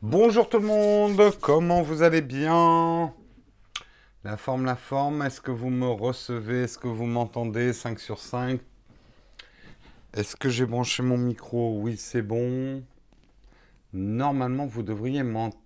Bonjour 0.00 0.48
tout 0.48 0.60
le 0.60 0.66
monde, 0.66 1.20
comment 1.40 1.82
vous 1.82 2.02
allez 2.02 2.22
bien? 2.22 3.12
La 4.22 4.36
forme, 4.36 4.64
la 4.64 4.76
forme, 4.76 5.22
est-ce 5.22 5.40
que 5.40 5.50
vous 5.50 5.70
me 5.70 5.88
recevez? 5.88 6.62
Est-ce 6.62 6.78
que 6.78 6.86
vous 6.86 7.06
m'entendez? 7.06 7.72
5 7.72 7.98
sur 7.98 8.20
5 8.20 8.60
Est-ce 10.14 10.36
que 10.36 10.48
j'ai 10.48 10.66
branché 10.66 11.02
mon 11.02 11.18
micro? 11.18 11.80
Oui, 11.80 11.96
c'est 11.96 12.22
bon. 12.22 12.84
Normalement, 13.92 14.66
vous 14.66 14.84
devriez 14.84 15.24
m'entendre. 15.24 15.58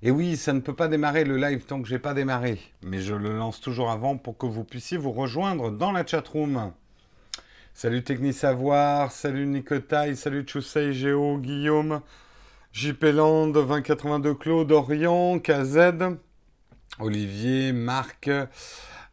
Et 0.00 0.10
oui, 0.10 0.38
ça 0.38 0.54
ne 0.54 0.60
peut 0.60 0.74
pas 0.74 0.88
démarrer 0.88 1.24
le 1.24 1.36
live 1.36 1.66
tant 1.66 1.82
que 1.82 1.88
j'ai 1.88 1.98
pas 1.98 2.14
démarré, 2.14 2.58
mais 2.82 3.02
je 3.02 3.14
le 3.14 3.36
lance 3.36 3.60
toujours 3.60 3.90
avant 3.90 4.16
pour 4.16 4.38
que 4.38 4.46
vous 4.46 4.64
puissiez 4.64 4.96
vous 4.96 5.12
rejoindre 5.12 5.70
dans 5.70 5.92
la 5.92 6.06
chatroom. 6.06 6.72
Salut 7.80 8.02
Techni 8.02 8.32
Savoir, 8.32 9.12
salut 9.12 9.46
Nicotai, 9.46 10.16
salut 10.16 10.44
Chusei 10.44 10.92
Géo, 10.92 11.38
Guillaume, 11.38 12.00
JP 12.72 13.04
Land, 13.04 13.52
2082 13.52 14.34
Claude, 14.34 14.72
Orient, 14.72 15.38
KZ, 15.38 16.16
Olivier, 16.98 17.70
Marc, 17.70 18.28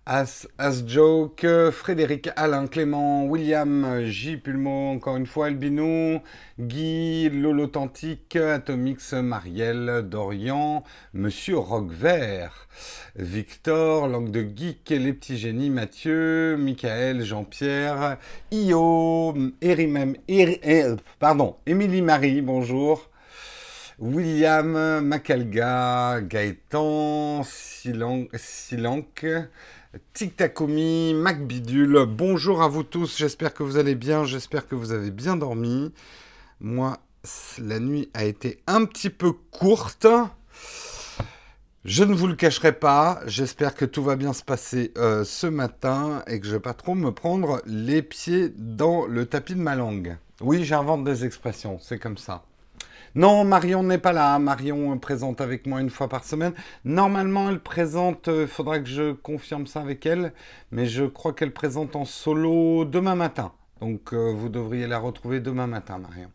As, 0.08 0.46
Joke, 0.86 1.48
Frédéric, 1.72 2.30
Alain, 2.36 2.68
Clément, 2.68 3.26
William, 3.26 4.04
J. 4.06 4.38
Pulmo, 4.38 4.92
encore 4.92 5.18
une 5.18 5.26
fois, 5.26 5.48
Albino, 5.48 6.22
Guy, 6.60 7.30
l'Authentique, 7.30 8.36
Atomix, 8.36 9.14
Marielle, 9.14 10.04
Dorian, 10.08 10.84
Monsieur 11.16 11.58
Roquevert, 11.58 12.68
Victor, 13.16 14.08
Langue 14.08 14.30
de 14.30 14.44
Geek, 14.44 14.92
Les 14.92 15.12
Petits 15.12 15.40
Génies, 15.40 15.72
Mathieu, 15.72 16.56
Michael, 16.56 17.24
Jean-Pierre, 17.24 18.20
Io, 18.52 19.34
Erimem, 19.60 20.18
pardon, 21.18 21.56
Émilie 21.66 22.04
Marie, 22.04 22.44
bonjour. 22.44 23.10
William, 23.98 25.02
Macalga, 25.02 26.20
Gaëtan, 26.22 27.42
Silank, 27.44 29.26
Tic 30.14 30.36
Tacomi, 30.36 31.14
Mac 31.14 31.46
Bidule, 31.48 32.06
bonjour 32.06 32.62
à 32.62 32.68
vous 32.68 32.84
tous, 32.84 33.18
j'espère 33.18 33.54
que 33.54 33.64
vous 33.64 33.78
allez 33.78 33.96
bien, 33.96 34.26
j'espère 34.26 34.68
que 34.68 34.76
vous 34.76 34.92
avez 34.92 35.10
bien 35.10 35.38
dormi. 35.38 35.94
Moi, 36.60 36.98
la 37.60 37.80
nuit 37.80 38.10
a 38.14 38.26
été 38.26 38.62
un 38.68 38.84
petit 38.86 39.10
peu 39.10 39.32
courte. 39.32 40.08
Je 41.86 42.04
ne 42.04 42.14
vous 42.14 42.28
le 42.28 42.36
cacherai 42.36 42.74
pas, 42.74 43.22
j'espère 43.26 43.74
que 43.74 43.86
tout 43.86 44.04
va 44.04 44.18
bien 44.18 44.34
se 44.34 44.44
passer 44.44 44.92
euh, 44.98 45.24
ce 45.24 45.48
matin 45.48 46.24
et 46.28 46.42
que 46.42 46.46
je 46.46 46.52
ne 46.52 46.56
vais 46.58 46.62
pas 46.62 46.74
trop 46.74 46.96
me 46.96 47.12
prendre 47.12 47.62
les 47.66 48.02
pieds 48.02 48.50
dans 48.50 49.06
le 49.06 49.26
tapis 49.26 49.56
de 49.56 49.62
ma 49.62 49.76
langue. 49.76 50.18
Oui, 50.42 50.66
j'invente 50.66 51.06
des 51.06 51.24
expressions, 51.24 51.80
c'est 51.80 52.00
comme 52.00 52.18
ça. 52.18 52.44
Non, 53.16 53.46
Marion 53.46 53.82
n'est 53.82 53.98
pas 53.98 54.12
là. 54.12 54.38
Marion 54.40 54.98
présente 54.98 55.40
avec 55.40 55.68
moi 55.68 55.80
une 55.80 55.90
fois 55.90 56.10
par 56.10 56.26
semaine. 56.26 56.54
Normalement, 56.84 57.50
elle 57.50 57.62
présente, 57.62 58.28
il 58.28 58.34
euh, 58.34 58.48
faudra 58.48 58.80
que 58.80 58.90
je 58.90 59.14
confirme 59.14 59.68
ça 59.68 59.80
avec 59.80 60.06
elle, 60.06 60.34
mais 60.72 60.86
je 60.86 61.06
crois 61.06 61.32
qu'elle 61.32 61.54
présente 61.54 61.96
en 61.96 62.04
solo 62.04 62.84
demain 62.84 63.16
matin. 63.16 63.54
Donc, 63.80 64.14
euh, 64.14 64.34
vous 64.36 64.50
devriez 64.50 64.86
la 64.86 65.00
retrouver 65.00 65.40
demain 65.40 65.66
matin, 65.66 65.98
Marion. 65.98 66.30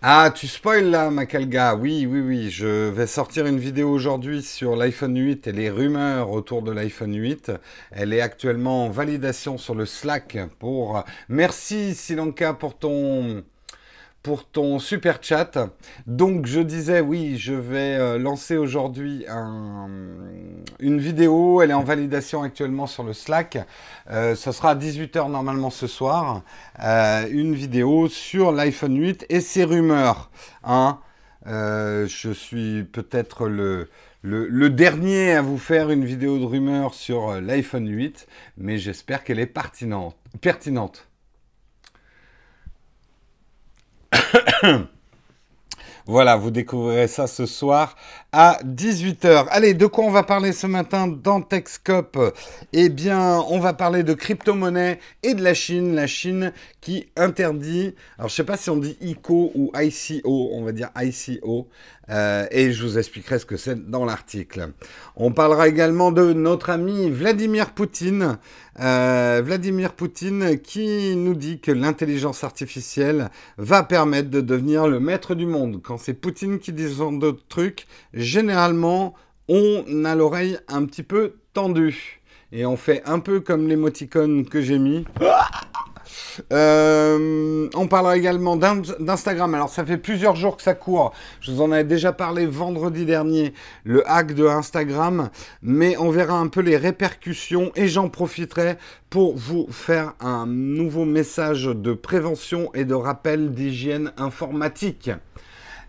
Ah, 0.00 0.32
tu 0.34 0.46
spoil 0.46 0.88
là, 0.88 1.10
Macalga. 1.10 1.74
Oui, 1.74 2.06
oui, 2.06 2.20
oui. 2.20 2.50
Je 2.50 2.88
vais 2.88 3.06
sortir 3.06 3.44
une 3.44 3.58
vidéo 3.58 3.90
aujourd'hui 3.90 4.42
sur 4.42 4.74
l'iPhone 4.74 5.18
8 5.18 5.48
et 5.48 5.52
les 5.52 5.68
rumeurs 5.68 6.30
autour 6.30 6.62
de 6.62 6.72
l'iPhone 6.72 7.14
8. 7.14 7.52
Elle 7.90 8.14
est 8.14 8.22
actuellement 8.22 8.86
en 8.86 8.88
validation 8.88 9.58
sur 9.58 9.74
le 9.74 9.84
Slack 9.84 10.38
pour. 10.58 11.04
Merci, 11.28 11.94
Silanka, 11.94 12.54
pour 12.54 12.78
ton 12.78 13.44
pour 14.22 14.44
ton 14.44 14.78
super 14.78 15.18
chat. 15.22 15.58
Donc 16.06 16.46
je 16.46 16.60
disais 16.60 17.00
oui, 17.00 17.38
je 17.38 17.54
vais 17.54 17.96
euh, 17.96 18.18
lancer 18.18 18.56
aujourd'hui 18.56 19.24
une 20.78 20.98
vidéo. 20.98 21.62
Elle 21.62 21.70
est 21.70 21.74
en 21.74 21.82
validation 21.82 22.42
actuellement 22.42 22.86
sur 22.86 23.02
le 23.02 23.12
Slack. 23.12 23.58
Euh, 24.10 24.34
ce 24.34 24.52
sera 24.52 24.70
à 24.70 24.74
18h 24.74 25.30
normalement 25.30 25.70
ce 25.70 25.86
soir. 25.86 26.42
Euh, 26.82 27.26
une 27.30 27.54
vidéo 27.54 28.08
sur 28.08 28.52
l'iPhone 28.52 28.98
8 28.98 29.26
et 29.28 29.40
ses 29.40 29.64
rumeurs. 29.64 30.30
Hein. 30.64 30.98
je 31.46 32.32
suis 32.34 32.84
peut-être 32.84 33.48
le, 33.48 33.88
dernier 34.70 35.32
à 35.32 35.42
vous 35.42 35.58
faire 35.58 35.90
une 35.90 36.04
vidéo 36.04 36.38
de 36.38 36.44
rumeurs 36.44 36.92
sur 36.94 37.40
l'iPhone 37.40 37.88
8, 37.88 38.26
mais 38.58 38.76
j'espère 38.78 39.24
qu'elle 39.24 39.38
est 39.38 39.46
pertinente. 39.46 41.09
Voilà, 46.06 46.36
vous 46.36 46.50
découvrirez 46.50 47.06
ça 47.06 47.26
ce 47.26 47.46
soir 47.46 47.94
à 48.32 48.58
18h. 48.64 49.46
Allez, 49.50 49.74
de 49.74 49.86
quoi 49.86 50.04
on 50.04 50.10
va 50.10 50.22
parler 50.22 50.52
ce 50.52 50.66
matin 50.66 51.06
dans 51.06 51.40
Techscope 51.40 52.18
Eh 52.72 52.88
bien, 52.88 53.44
on 53.48 53.60
va 53.60 53.74
parler 53.74 54.02
de 54.02 54.14
crypto-monnaie 54.14 54.98
et 55.22 55.34
de 55.34 55.42
la 55.42 55.54
Chine. 55.54 55.94
La 55.94 56.06
Chine 56.06 56.52
qui 56.80 57.06
interdit, 57.16 57.94
alors 58.18 58.28
je 58.28 58.32
ne 58.32 58.36
sais 58.36 58.44
pas 58.44 58.56
si 58.56 58.70
on 58.70 58.76
dit 58.76 58.96
ICO 59.00 59.52
ou 59.54 59.70
ICO, 59.76 60.50
on 60.52 60.64
va 60.64 60.72
dire 60.72 60.90
ICO, 60.96 61.68
euh, 62.10 62.46
et 62.50 62.72
je 62.72 62.82
vous 62.82 62.98
expliquerai 62.98 63.38
ce 63.38 63.46
que 63.46 63.56
c'est 63.56 63.88
dans 63.90 64.04
l'article. 64.04 64.72
On 65.16 65.32
parlera 65.32 65.68
également 65.68 66.10
de 66.12 66.32
notre 66.32 66.70
ami 66.70 67.10
Vladimir 67.10 67.72
Poutine. 67.72 68.38
Euh, 68.80 69.42
Vladimir 69.44 69.92
Poutine 69.92 70.58
qui 70.58 71.14
nous 71.16 71.34
dit 71.34 71.60
que 71.60 71.70
l'intelligence 71.70 72.42
artificielle 72.44 73.30
va 73.58 73.82
permettre 73.82 74.30
de 74.30 74.40
devenir 74.40 74.88
le 74.88 75.00
maître 75.00 75.34
du 75.34 75.46
monde. 75.46 75.80
Quand 75.82 75.98
c'est 75.98 76.14
Poutine 76.14 76.58
qui 76.58 76.72
dit 76.72 76.88
d'autres 76.96 77.46
trucs, 77.48 77.86
généralement, 78.14 79.14
on 79.48 80.04
a 80.04 80.14
l'oreille 80.14 80.58
un 80.68 80.84
petit 80.84 81.02
peu 81.02 81.34
tendue. 81.52 82.20
Et 82.52 82.66
on 82.66 82.76
fait 82.76 83.02
un 83.04 83.20
peu 83.20 83.40
comme 83.40 83.68
l'émoticône 83.68 84.44
que 84.44 84.60
j'ai 84.60 84.78
mis. 84.78 85.04
Euh, 86.52 87.68
on 87.74 87.86
parlera 87.86 88.16
également 88.16 88.56
d'Instagram. 88.56 89.54
Alors, 89.54 89.68
ça 89.68 89.84
fait 89.84 89.96
plusieurs 89.96 90.36
jours 90.36 90.56
que 90.56 90.62
ça 90.62 90.74
court. 90.74 91.12
Je 91.40 91.52
vous 91.52 91.60
en 91.62 91.72
avais 91.72 91.84
déjà 91.84 92.12
parlé 92.12 92.46
vendredi 92.46 93.04
dernier, 93.04 93.54
le 93.84 94.08
hack 94.10 94.34
de 94.34 94.46
Instagram. 94.46 95.30
Mais 95.62 95.96
on 95.98 96.10
verra 96.10 96.34
un 96.34 96.48
peu 96.48 96.60
les 96.60 96.76
répercussions 96.76 97.72
et 97.76 97.88
j'en 97.88 98.08
profiterai 98.08 98.76
pour 99.08 99.36
vous 99.36 99.66
faire 99.70 100.14
un 100.20 100.46
nouveau 100.46 101.04
message 101.04 101.64
de 101.64 101.92
prévention 101.92 102.70
et 102.74 102.84
de 102.84 102.94
rappel 102.94 103.52
d'hygiène 103.52 104.12
informatique. 104.16 105.10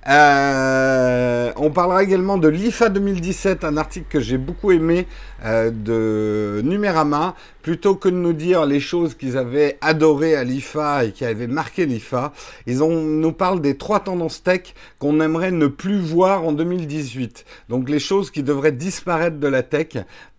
Euh, 0.08 1.52
on 1.58 1.70
parlera 1.70 2.02
également 2.02 2.40
de 2.40 2.48
l'IFA 2.48 2.90
2017, 2.90 3.64
un 3.64 3.78
article 3.78 4.08
que 4.10 4.20
j'ai 4.20 4.40
beaucoup 4.40 4.72
aimé 4.72 5.08
euh, 5.46 5.70
de 5.70 6.62
Numérama. 6.64 7.36
Plutôt 7.62 7.96
que 7.96 8.10
de 8.10 8.16
nous 8.16 8.34
dire 8.34 8.66
les 8.66 8.80
choses 8.80 9.14
qu'ils 9.14 9.38
avaient 9.38 9.78
adorées 9.82 10.36
à 10.36 10.44
l'IFA 10.44 11.06
et 11.06 11.12
qui 11.12 11.24
avaient 11.26 11.46
marqué 11.46 11.86
l'IFA, 11.86 12.34
ils 12.66 12.82
ont, 12.82 13.02
nous 13.02 13.34
parlent 13.34 13.62
des 13.62 13.78
trois 13.78 14.00
tendances 14.00 14.42
tech 14.42 14.74
qu'on 14.98 15.20
aimerait 15.20 15.52
ne 15.52 15.68
plus 15.68 16.00
voir 16.00 16.44
en 16.44 16.54
2018. 16.54 17.46
Donc 17.70 17.88
les 17.88 18.00
choses 18.00 18.32
qui 18.32 18.42
devraient 18.42 18.72
disparaître 18.72 19.38
de 19.38 19.48
la 19.48 19.62
tech 19.62 19.90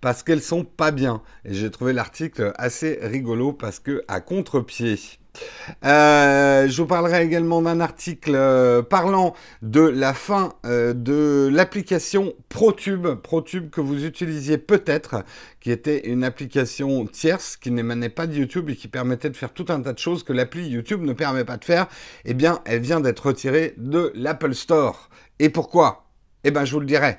parce 0.00 0.24
qu'elles 0.24 0.42
sont 0.42 0.64
pas 0.64 0.90
bien. 0.90 1.22
Et 1.44 1.54
j'ai 1.54 1.70
trouvé 1.70 1.92
l'article 1.92 2.52
assez 2.56 2.98
rigolo 3.00 3.52
parce 3.52 3.78
que 3.78 4.02
à 4.08 4.20
contre-pied. 4.20 4.98
Euh, 5.84 6.68
je 6.68 6.82
vous 6.82 6.86
parlerai 6.86 7.24
également 7.24 7.62
d'un 7.62 7.80
article 7.80 8.34
euh, 8.34 8.82
parlant 8.82 9.34
de 9.62 9.80
la 9.80 10.14
fin 10.14 10.54
euh, 10.66 10.92
de 10.92 11.48
l'application 11.52 12.34
ProTube, 12.48 13.06
ProTube 13.22 13.70
que 13.70 13.80
vous 13.80 14.04
utilisiez 14.04 14.58
peut-être, 14.58 15.24
qui 15.60 15.70
était 15.70 16.08
une 16.08 16.24
application 16.24 17.06
tierce 17.06 17.56
qui 17.56 17.70
n'émanait 17.70 18.08
pas 18.08 18.26
de 18.26 18.34
YouTube 18.34 18.70
et 18.70 18.76
qui 18.76 18.88
permettait 18.88 19.30
de 19.30 19.36
faire 19.36 19.52
tout 19.52 19.66
un 19.68 19.80
tas 19.80 19.92
de 19.92 19.98
choses 19.98 20.22
que 20.22 20.32
l'appli 20.32 20.68
YouTube 20.68 21.02
ne 21.02 21.12
permet 21.12 21.44
pas 21.44 21.56
de 21.56 21.64
faire. 21.64 21.86
Eh 22.24 22.34
bien, 22.34 22.60
elle 22.64 22.80
vient 22.80 23.00
d'être 23.00 23.26
retirée 23.26 23.74
de 23.76 24.12
l'Apple 24.14 24.54
Store. 24.54 25.08
Et 25.38 25.48
pourquoi? 25.48 26.06
Eh 26.44 26.50
bien, 26.50 26.64
je 26.64 26.72
vous 26.72 26.80
le 26.80 26.86
dirai. 26.86 27.18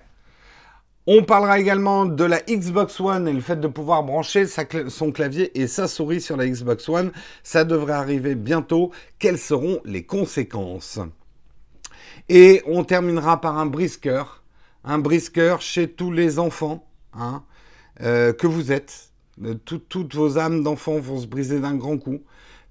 On 1.06 1.24
parlera 1.24 1.60
également 1.60 2.06
de 2.06 2.24
la 2.24 2.40
Xbox 2.40 3.02
One 3.02 3.28
et 3.28 3.34
le 3.34 3.42
fait 3.42 3.60
de 3.60 3.68
pouvoir 3.68 4.04
brancher 4.04 4.46
son 4.88 5.12
clavier 5.12 5.60
et 5.60 5.68
sa 5.68 5.90
souris 5.90 6.22
sur 6.22 6.38
la 6.38 6.48
Xbox 6.48 6.88
One. 6.88 7.12
Ça 7.44 7.66
devrait 7.66 7.94
arriver 7.94 8.36
bientôt. 8.36 8.92
Quelles 9.20 9.38
seront 9.38 9.82
les 9.84 10.04
conséquences? 10.04 11.00
Et 12.30 12.62
on 12.66 12.86
terminera 12.86 13.42
par 13.42 13.58
un 13.58 13.66
brisker. 13.66 14.24
Un 14.86 14.98
brisker 14.98 15.58
chez 15.60 15.90
tous 15.90 16.12
les 16.12 16.40
enfants 16.40 16.88
hein, 17.14 17.44
euh, 18.02 18.32
que 18.32 18.48
vous 18.48 18.72
êtes. 18.72 19.12
toutes 19.66 20.16
vos 20.16 20.38
âmes 20.38 20.64
d'enfants 20.64 21.00
vont 21.00 21.20
se 21.20 21.28
briser 21.28 21.60
d'un 21.60 21.76
grand 21.76 21.98
coup. 21.98 22.22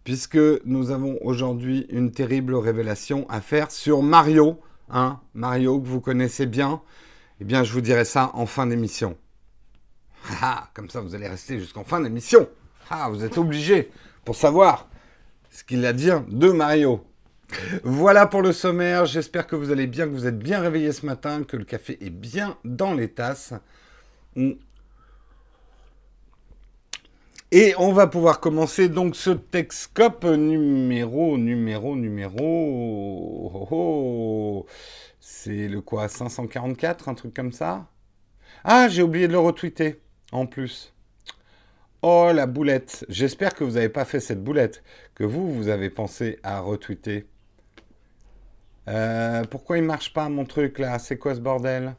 Puisque 0.05 0.39
nous 0.65 0.91
avons 0.91 1.19
aujourd'hui 1.21 1.87
une 1.91 2.11
terrible 2.11 2.55
révélation 2.55 3.27
à 3.29 3.43
faire 3.43 3.71
sur 3.71 4.03
Mario. 4.03 4.59
Hein, 4.89 5.21
Mario 5.35 5.79
que 5.79 5.87
vous 5.87 6.01
connaissez 6.01 6.47
bien. 6.47 6.81
Eh 7.43 7.45
bien, 7.45 7.65
je 7.65 7.73
vous 7.73 7.81
dirai 7.81 8.05
ça 8.05 8.31
en 8.35 8.47
fin 8.47 8.69
d'émission. 8.69 9.17
Ah, 10.41 10.69
comme 10.75 10.89
ça, 10.89 11.01
vous 11.01 11.17
allez 11.17 11.27
rester 11.27 11.59
jusqu'en 11.59 11.83
fin 11.83 11.99
d'émission. 11.99 12.49
Ah, 12.89 13.09
vous 13.11 13.25
êtes 13.25 13.37
obligé 13.37 13.91
pour 14.25 14.37
savoir 14.37 14.89
ce 15.51 15.65
qu'il 15.65 15.85
a 15.85 15.93
dit 15.93 16.11
de 16.29 16.51
Mario. 16.53 17.05
Voilà 17.83 18.29
pour 18.29 18.43
le 18.43 18.53
sommaire. 18.53 19.07
J'espère 19.07 19.49
que 19.49 19.57
vous 19.57 19.73
allez 19.73 19.89
bien, 19.89 20.07
que 20.07 20.13
vous 20.13 20.29
êtes 20.29 20.39
bien 20.39 20.61
réveillés 20.61 20.93
ce 20.93 21.05
matin, 21.05 21.43
que 21.43 21.57
le 21.57 21.65
café 21.65 21.99
est 22.01 22.11
bien 22.11 22.57
dans 22.65 22.95
les 22.95 23.09
tasses. 23.09 23.55
Et 27.51 27.75
on 27.77 27.93
va 27.93 28.07
pouvoir 28.07 28.39
commencer 28.39 28.89
donc 28.89 29.17
ce 29.17 29.31
Texcope 29.31 30.25
numéro, 30.27 31.37
numéro, 31.39 31.97
numéro. 31.97 32.39
Oh, 32.41 33.51
oh, 33.53 33.69
oh. 33.73 34.67
C'est 35.25 35.69
le 35.69 35.81
quoi 35.81 36.09
544, 36.09 37.09
un 37.09 37.15
truc 37.15 37.33
comme 37.33 37.53
ça? 37.53 37.87
Ah, 38.65 38.89
j'ai 38.89 39.03
oublié 39.05 39.29
de 39.29 39.33
le 39.33 39.39
retweeter 39.39 40.01
en 40.33 40.47
plus. 40.47 40.93
Oh 42.03 42.33
la 42.35 42.47
boulette. 42.47 43.07
J'espère 43.09 43.55
que 43.55 43.63
vous 43.63 43.73
n'avez 43.73 43.89
pas 43.89 44.05
fait 44.05 44.19
cette 44.19 44.43
boulette, 44.43 44.83
que 45.15 45.23
vous, 45.23 45.53
vous 45.55 45.69
avez 45.69 45.91
pensé 45.91 46.41
à 46.43 46.59
retweeter. 46.61 47.27
Euh, 48.89 49.45
pourquoi 49.45 49.79
il 49.79 49.85
marche 49.85 50.13
pas 50.13 50.29
mon 50.29 50.45
truc 50.45 50.81
là? 50.81 50.99
C'est 50.99 51.19
quoi 51.19 51.37
ce 51.37 51.41
bordel? 51.41 51.95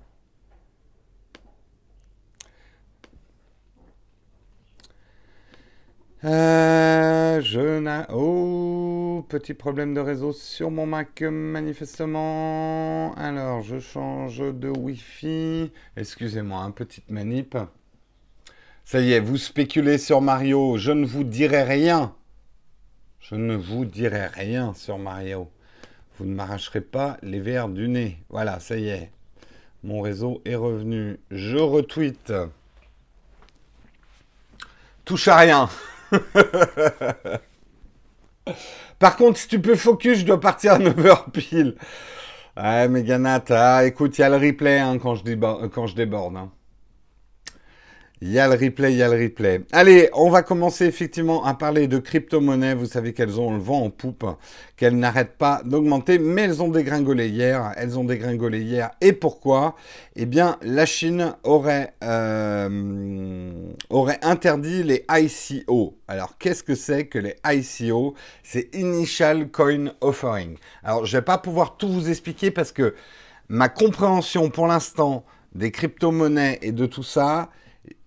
Euh, 6.25 7.41
je 7.41 7.79
n'ai... 7.79 8.03
Oh, 8.13 9.25
petit 9.27 9.53
problème 9.53 9.93
de 9.93 9.99
réseau 9.99 10.31
sur 10.31 10.71
mon 10.71 10.85
Mac, 10.85 11.21
manifestement. 11.21 13.13
Alors, 13.15 13.61
je 13.61 13.79
change 13.79 14.39
de 14.39 14.69
Wi-Fi. 14.69 15.71
Excusez-moi, 15.97 16.61
un 16.61 16.71
petite 16.71 17.09
manip. 17.09 17.57
Ça 18.85 18.99
y 18.99 19.13
est, 19.13 19.19
vous 19.19 19.37
spéculez 19.37 19.97
sur 19.97 20.21
Mario. 20.21 20.77
Je 20.77 20.91
ne 20.91 21.05
vous 21.05 21.23
dirai 21.23 21.63
rien. 21.63 22.13
Je 23.19 23.35
ne 23.35 23.55
vous 23.55 23.85
dirai 23.85 24.27
rien 24.27 24.73
sur 24.73 24.97
Mario. 24.97 25.49
Vous 26.17 26.25
ne 26.25 26.35
m'arracherez 26.35 26.81
pas 26.81 27.17
les 27.21 27.39
verres 27.39 27.69
du 27.69 27.87
nez. 27.87 28.17
Voilà, 28.29 28.59
ça 28.59 28.77
y 28.77 28.89
est. 28.89 29.11
Mon 29.83 30.01
réseau 30.01 30.41
est 30.45 30.55
revenu. 30.55 31.19
Je 31.31 31.57
retweet. 31.57 32.31
Touche 35.05 35.27
à 35.27 35.37
rien. 35.37 35.69
Par 38.99 39.17
contre, 39.17 39.37
si 39.37 39.47
tu 39.47 39.59
peux 39.59 39.75
focus, 39.75 40.19
je 40.19 40.25
dois 40.25 40.39
partir 40.39 40.73
à 40.73 40.79
9h 40.79 41.31
pile. 41.31 41.75
Ouais, 42.55 42.87
Meganat, 42.87 43.43
ah, 43.49 43.85
écoute, 43.85 44.17
il 44.17 44.21
y 44.21 44.23
a 44.23 44.29
le 44.29 44.37
replay 44.37 44.79
hein, 44.79 44.97
quand, 44.99 45.15
je 45.15 45.23
quand 45.67 45.87
je 45.87 45.95
déborde. 45.95 46.37
Hein. 46.37 46.51
Il 48.25 48.31
y 48.31 48.39
a 48.39 48.47
le 48.47 48.53
replay, 48.53 48.93
il 48.93 48.99
y 48.99 49.03
a 49.03 49.09
le 49.09 49.21
replay. 49.21 49.63
Allez, 49.73 50.09
on 50.13 50.29
va 50.29 50.43
commencer 50.43 50.85
effectivement 50.85 51.43
à 51.43 51.55
parler 51.55 51.89
de 51.89 51.97
crypto-monnaies. 51.97 52.73
Vous 52.73 52.85
savez 52.85 53.11
qu'elles 53.11 53.37
ont 53.37 53.51
le 53.51 53.59
vent 53.59 53.83
en 53.83 53.89
poupe, 53.89 54.25
qu'elles 54.77 54.97
n'arrêtent 54.97 55.37
pas 55.37 55.61
d'augmenter, 55.65 56.19
mais 56.19 56.43
elles 56.43 56.63
ont 56.63 56.69
dégringolé 56.69 57.27
hier. 57.27 57.73
Elles 57.75 57.99
ont 57.99 58.05
dégringolé 58.05 58.61
hier. 58.61 58.91
Et 59.01 59.11
pourquoi? 59.11 59.75
Eh 60.15 60.25
bien, 60.25 60.55
la 60.61 60.85
Chine 60.85 61.35
aurait, 61.43 61.95
euh, 62.01 63.51
aurait 63.89 64.19
interdit 64.21 64.83
les 64.83 65.05
ICO. 65.11 65.97
Alors, 66.07 66.37
qu'est-ce 66.37 66.63
que 66.63 66.75
c'est 66.75 67.07
que 67.07 67.19
les 67.19 67.35
ICO 67.45 68.13
C'est 68.41 68.73
Initial 68.73 69.49
Coin 69.49 69.91
Offering. 69.99 70.55
Alors, 70.81 71.05
je 71.05 71.13
ne 71.13 71.19
vais 71.19 71.25
pas 71.25 71.39
pouvoir 71.39 71.75
tout 71.75 71.89
vous 71.89 72.09
expliquer 72.09 72.51
parce 72.51 72.71
que 72.71 72.95
ma 73.49 73.67
compréhension 73.67 74.49
pour 74.49 74.67
l'instant 74.67 75.25
des 75.55 75.71
crypto-monnaies 75.71 76.59
et 76.61 76.71
de 76.71 76.85
tout 76.85 77.03
ça, 77.03 77.49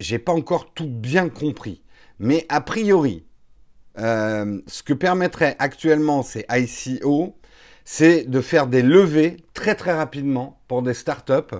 j'ai 0.01 0.19
pas 0.19 0.33
encore 0.33 0.73
tout 0.73 0.89
bien 0.89 1.29
compris. 1.29 1.83
Mais 2.19 2.47
a 2.49 2.61
priori, 2.61 3.27
euh, 3.99 4.61
ce 4.67 4.83
que 4.83 4.93
permettrait 4.93 5.57
actuellement 5.59 6.23
ces 6.23 6.47
ICO, 6.51 7.37
c'est 7.85 8.25
de 8.25 8.41
faire 8.41 8.67
des 8.67 8.83
levées 8.83 9.37
très 9.55 9.75
très 9.75 9.93
rapidement 9.93 10.61
pour 10.67 10.83
des 10.83 10.95
startups 10.95 11.55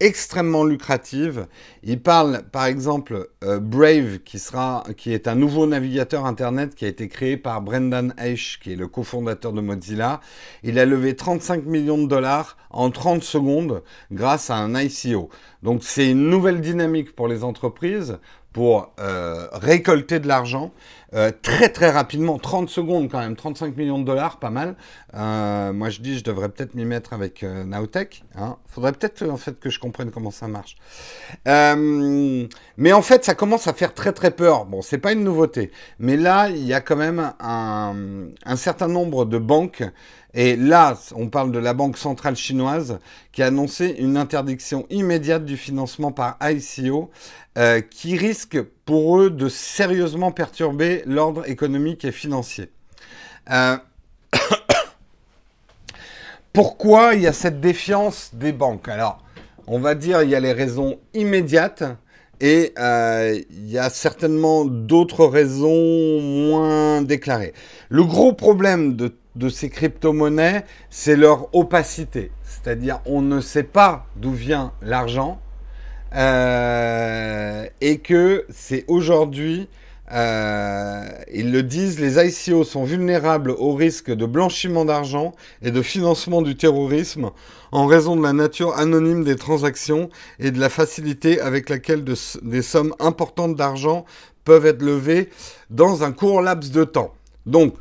extrêmement 0.00 0.64
lucratives. 0.64 1.46
Il 1.82 2.02
parle 2.02 2.42
par 2.50 2.64
exemple 2.64 3.28
euh, 3.44 3.60
Brave 3.60 4.18
qui 4.20 5.12
est 5.12 5.28
un 5.28 5.34
nouveau 5.34 5.66
navigateur 5.66 6.26
internet 6.26 6.74
qui 6.74 6.86
a 6.86 6.88
été 6.88 7.08
créé 7.08 7.36
par 7.36 7.60
Brendan 7.60 8.14
Eich 8.18 8.58
qui 8.62 8.72
est 8.72 8.76
le 8.76 8.88
cofondateur 8.88 9.52
de 9.52 9.60
Mozilla. 9.60 10.20
Il 10.62 10.78
a 10.78 10.86
levé 10.86 11.14
35 11.14 11.64
millions 11.66 11.98
de 11.98 12.08
dollars 12.08 12.56
en 12.70 12.90
30 12.90 13.22
secondes 13.22 13.82
grâce 14.10 14.50
à 14.50 14.56
un 14.56 14.74
ICO. 14.74 15.28
Donc 15.62 15.84
c'est 15.84 16.10
une 16.10 16.30
nouvelle 16.30 16.60
dynamique 16.60 17.14
pour 17.14 17.28
les 17.28 17.44
entreprises 17.44 18.18
pour 18.52 18.92
euh, 18.98 19.46
récolter 19.52 20.18
de 20.18 20.28
l'argent 20.28 20.72
euh, 21.12 21.32
très 21.42 21.68
très 21.70 21.90
rapidement, 21.90 22.38
30 22.38 22.70
secondes 22.70 23.10
quand 23.10 23.18
même, 23.18 23.34
35 23.34 23.76
millions 23.76 23.98
de 23.98 24.04
dollars, 24.04 24.38
pas 24.38 24.50
mal. 24.50 24.76
Euh, 25.14 25.72
moi 25.72 25.90
je 25.90 26.00
dis 26.00 26.16
je 26.16 26.22
devrais 26.22 26.48
peut-être 26.48 26.74
m'y 26.74 26.84
mettre 26.84 27.12
avec 27.12 27.42
euh, 27.42 27.64
Naotech. 27.64 28.22
Hein. 28.36 28.58
Faudrait 28.68 28.92
peut-être 28.92 29.28
en 29.28 29.36
fait 29.36 29.58
que 29.58 29.70
je 29.70 29.80
comprenne 29.80 30.12
comment 30.12 30.30
ça 30.30 30.46
marche. 30.46 30.76
mais 31.46 32.92
en 32.92 33.02
fait 33.02 33.24
ça 33.24 33.34
commence 33.34 33.66
à 33.66 33.72
faire 33.72 33.92
très 33.92 34.12
très 34.12 34.30
peur. 34.30 34.66
Bon 34.66 34.82
c'est 34.82 34.98
pas 34.98 35.12
une 35.12 35.24
nouveauté, 35.24 35.72
mais 35.98 36.16
là 36.16 36.48
il 36.48 36.64
y 36.64 36.74
a 36.74 36.80
quand 36.80 36.96
même 36.96 37.32
un, 37.40 37.94
un 38.44 38.56
certain 38.56 38.88
nombre 38.88 39.24
de 39.24 39.38
banques 39.38 39.82
et 40.32 40.54
là, 40.54 40.96
on 41.16 41.28
parle 41.28 41.50
de 41.50 41.58
la 41.58 41.74
Banque 41.74 41.98
centrale 41.98 42.36
chinoise 42.36 43.00
qui 43.32 43.42
a 43.42 43.46
annoncé 43.46 43.96
une 43.98 44.16
interdiction 44.16 44.86
immédiate 44.88 45.44
du 45.44 45.56
financement 45.56 46.12
par 46.12 46.38
ICO 46.40 47.10
euh, 47.58 47.80
qui 47.80 48.16
risque 48.16 48.62
pour 48.84 49.18
eux 49.18 49.28
de 49.28 49.48
sérieusement 49.48 50.30
perturber 50.30 51.02
l'ordre 51.04 51.48
économique 51.48 52.04
et 52.04 52.12
financier. 52.12 52.70
Euh, 53.50 53.76
pourquoi 56.52 57.14
il 57.14 57.22
y 57.22 57.26
a 57.26 57.32
cette 57.32 57.60
défiance 57.60 58.30
des 58.34 58.52
banques? 58.52 58.86
Alors, 58.86 59.20
on 59.66 59.80
va 59.80 59.96
dire 59.96 60.22
il 60.22 60.30
y 60.30 60.36
a 60.36 60.40
les 60.40 60.52
raisons 60.52 61.00
immédiates 61.12 61.82
et 62.40 62.72
euh, 62.78 63.40
il 63.50 63.68
y 63.68 63.78
a 63.78 63.90
certainement 63.90 64.64
d'autres 64.64 65.26
raisons 65.26 66.20
moins 66.20 67.02
déclarées. 67.02 67.52
Le 67.88 68.04
gros 68.04 68.32
problème 68.32 68.94
de, 68.94 69.16
de 69.34 69.48
ces 69.48 69.70
crypto-monnaies, 69.70 70.64
c'est 70.88 71.16
leur 71.16 71.52
opacité. 71.52 72.30
C'est-à-dire 72.44 73.00
on 73.06 73.22
ne 73.22 73.40
sait 73.40 73.64
pas 73.64 74.06
d'où 74.14 74.30
vient 74.30 74.72
l'argent 74.82 75.40
euh, 76.14 77.66
et 77.80 77.98
que 77.98 78.44
c'est 78.50 78.84
aujourd'hui, 78.88 79.68
euh, 80.12 81.08
ils 81.32 81.52
le 81.52 81.62
disent, 81.62 82.00
les 82.00 82.18
ICO 82.18 82.64
sont 82.64 82.84
vulnérables 82.84 83.50
au 83.52 83.74
risque 83.74 84.10
de 84.10 84.26
blanchiment 84.26 84.84
d'argent 84.84 85.34
et 85.62 85.70
de 85.70 85.82
financement 85.82 86.42
du 86.42 86.56
terrorisme 86.56 87.30
en 87.70 87.86
raison 87.86 88.16
de 88.16 88.22
la 88.22 88.32
nature 88.32 88.76
anonyme 88.76 89.22
des 89.22 89.36
transactions 89.36 90.10
et 90.40 90.50
de 90.50 90.58
la 90.58 90.68
facilité 90.68 91.40
avec 91.40 91.68
laquelle 91.68 92.02
des 92.04 92.62
sommes 92.62 92.94
importantes 92.98 93.54
d'argent 93.54 94.04
peuvent 94.44 94.66
être 94.66 94.82
levées 94.82 95.28
dans 95.70 96.02
un 96.02 96.10
court 96.10 96.42
laps 96.42 96.72
de 96.72 96.82
temps. 96.82 97.14
Donc, 97.46 97.74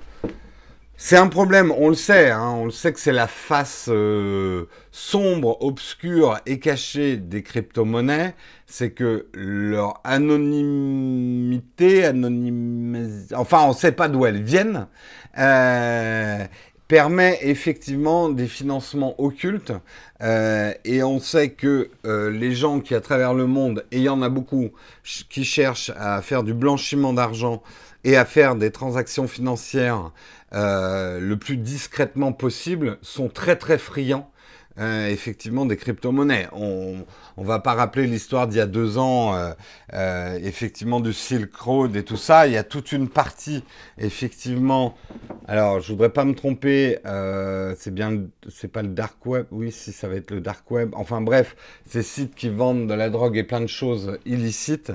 c'est 1.01 1.15
un 1.15 1.27
problème, 1.27 1.71
on 1.77 1.87
le 1.87 1.95
sait, 1.95 2.29
hein, 2.29 2.55
on 2.57 2.65
le 2.65 2.71
sait 2.71 2.91
que 2.91 2.99
c'est 2.99 3.13
la 3.13 3.27
face 3.27 3.85
euh, 3.87 4.65
sombre, 4.91 5.63
obscure 5.63 6.37
et 6.45 6.59
cachée 6.59 7.15
des 7.15 7.41
crypto-monnaies, 7.41 8.35
c'est 8.65 8.91
que 8.91 9.27
leur 9.33 10.01
anonymité, 10.03 12.05
enfin 13.33 13.63
on 13.63 13.69
ne 13.69 13.73
sait 13.73 13.93
pas 13.93 14.09
d'où 14.09 14.25
elles 14.25 14.43
viennent, 14.43 14.87
euh, 15.37 16.45
permet 16.89 17.39
effectivement 17.43 18.27
des 18.27 18.47
financements 18.47 19.15
occultes. 19.21 19.71
Euh, 20.21 20.73
et 20.83 21.01
on 21.01 21.21
sait 21.21 21.51
que 21.51 21.91
les 22.03 22.51
gens 22.51 22.81
qui, 22.81 22.93
à 22.93 22.99
travers 22.99 23.33
le 23.33 23.45
monde, 23.45 23.85
et 23.93 23.99
il 23.99 24.03
y 24.03 24.09
en 24.09 24.21
a 24.21 24.27
beaucoup, 24.27 24.71
qui 25.29 25.45
cherchent 25.45 25.93
à 25.95 26.21
faire 26.21 26.43
du 26.43 26.53
blanchiment 26.53 27.13
d'argent 27.13 27.63
et 28.03 28.15
à 28.17 28.25
faire 28.25 28.55
des 28.55 28.71
transactions 28.71 29.27
financières 29.27 30.11
euh, 30.53 31.19
le 31.19 31.37
plus 31.37 31.57
discrètement 31.57 32.31
possible, 32.31 32.97
sont 33.01 33.29
très 33.29 33.55
très 33.55 33.77
friands 33.77 34.31
euh, 34.79 35.07
effectivement 35.07 35.65
des 35.65 35.75
crypto-monnaies. 35.75 36.47
On 36.53 37.05
ne 37.41 37.47
va 37.47 37.59
pas 37.59 37.73
rappeler 37.73 38.05
l'histoire 38.05 38.47
d'il 38.47 38.57
y 38.57 38.61
a 38.61 38.67
deux 38.67 38.97
ans, 38.97 39.33
euh, 39.33 39.51
euh, 39.93 40.37
effectivement 40.43 40.99
du 40.99 41.11
Silk 41.11 41.55
Road 41.55 41.95
et 41.95 42.03
tout 42.03 42.17
ça. 42.17 42.45
Il 42.45 42.53
y 42.53 42.57
a 42.57 42.63
toute 42.63 42.91
une 42.91 43.09
partie, 43.09 43.63
effectivement. 43.97 44.95
Alors, 45.47 45.79
je 45.79 45.91
voudrais 45.91 46.09
pas 46.09 46.25
me 46.25 46.35
tromper. 46.35 46.99
c'est 47.77 47.93
bien, 47.93 48.25
c'est 48.49 48.67
pas 48.67 48.83
le 48.83 48.89
dark 48.89 49.25
web. 49.25 49.45
Oui, 49.51 49.71
si 49.71 49.91
ça 49.91 50.07
va 50.07 50.15
être 50.15 50.31
le 50.31 50.41
dark 50.41 50.69
web. 50.69 50.91
Enfin 50.93 51.21
bref, 51.21 51.55
ces 51.87 52.03
sites 52.03 52.35
qui 52.35 52.49
vendent 52.49 52.87
de 52.87 52.93
la 52.93 53.09
drogue 53.09 53.37
et 53.37 53.43
plein 53.43 53.61
de 53.61 53.67
choses 53.67 54.19
illicites 54.25 54.91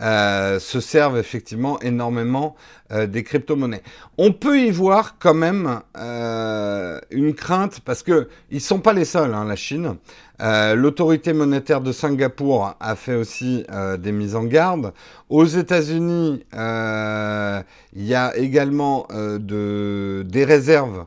se 0.00 0.80
servent 0.80 1.16
effectivement 1.16 1.80
énormément 1.80 2.54
des 2.90 3.22
crypto-monnaies. 3.22 3.82
On 4.18 4.32
peut 4.32 4.60
y 4.60 4.70
voir 4.70 5.16
quand 5.18 5.34
même 5.34 5.80
une 5.94 7.34
crainte 7.34 7.80
parce 7.80 8.02
que 8.02 8.28
ils 8.50 8.60
sont 8.60 8.80
pas 8.80 8.92
les 8.92 9.06
seuls 9.06 9.14
seul, 9.14 9.34
hein, 9.34 9.44
la 9.44 9.54
Chine. 9.54 9.96
Euh, 10.42 10.74
l'autorité 10.74 11.32
monétaire 11.32 11.80
de 11.84 11.92
Singapour 11.92 12.74
a 12.80 12.96
fait 12.96 13.14
aussi 13.14 13.64
euh, 13.70 13.96
des 13.96 14.10
mises 14.10 14.34
en 14.34 14.42
garde. 14.44 14.92
Aux 15.28 15.44
États-Unis, 15.44 16.44
euh, 16.54 17.62
il 17.92 18.04
y 18.04 18.14
a 18.14 18.36
également 18.36 19.06
des 19.38 20.44
réserves 20.44 21.06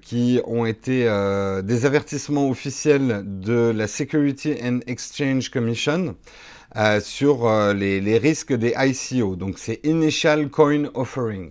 qui 0.00 0.40
ont 0.46 0.64
été 0.64 1.04
des 1.64 1.86
avertissements 1.86 2.48
officiels 2.48 3.24
de 3.24 3.72
la 3.74 3.88
Security 3.88 4.54
and 4.62 4.80
Exchange 4.86 5.50
Commission 5.50 6.14
sur 7.00 7.72
les, 7.74 8.00
les, 8.00 8.18
risques 8.18 8.52
des 8.52 8.74
ICO. 8.78 9.34
Donc 9.34 9.58
c'est 9.58 9.80
Initial 9.84 10.48
Coin 10.50 10.84
Offering 10.94 11.50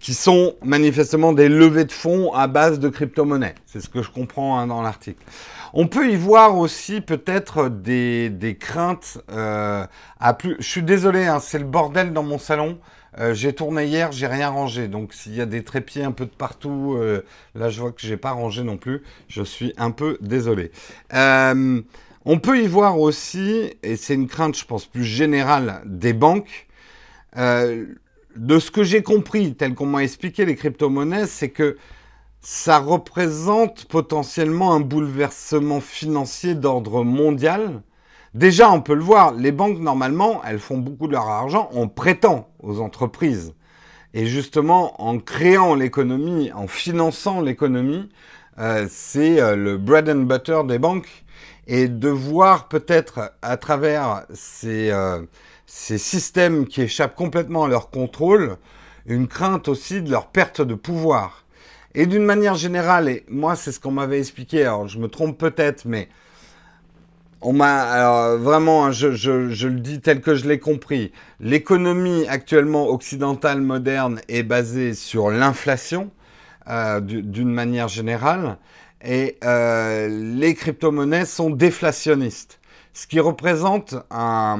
qui 0.00 0.14
sont 0.14 0.54
manifestement 0.64 1.32
des 1.32 1.48
levées 1.48 1.84
de 1.84 1.92
fonds 1.92 2.32
à 2.32 2.46
base 2.46 2.78
de 2.78 2.88
crypto-monnaies. 2.88 3.54
C'est 3.66 3.80
ce 3.80 3.88
que 3.88 4.02
je 4.02 4.10
comprends 4.10 4.58
hein, 4.58 4.66
dans 4.66 4.82
l'article. 4.82 5.22
On 5.72 5.86
peut 5.86 6.10
y 6.10 6.16
voir 6.16 6.56
aussi 6.56 7.00
peut-être 7.00 7.68
des, 7.68 8.30
des, 8.30 8.56
craintes 8.56 9.18
euh, 9.30 9.86
à 10.20 10.34
plus. 10.34 10.56
Je 10.58 10.66
suis 10.66 10.82
désolé, 10.82 11.26
hein, 11.26 11.40
c'est 11.40 11.58
le 11.58 11.64
bordel 11.64 12.12
dans 12.12 12.22
mon 12.22 12.38
salon. 12.38 12.78
Euh, 13.18 13.32
j'ai 13.34 13.54
tourné 13.54 13.86
hier, 13.86 14.12
j'ai 14.12 14.26
rien 14.26 14.48
rangé. 14.48 14.88
Donc 14.88 15.14
s'il 15.14 15.34
y 15.34 15.40
a 15.40 15.46
des 15.46 15.64
trépieds 15.64 16.04
un 16.04 16.12
peu 16.12 16.26
de 16.26 16.30
partout, 16.30 16.96
euh, 16.96 17.24
là 17.54 17.70
je 17.70 17.80
vois 17.80 17.92
que 17.92 18.00
j'ai 18.00 18.16
pas 18.16 18.32
rangé 18.32 18.62
non 18.62 18.76
plus. 18.76 19.02
Je 19.28 19.42
suis 19.42 19.72
un 19.76 19.90
peu 19.90 20.18
désolé. 20.20 20.70
On 22.28 22.40
peut 22.40 22.60
y 22.60 22.66
voir 22.66 22.98
aussi, 22.98 23.72
et 23.84 23.94
c'est 23.94 24.14
une 24.14 24.26
crainte, 24.26 24.58
je 24.58 24.64
pense, 24.64 24.84
plus 24.84 25.04
générale 25.04 25.80
des 25.84 26.12
banques. 26.12 26.66
De 27.36 28.58
ce 28.58 28.70
que 28.72 28.82
j'ai 28.82 29.02
compris, 29.02 29.54
tel 29.54 29.74
qu'on 29.74 29.86
m'a 29.86 30.02
expliqué 30.02 30.44
les 30.44 30.56
crypto-monnaies, 30.56 31.26
c'est 31.26 31.50
que 31.50 31.76
ça 32.48 32.78
représente 32.78 33.86
potentiellement 33.86 34.72
un 34.72 34.78
bouleversement 34.78 35.80
financier 35.80 36.54
d'ordre 36.54 37.02
mondial. 37.02 37.82
Déjà, 38.34 38.70
on 38.70 38.80
peut 38.80 38.94
le 38.94 39.02
voir, 39.02 39.34
les 39.34 39.50
banques, 39.50 39.80
normalement, 39.80 40.40
elles 40.44 40.60
font 40.60 40.78
beaucoup 40.78 41.08
de 41.08 41.12
leur 41.14 41.26
argent 41.26 41.68
en 41.74 41.88
prêtant 41.88 42.48
aux 42.62 42.80
entreprises. 42.80 43.52
Et 44.14 44.26
justement, 44.26 45.02
en 45.02 45.18
créant 45.18 45.74
l'économie, 45.74 46.52
en 46.52 46.68
finançant 46.68 47.40
l'économie, 47.40 48.08
euh, 48.60 48.86
c'est 48.88 49.40
euh, 49.40 49.56
le 49.56 49.76
bread 49.76 50.08
and 50.08 50.26
butter 50.26 50.60
des 50.68 50.78
banques. 50.78 51.24
Et 51.66 51.88
de 51.88 52.08
voir 52.08 52.68
peut-être 52.68 53.32
à 53.42 53.56
travers 53.56 54.24
ces... 54.32 54.92
Euh, 54.92 55.20
ces 55.68 55.98
systèmes 55.98 56.68
qui 56.68 56.82
échappent 56.82 57.16
complètement 57.16 57.64
à 57.64 57.68
leur 57.68 57.90
contrôle, 57.90 58.56
une 59.04 59.26
crainte 59.26 59.66
aussi 59.66 60.00
de 60.00 60.12
leur 60.12 60.28
perte 60.28 60.60
de 60.60 60.74
pouvoir. 60.76 61.45
Et 61.98 62.04
d'une 62.04 62.24
manière 62.24 62.54
générale, 62.54 63.08
et 63.08 63.24
moi 63.28 63.56
c'est 63.56 63.72
ce 63.72 63.80
qu'on 63.80 63.90
m'avait 63.90 64.18
expliqué, 64.18 64.62
alors 64.62 64.86
je 64.86 64.98
me 64.98 65.08
trompe 65.08 65.38
peut-être, 65.38 65.86
mais 65.86 66.08
on 67.40 67.54
m'a 67.54 68.36
vraiment, 68.36 68.92
je, 68.92 69.12
je, 69.12 69.66
le 69.66 69.80
dis 69.80 70.00
tel 70.00 70.20
que 70.20 70.34
je 70.34 70.46
l'ai 70.46 70.58
compris, 70.58 71.10
l'économie 71.40 72.26
actuellement 72.28 72.90
occidentale 72.90 73.62
moderne 73.62 74.20
est 74.28 74.42
basée 74.42 74.92
sur 74.92 75.30
l'inflation 75.30 76.10
euh, 76.68 77.00
d'une 77.00 77.50
manière 77.50 77.88
générale, 77.88 78.58
et 79.02 79.38
euh, 79.42 80.08
les 80.08 80.54
crypto-monnaies 80.54 81.24
sont 81.24 81.48
déflationnistes 81.48 82.60
ce 82.96 83.06
qui 83.06 83.20
représente 83.20 83.94
un, 84.10 84.58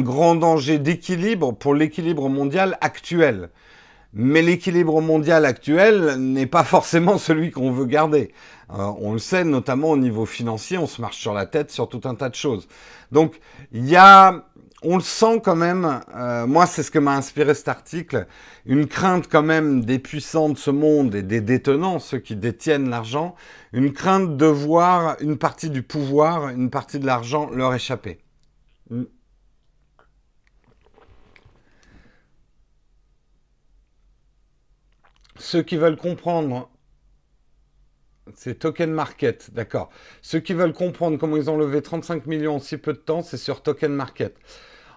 grand 0.00 0.34
danger 0.34 0.78
d'équilibre 0.78 1.52
pour 1.52 1.74
l'équilibre 1.74 2.28
mondial 2.28 2.76
actuel. 2.82 3.48
Mais 4.14 4.42
l'équilibre 4.42 5.00
mondial 5.00 5.44
actuel 5.44 6.16
n'est 6.16 6.46
pas 6.46 6.64
forcément 6.64 7.18
celui 7.18 7.50
qu'on 7.50 7.72
veut 7.72 7.86
garder. 7.86 8.32
Euh, 8.70 8.90
on 9.00 9.12
le 9.12 9.18
sait, 9.18 9.44
notamment 9.44 9.90
au 9.90 9.96
niveau 9.96 10.26
financier, 10.26 10.78
on 10.78 10.86
se 10.86 11.00
marche 11.00 11.18
sur 11.18 11.34
la 11.34 11.46
tête 11.46 11.70
sur 11.70 11.88
tout 11.88 12.00
un 12.04 12.14
tas 12.14 12.28
de 12.28 12.34
choses. 12.34 12.68
Donc, 13.12 13.40
il 13.72 13.88
y 13.88 13.96
a 13.96 14.44
on 14.82 14.96
le 14.96 15.02
sent 15.02 15.40
quand 15.42 15.56
même, 15.56 16.00
euh, 16.14 16.46
moi 16.46 16.66
c'est 16.66 16.82
ce 16.82 16.90
que 16.90 16.98
m'a 16.98 17.16
inspiré 17.16 17.54
cet 17.54 17.68
article, 17.68 18.26
une 18.64 18.86
crainte 18.86 19.28
quand 19.28 19.42
même 19.42 19.84
des 19.84 19.98
puissants 19.98 20.50
de 20.50 20.56
ce 20.56 20.70
monde 20.70 21.14
et 21.14 21.22
des 21.22 21.40
détenants, 21.40 21.98
ceux 21.98 22.18
qui 22.18 22.36
détiennent 22.36 22.88
l'argent, 22.88 23.34
une 23.72 23.92
crainte 23.92 24.36
de 24.36 24.46
voir 24.46 25.16
une 25.20 25.36
partie 25.36 25.70
du 25.70 25.82
pouvoir, 25.82 26.50
une 26.50 26.70
partie 26.70 27.00
de 27.00 27.06
l'argent 27.06 27.50
leur 27.50 27.74
échapper. 27.74 28.20
Ceux 35.38 35.62
qui 35.62 35.76
veulent 35.76 35.96
comprendre, 35.96 36.68
c'est 38.34 38.58
Token 38.58 38.90
Market, 38.90 39.50
d'accord. 39.52 39.90
Ceux 40.22 40.40
qui 40.40 40.52
veulent 40.52 40.72
comprendre 40.72 41.18
comment 41.18 41.36
ils 41.36 41.50
ont 41.50 41.56
levé 41.56 41.82
35 41.82 42.26
millions 42.26 42.56
en 42.56 42.58
si 42.58 42.76
peu 42.76 42.92
de 42.92 42.98
temps, 42.98 43.22
c'est 43.22 43.36
sur 43.36 43.62
Token 43.62 43.92
Market. 43.92 44.36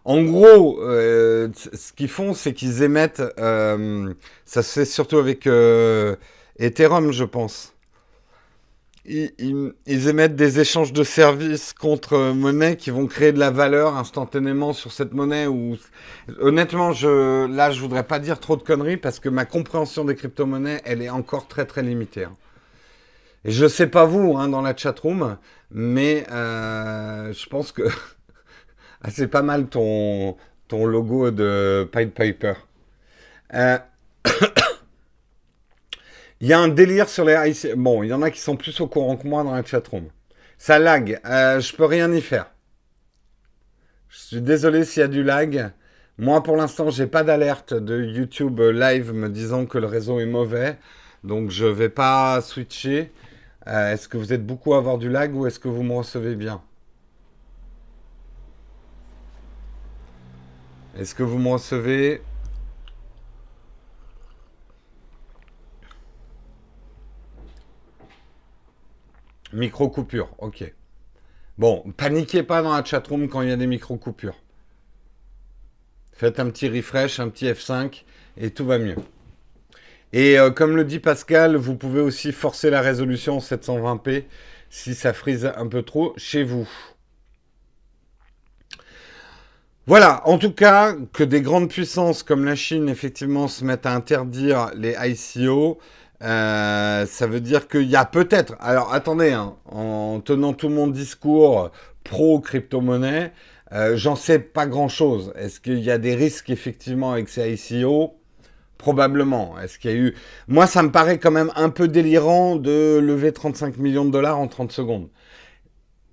En 0.03 0.24
gros, 0.24 0.81
euh, 0.81 1.50
ce 1.53 1.93
qu'ils 1.93 2.10
font, 2.10 2.33
c'est 2.33 2.53
qu'ils 2.53 2.81
émettent. 2.81 3.21
Euh, 3.38 4.13
ça 4.45 4.63
se 4.63 4.79
fait 4.79 4.86
surtout 4.86 5.17
avec 5.17 5.45
euh, 5.45 6.15
Ethereum, 6.57 7.12
je 7.12 7.24
pense. 7.24 7.74
Ils, 9.05 9.74
émettent 9.88 10.36
des 10.36 10.60
échanges 10.60 10.93
de 10.93 11.03
services 11.03 11.74
contre 11.74 12.34
monnaie 12.34 12.77
qui 12.77 12.91
vont 12.91 13.08
créer 13.08 13.31
de 13.31 13.39
la 13.39 13.50
valeur 13.50 13.98
instantanément 13.98 14.74
sur 14.74 14.91
cette 14.91 15.13
monnaie. 15.13 15.48
Honnêtement, 16.39 16.93
je, 16.93 17.48
là, 17.48 17.72
je 17.72 17.81
voudrais 17.81 18.03
pas 18.03 18.20
dire 18.20 18.39
trop 18.39 18.58
de 18.58 18.63
conneries 18.63 18.98
parce 18.98 19.20
que 19.20 19.29
ma 19.29 19.46
compréhension 19.46 20.05
des 20.05 20.15
crypto-monnaies, 20.15 20.81
elle 20.86 21.01
est 21.01 21.10
encore 21.10 21.48
très 21.48 21.65
très 21.65 21.81
limitée. 21.81 22.25
Hein. 22.25 22.38
Et 23.43 23.51
je 23.51 23.67
sais 23.67 23.88
pas 23.88 24.05
vous 24.05 24.38
hein, 24.38 24.48
dans 24.50 24.62
la 24.62 24.75
chat 24.77 24.98
room, 25.00 25.38
mais 25.72 26.25
je 26.29 27.50
pense 27.50 27.72
que 27.72 27.84
Ah, 29.03 29.10
c'est 29.10 29.27
pas 29.27 29.41
mal 29.41 29.67
ton, 29.67 30.38
ton 30.67 30.86
logo 30.86 31.31
de 31.31 31.89
Pied 31.91 32.08
Piper. 32.08 32.53
Euh, 33.53 33.79
il 36.41 36.48
y 36.48 36.53
a 36.53 36.60
un 36.60 36.67
délire 36.67 37.07
sur 37.07 37.24
les. 37.24 37.53
Bon, 37.75 38.01
il 38.01 38.10
y 38.10 38.13
en 38.13 38.24
a 38.24 38.31
qui 38.31 38.39
sont 38.39 38.57
plus 38.57 38.81
au 38.81 38.88
courant 38.88 39.15
que 39.15 39.27
moi 39.27 39.43
dans 39.43 39.53
la 39.53 39.63
chatroom. 39.63 40.07
Ça 40.57 40.79
lag. 40.79 41.21
Euh, 41.25 41.60
je 41.60 41.75
peux 41.75 41.86
rien 41.86 42.12
y 42.12 42.21
faire. 42.21 42.51
Je 44.10 44.19
suis 44.19 44.41
désolé 44.41 44.83
s'il 44.83 45.01
y 45.01 45.03
a 45.03 45.07
du 45.07 45.24
lag. 45.24 45.71
Moi, 46.17 46.41
pour 46.41 46.55
l'instant, 46.55 46.89
j'ai 46.89 47.07
pas 47.07 47.24
d'alerte 47.24 47.75
de 47.75 48.03
YouTube 48.03 48.60
live 48.60 49.13
me 49.13 49.29
disant 49.29 49.65
que 49.67 49.77
le 49.77 49.86
réseau 49.86 50.19
est 50.19 50.25
mauvais. 50.25 50.77
Donc, 51.24 51.51
je 51.51 51.65
vais 51.65 51.89
pas 51.89 52.41
switcher. 52.41 53.12
Euh, 53.67 53.93
est-ce 53.93 54.07
que 54.07 54.17
vous 54.17 54.33
êtes 54.33 54.45
beaucoup 54.45 54.74
à 54.74 54.77
avoir 54.77 54.98
du 54.98 55.10
lag 55.10 55.36
ou 55.36 55.45
est-ce 55.45 55.60
que 55.60 55.67
vous 55.67 55.83
me 55.83 55.93
recevez 55.93 56.36
bien? 56.36 56.62
Est-ce 60.98 61.13
que 61.13 61.24
vous 61.24 61.38
me 61.38 61.50
recevez? 61.50 62.21
Micro 69.53 69.89
coupure, 69.89 70.29
ok. 70.38 70.72
Bon, 71.58 71.84
paniquez 71.98 72.43
pas 72.43 72.62
dans 72.62 72.74
la 72.74 72.84
chatroom 72.84 73.27
quand 73.27 73.41
il 73.41 73.50
y 73.50 73.51
a 73.51 73.58
des 73.58 73.67
micro 73.67 73.98
coupures. 73.98 74.39
Faites 76.13 76.39
un 76.39 76.50
petit 76.50 76.70
refresh, 76.70 77.20
un 77.20 77.29
petit 77.29 77.46
F5 77.46 78.03
et 78.38 78.51
tout 78.51 78.65
va 78.65 78.77
mieux. 78.77 78.96
Et 80.13 80.39
euh, 80.39 80.51
comme 80.51 80.75
le 80.75 80.84
dit 80.84 81.00
Pascal, 81.00 81.55
vous 81.55 81.75
pouvez 81.75 82.01
aussi 82.01 82.31
forcer 82.31 82.70
la 82.70 82.81
résolution 82.81 83.39
720p 83.39 84.25
si 84.70 84.96
ça 84.96 85.13
frise 85.13 85.51
un 85.55 85.67
peu 85.67 85.84
trop 85.84 86.13
chez 86.17 86.43
vous. 86.43 86.67
Voilà, 89.88 90.22
en 90.27 90.38
tout 90.38 90.53
cas, 90.53 90.96
que 91.12 91.24
des 91.24 91.41
grandes 91.41 91.70
puissances 91.70 92.24
comme 92.24 92.46
la 92.46 92.55
Chine, 92.55 92.88
effectivement, 92.88 93.48
se 93.48 93.65
mettent 93.65 93.86
à 93.86 93.93
interdire 93.93 94.72
les 94.75 94.96
ICO, 95.00 95.79
euh, 96.22 97.06
ça 97.06 97.28
veut 97.28 97.42
dire 97.42 97.68
qu'il 97.68 97.90
y 97.90 97.96
a 97.96 98.06
peut-être... 98.06 98.56
Alors 98.60 98.94
attendez, 98.94 99.32
hein, 99.32 99.56
en 99.66 100.20
tenant 100.20 100.54
tout 100.54 100.70
mon 100.70 100.88
discours 100.88 101.72
pro-crypto-monnaie, 102.04 103.32
euh, 103.74 103.96
j'en 103.96 104.16
sais 104.16 104.40
pas 104.40 104.68
grand-chose. 104.68 105.34
Est-ce 105.36 105.60
qu'il 105.60 105.80
y 105.80 105.92
a 105.92 105.98
des 105.98 106.16
risques, 106.16 106.50
effectivement, 106.50 107.12
avec 107.12 107.30
ces 107.30 107.54
ICO 107.54 108.16
Probablement. 108.78 109.60
Est-ce 109.60 109.78
qu'il 109.80 109.92
y 109.92 109.94
a 109.94 109.98
eu... 109.98 110.16
Moi, 110.48 110.68
ça 110.68 110.84
me 110.84 110.92
paraît 110.92 111.20
quand 111.20 111.32
même 111.32 111.51
un 111.56 111.70
peu 111.70 111.88
délirant 111.88 112.56
de 112.56 113.00
lever 113.01 113.32
35 113.32 113.78
millions 113.78 114.06
de 114.06 114.12
dollars 114.12 114.40
en 114.40 114.48
30 114.48 114.72
secondes 114.72 115.10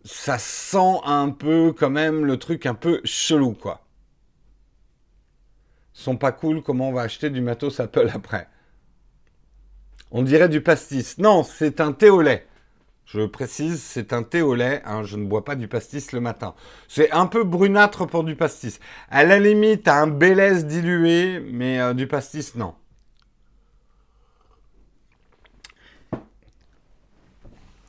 ça 0.09 0.38
sent 0.38 1.00
un 1.05 1.31
peu 1.31 1.73
quand 1.73 1.91
même 1.91 2.25
le 2.25 2.38
truc 2.38 2.67
un 2.67 2.75
peu 2.75 3.00
chelou, 3.05 3.53
quoi. 3.53 3.87
sont 5.93 6.17
pas 6.17 6.33
cool, 6.33 6.62
comment 6.62 6.88
on 6.88 6.93
va 6.93 7.03
acheter 7.03 7.31
du 7.31 7.41
matos 7.41 7.81
Apple 7.81 8.11
après? 8.15 8.49
On 10.11 10.23
dirait 10.23 10.49
du 10.49 10.61
pastis. 10.62 11.19
Non, 11.19 11.43
c'est 11.43 11.81
un 11.81 11.93
thé 11.93 12.09
au 12.09 12.23
lait. 12.23 12.47
Je 13.05 13.23
précise, 13.23 13.83
c'est 13.83 14.12
un 14.12 14.23
thé 14.23 14.43
au 14.43 14.55
lait. 14.55 14.83
Hein, 14.85 15.03
je 15.03 15.17
ne 15.17 15.27
bois 15.27 15.45
pas 15.45 15.55
du 15.57 15.69
pastis 15.69 16.12
le 16.12 16.21
matin. 16.21 16.55
C'est 16.88 17.11
un 17.12 17.27
peu 17.27 17.45
brunâtre 17.45 18.07
pour 18.07 18.25
du 18.25 18.37
pastis. 18.37 18.81
À 19.11 19.25
la 19.25 19.38
limite, 19.38 19.88
un 19.88 20.07
bélès 20.07 20.67
dilué, 20.67 21.41
mais 21.41 21.81
euh, 21.81 21.95
du 21.95 22.07
pastis, 22.07 22.55
non. 22.55 22.75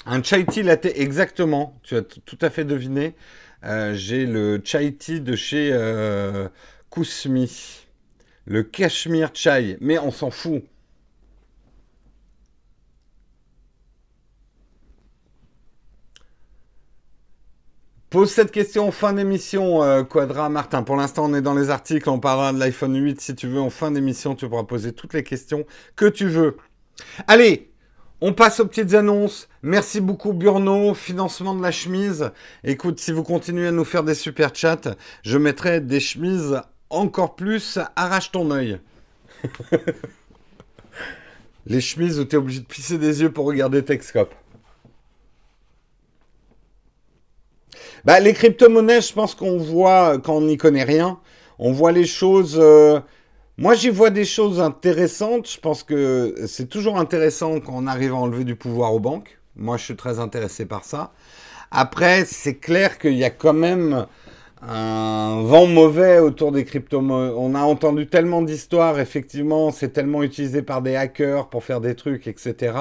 Un 0.06 0.24
chai 0.24 0.46
tea 0.46 0.64
latte, 0.64 0.86
exactement. 0.86 1.80
Tu 1.84 1.96
as 1.96 2.02
tout 2.02 2.38
à 2.42 2.50
fait 2.50 2.66
deviné. 2.66 3.16
Euh, 3.66 3.94
j'ai 3.94 4.26
le 4.26 4.62
chai 4.64 4.94
tea 4.94 5.22
de 5.22 5.36
chez 5.36 5.70
euh, 5.74 6.48
Kousmi. 6.90 7.86
Le 8.46 8.64
Cashmere 8.64 9.32
Chai. 9.34 9.78
Mais 9.82 10.00
on 10.00 10.12
s'en 10.12 10.32
fout. 10.32 10.64
Pose 18.10 18.32
cette 18.32 18.50
question 18.50 18.88
en 18.88 18.92
fin 18.92 19.13
d'émission, 19.13 19.84
euh, 19.84 20.01
Quadra 20.01 20.50
Martin. 20.50 20.82
Pour 20.82 20.96
l'instant, 20.96 21.25
on 21.25 21.34
est 21.36 21.44
dans 21.44 21.54
les 21.54 21.70
articles, 21.70 22.10
on 22.10 22.20
parlera 22.20 22.51
de 22.51 22.58
l'iPhone 22.58 23.00
8. 23.00 23.22
Si 23.22 23.36
tu 23.36 23.48
veux, 23.48 23.62
en 23.62 23.70
fin 23.70 23.92
d'émission, 23.92 24.34
tu 24.34 24.50
pourras 24.50 24.63
poser 24.63 24.94
toutes 24.94 25.13
les 25.13 25.24
questions 25.24 25.63
que 25.96 26.06
tu 26.08 26.28
veux. 26.28 26.58
Allez, 27.28 27.72
on 28.20 28.34
passe 28.34 28.62
aux 28.62 28.66
petites 28.66 28.96
annonces. 28.96 29.48
Merci 29.62 30.01
beaucoup 30.01 30.34
Burno, 30.34 30.96
financement 30.96 31.54
de 31.54 31.62
la 31.62 31.70
chemise. 31.70 32.32
Écoute, 32.63 33.00
si 33.00 33.12
vous 33.12 33.22
continuez 33.22 33.68
à 33.68 33.72
nous 33.72 33.86
faire 33.86 34.04
des 34.04 34.16
super 34.16 34.56
chats, 34.56 34.96
je 35.24 35.38
mettrai 35.38 35.80
des 35.80 36.00
chemises 36.00 36.60
encore 36.89 37.36
plus 37.36 37.78
arrache 37.96 38.32
ton 38.32 38.50
œil. 38.50 38.80
Les 41.68 41.80
chemises 41.80 42.20
où 42.20 42.25
tu 42.25 42.36
es 42.36 42.39
obligé 42.39 42.62
de 42.62 42.66
plisser 42.66 42.98
des 42.98 43.22
yeux 43.22 43.32
pour 43.32 43.46
regarder 43.46 43.86
Texcope. 43.86 44.34
Bah, 48.06 48.20
les 48.20 48.34
crypto-monnaies, 48.34 49.01
je 49.01 49.13
pense 49.13 49.36
qu'on 49.36 49.58
voit, 49.58 50.18
quand 50.20 50.36
on 50.36 50.41
n'y 50.41 50.58
connaît 50.58 50.84
rien, 50.84 51.20
on 51.58 51.72
voit 51.72 51.91
les 51.91 52.06
choses. 52.06 52.58
Euh, 52.60 53.00
moi, 53.58 53.75
j'y 53.75 53.89
vois 53.89 54.10
des 54.10 54.25
choses 54.25 54.62
intéressantes. 54.62 55.50
Je 55.50 55.60
pense 55.60 55.84
que 55.84 56.36
c'est 56.48 56.70
toujours 56.70 56.98
intéressant 56.98 57.60
quand 57.60 57.74
on 57.75 57.88
arrive 57.88 58.13
à 58.13 58.18
enlever 58.18 58.46
du 58.46 58.56
pouvoir 58.56 58.94
aux 58.94 59.00
banques. 59.00 59.39
Moi, 59.56 59.77
je 59.77 59.84
suis 59.84 59.96
très 59.96 60.20
intéressé 60.20 60.65
par 60.65 60.86
ça. 60.86 61.12
Après, 61.72 62.24
c'est 62.25 62.56
clair 62.56 62.98
qu'il 62.98 63.15
y 63.15 63.25
a 63.25 63.29
quand 63.29 63.53
même 63.53 64.06
un 64.62 65.41
vent 65.44 65.68
mauvais 65.68 66.20
autour 66.20 66.51
des 66.51 66.65
crypto-monnaies. 66.65 67.34
On 67.38 67.56
a 67.56 67.62
entendu 67.62 68.08
tellement 68.08 68.41
d'histoires, 68.41 69.00
effectivement, 69.00 69.72
c'est 69.72 69.89
tellement 69.89 70.24
utilisé 70.24 70.62
par 70.62 70.82
des 70.82 70.96
hackers 70.96 71.50
pour 71.50 71.63
faire 71.63 71.82
des 71.82 71.96
trucs, 71.96 72.27
etc., 72.27 72.74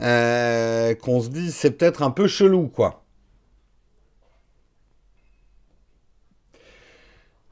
euh, 0.00 0.94
qu'on 0.96 1.20
se 1.20 1.28
dit 1.28 1.50
c'est 1.52 1.72
peut-être 1.72 2.02
un 2.02 2.10
peu 2.10 2.26
chelou, 2.26 2.68
quoi. 2.68 3.03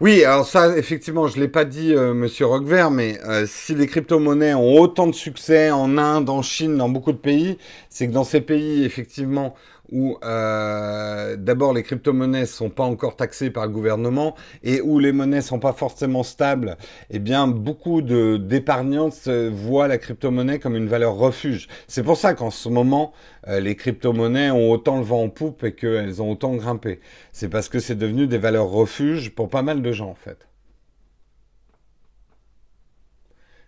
Oui, 0.02 0.24
alors 0.24 0.44
ça, 0.48 0.76
effectivement, 0.76 1.28
je 1.28 1.36
ne 1.36 1.42
l'ai 1.42 1.48
pas 1.48 1.64
dit, 1.64 1.94
euh, 1.94 2.12
Monsieur 2.12 2.46
Roquevert, 2.46 2.90
mais 2.90 3.20
euh, 3.24 3.46
si 3.46 3.72
les 3.72 3.86
crypto-monnaies 3.86 4.52
ont 4.52 4.80
autant 4.80 5.06
de 5.06 5.14
succès 5.14 5.70
en 5.70 5.96
Inde, 5.96 6.28
en 6.28 6.42
Chine, 6.42 6.76
dans 6.76 6.88
beaucoup 6.88 7.12
de 7.12 7.18
pays, 7.18 7.56
c'est 7.88 8.08
que 8.08 8.12
dans 8.12 8.24
ces 8.24 8.40
pays, 8.40 8.82
effectivement, 8.84 9.54
où 9.92 10.16
euh, 10.24 11.36
d'abord 11.36 11.74
les 11.74 11.82
crypto-monnaies 11.82 12.40
ne 12.40 12.46
sont 12.46 12.70
pas 12.70 12.82
encore 12.82 13.14
taxées 13.14 13.50
par 13.50 13.66
le 13.66 13.72
gouvernement 13.72 14.34
et 14.62 14.80
où 14.80 14.98
les 14.98 15.12
monnaies 15.12 15.36
ne 15.36 15.42
sont 15.42 15.58
pas 15.58 15.74
forcément 15.74 16.22
stables, 16.22 16.76
eh 17.10 17.18
bien 17.18 17.46
beaucoup 17.46 18.00
d'épargnants 18.02 19.10
voient 19.50 19.88
la 19.88 19.98
crypto-monnaie 19.98 20.58
comme 20.58 20.76
une 20.76 20.88
valeur 20.88 21.14
refuge. 21.14 21.68
C'est 21.86 22.02
pour 22.02 22.16
ça 22.16 22.34
qu'en 22.34 22.50
ce 22.50 22.68
moment, 22.68 23.12
euh, 23.48 23.60
les 23.60 23.76
crypto-monnaies 23.76 24.50
ont 24.50 24.70
autant 24.70 24.96
le 24.96 25.04
vent 25.04 25.22
en 25.22 25.28
poupe 25.28 25.62
et 25.64 25.74
qu'elles 25.74 26.22
ont 26.22 26.32
autant 26.32 26.54
grimpé. 26.54 27.00
C'est 27.32 27.48
parce 27.48 27.68
que 27.68 27.78
c'est 27.78 27.96
devenu 27.96 28.26
des 28.26 28.38
valeurs 28.38 28.68
refuges 28.68 29.34
pour 29.34 29.50
pas 29.50 29.62
mal 29.62 29.82
de 29.82 29.92
gens 29.92 30.08
en 30.08 30.14
fait. 30.14 30.48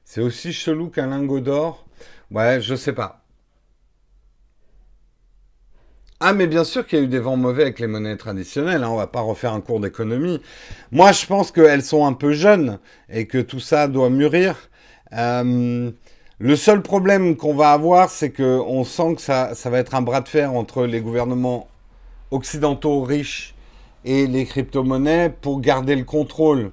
C'est 0.05 0.21
aussi 0.21 0.53
chelou 0.53 0.89
qu'un 0.89 1.09
lingot 1.09 1.41
d'or. 1.41 1.87
Ouais, 2.31 2.61
je 2.61 2.75
sais 2.75 2.93
pas. 2.93 3.24
Ah, 6.21 6.33
mais 6.33 6.47
bien 6.47 6.65
sûr 6.65 6.87
qu'il 6.87 6.99
y 6.99 7.03
a 7.03 7.05
eu 7.05 7.09
des 7.09 7.19
vents 7.19 7.37
mauvais 7.37 7.63
avec 7.63 7.81
les 7.81 7.89
monnaies 7.89 8.17
traditionnelles. 8.17 8.85
Hein, 8.85 8.89
on 8.89 8.97
va 8.97 9.09
pas 9.09 9.21
refaire 9.21 9.53
un 9.53 9.61
cours 9.61 9.81
d'économie. 9.81 10.41
Moi, 10.93 11.13
je 11.13 11.27
pense 11.27 11.51
qu'elles 11.51 11.83
sont 11.83 12.07
un 12.07 12.13
peu 12.13 12.33
jeunes 12.33 12.79
et 13.11 13.27
que 13.27 13.39
tout 13.39 13.61
ça 13.61 13.89
doit 13.89 14.11
mûrir. 14.11 14.57
Euh, 15.13 15.91
le 16.39 16.57
seul 16.57 16.83
problème 16.83 17.37
qu'on 17.37 17.55
va 17.55 17.73
avoir, 17.73 18.11
c'est 18.11 18.31
qu'on 18.31 18.85
sent 18.85 19.17
que 19.17 19.23
ça, 19.23 19.55
va 19.65 19.79
être 19.79 19.95
un 19.95 20.03
bras 20.03 20.21
de 20.21 20.29
fer 20.29 20.53
entre 20.53 20.87
les 20.87 21.01
gouvernements 21.01 21.69
occidentaux 22.31 23.03
riches 23.03 23.55
et 24.05 24.27
les 24.27 24.45
crypto-monnaies 24.45 25.31
pour 25.41 25.61
garder 25.61 25.97
le 25.97 26.05
contrôle. 26.05 26.71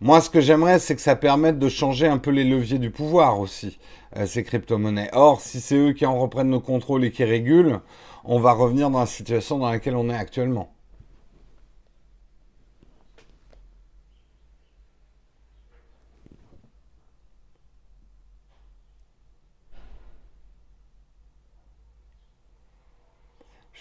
Moi, 0.00 0.20
ce 0.20 0.28
que 0.28 0.40
j'aimerais, 0.40 0.78
c'est 0.78 0.94
que 0.94 1.00
ça 1.00 1.16
permette 1.16 1.58
de 1.58 1.68
changer 1.70 2.06
un 2.06 2.18
peu 2.18 2.30
les 2.30 2.44
leviers 2.44 2.78
du 2.78 2.90
pouvoir 2.90 3.40
aussi, 3.40 3.78
euh, 4.16 4.26
ces 4.26 4.44
crypto-monnaies. 4.44 5.08
Or, 5.12 5.40
si 5.40 5.60
c'est 5.60 5.76
eux 5.76 5.92
qui 5.92 6.04
en 6.04 6.18
reprennent 6.18 6.50
le 6.50 6.58
contrôle 6.58 7.04
et 7.04 7.10
qui 7.10 7.24
régulent, 7.24 7.80
on 8.26 8.40
va 8.40 8.52
revenir 8.52 8.90
dans 8.90 9.00
la 9.00 9.06
situation 9.06 9.58
dans 9.58 9.70
laquelle 9.70 9.96
on 9.96 10.10
est 10.10 10.16
actuellement. 10.16 10.72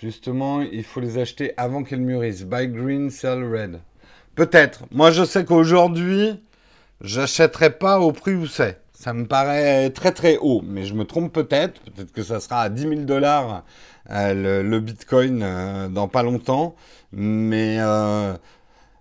Justement, 0.01 0.61
il 0.61 0.83
faut 0.83 0.99
les 0.99 1.17
acheter 1.17 1.53
avant 1.57 1.83
qu'elles 1.83 2.01
mûrissent. 2.01 2.43
Buy 2.43 2.67
green, 2.67 3.09
sell 3.09 3.43
red. 3.43 3.79
Peut-être. 4.35 4.83
Moi, 4.91 5.09
je 5.11 5.23
sais 5.23 5.45
qu'aujourd'hui, 5.45 6.43
j'achèterai 7.01 7.71
pas 7.71 7.99
au 7.99 8.11
prix 8.11 8.35
où 8.35 8.45
c'est. 8.45 8.84
Ça 9.05 9.13
me 9.13 9.27
paraît 9.27 9.91
très 9.91 10.11
très 10.13 10.37
haut, 10.37 10.63
mais 10.65 10.83
je 10.83 10.95
me 10.95 11.05
trompe 11.05 11.31
peut-être. 11.31 11.79
Peut-être 11.91 12.11
que 12.11 12.23
ça 12.23 12.39
sera 12.39 12.61
à 12.61 12.69
10 12.69 12.81
000 12.81 12.95
dollars 13.01 13.63
euh, 14.09 14.63
le, 14.63 14.79
Bitcoin 14.79 15.43
euh, 15.43 15.89
dans 15.89 16.07
pas 16.07 16.23
longtemps. 16.23 16.75
Mais 17.11 17.77
euh, 17.79 18.35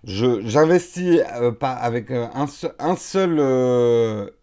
j'investis 0.04 1.22
pas 1.58 1.72
avec 1.72 2.10
un, 2.10 2.30
un 2.78 2.96
seul, 2.96 3.40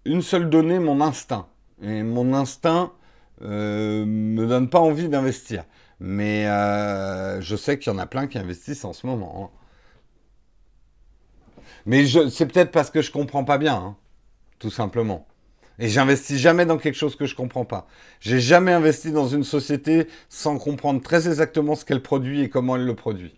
une 0.05 0.23
seule 0.23 0.49
donnée, 0.49 0.79
mon 0.79 0.99
instinct. 0.99 1.45
Et 1.83 2.01
mon 2.01 2.33
instinct 2.33 2.93
me 3.41 4.45
donne 4.47 4.67
pas 4.67 4.79
envie 4.79 5.09
d'investir. 5.09 5.65
Mais 5.99 6.45
je 7.39 7.55
sais 7.55 7.77
qu'il 7.77 7.93
y 7.93 7.95
en 7.95 7.99
a 7.99 8.07
plein 8.07 8.25
qui 8.25 8.39
investissent 8.39 8.83
en 8.83 8.93
ce 8.93 9.05
moment. 9.05 9.51
Hein. 9.53 9.57
Mais 11.85 12.07
c'est 12.31 12.47
peut-être 12.47 12.71
parce 12.71 12.89
que 12.89 13.03
je 13.03 13.11
comprends 13.11 13.43
pas 13.43 13.59
bien, 13.59 13.75
hein, 13.75 13.95
tout 14.57 14.71
simplement. 14.71 15.27
Et 15.81 15.89
j'investis 15.89 16.37
jamais 16.37 16.67
dans 16.67 16.77
quelque 16.77 16.95
chose 16.95 17.15
que 17.15 17.25
je 17.25 17.35
comprends 17.35 17.65
pas. 17.65 17.87
J'ai 18.19 18.39
jamais 18.39 18.71
investi 18.71 19.11
dans 19.11 19.27
une 19.27 19.43
société 19.43 20.07
sans 20.29 20.59
comprendre 20.59 21.01
très 21.01 21.27
exactement 21.27 21.73
ce 21.73 21.83
qu'elle 21.85 22.03
produit 22.03 22.43
et 22.43 22.49
comment 22.49 22.75
elle 22.75 22.85
le 22.85 22.95
produit. 22.95 23.33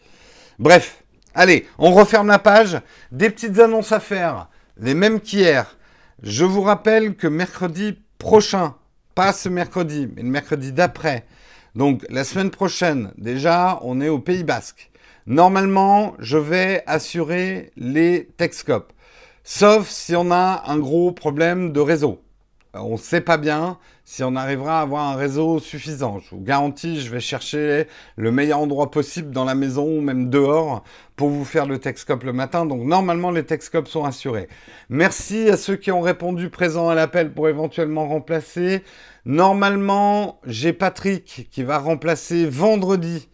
Bref, 0.60 1.06
allez, 1.34 1.66
on 1.78 1.94
referme 1.94 2.28
la 2.28 2.40
page. 2.40 2.82
Des 3.14 3.30
petites 3.30 3.60
annonces 3.60 3.94
à 3.94 4.02
faire, 4.02 4.50
les 4.78 4.94
mêmes 4.94 5.22
qu'hier. 5.22 5.78
Je 6.22 6.44
vous 6.44 6.62
rappelle 6.62 7.16
que 7.16 7.28
mercredi 7.28 7.98
prochain, 8.18 8.76
pas 9.16 9.32
ce 9.32 9.48
mercredi, 9.48 10.10
mais 10.14 10.24
le 10.24 10.28
mercredi 10.28 10.74
d'après, 10.74 11.26
donc 11.76 12.06
la 12.10 12.26
semaine 12.26 12.52
prochaine, 12.52 13.14
déjà, 13.18 13.80
on 13.84 14.02
est 14.02 14.10
au 14.10 14.20
Pays 14.20 14.44
Basque. 14.44 14.92
Normalement, 15.28 16.14
je 16.20 16.38
vais 16.38 16.84
assurer 16.88 17.72
les 17.78 18.28
Texcopes. 18.36 18.92
Sauf 19.46 19.90
si 19.90 20.14
on 20.14 20.30
a 20.32 20.64
un 20.68 20.78
gros 20.78 21.14
problème 21.14 21.72
de 21.72 21.80
réseau. 21.80 22.23
Euh, 22.76 22.80
on 22.80 22.94
ne 22.94 22.98
sait 22.98 23.22
pas 23.22 23.38
bien 23.38 23.78
si 24.04 24.24
on 24.24 24.36
arrivera 24.36 24.80
à 24.80 24.82
avoir 24.82 25.10
un 25.10 25.16
réseau 25.16 25.60
suffisant. 25.60 26.20
Je 26.20 26.32
vous 26.32 26.42
garantis, 26.42 27.00
je 27.02 27.12
vais 27.12 27.20
chercher 27.20 27.88
le 28.16 28.32
meilleur 28.32 28.60
endroit 28.60 28.92
possible 28.92 29.32
dans 29.32 29.46
la 29.46 29.56
maison 29.56 29.86
ou 29.86 30.02
même 30.02 30.30
dehors 30.30 30.84
pour 31.16 31.30
vous 31.30 31.46
faire 31.46 31.66
le 31.68 31.78
Texcope 31.78 32.24
le 32.24 32.34
matin. 32.34 32.66
Donc 32.66 32.82
normalement, 32.82 33.32
les 33.32 33.46
Texcopes 33.46 33.88
sont 33.88 34.06
assurés. 34.06 34.48
Merci 34.90 35.50
à 35.50 35.58
ceux 35.58 35.76
qui 35.76 35.92
ont 35.92 36.02
répondu 36.02 36.50
présent 36.50 36.90
à 36.90 36.96
l'appel 36.96 37.34
pour 37.34 37.48
éventuellement 37.48 38.08
remplacer. 38.08 38.84
Normalement, 39.26 40.40
j'ai 40.46 40.74
Patrick 40.74 41.48
qui 41.52 41.64
va 41.64 41.78
remplacer 41.78 42.46
vendredi. 42.46 43.30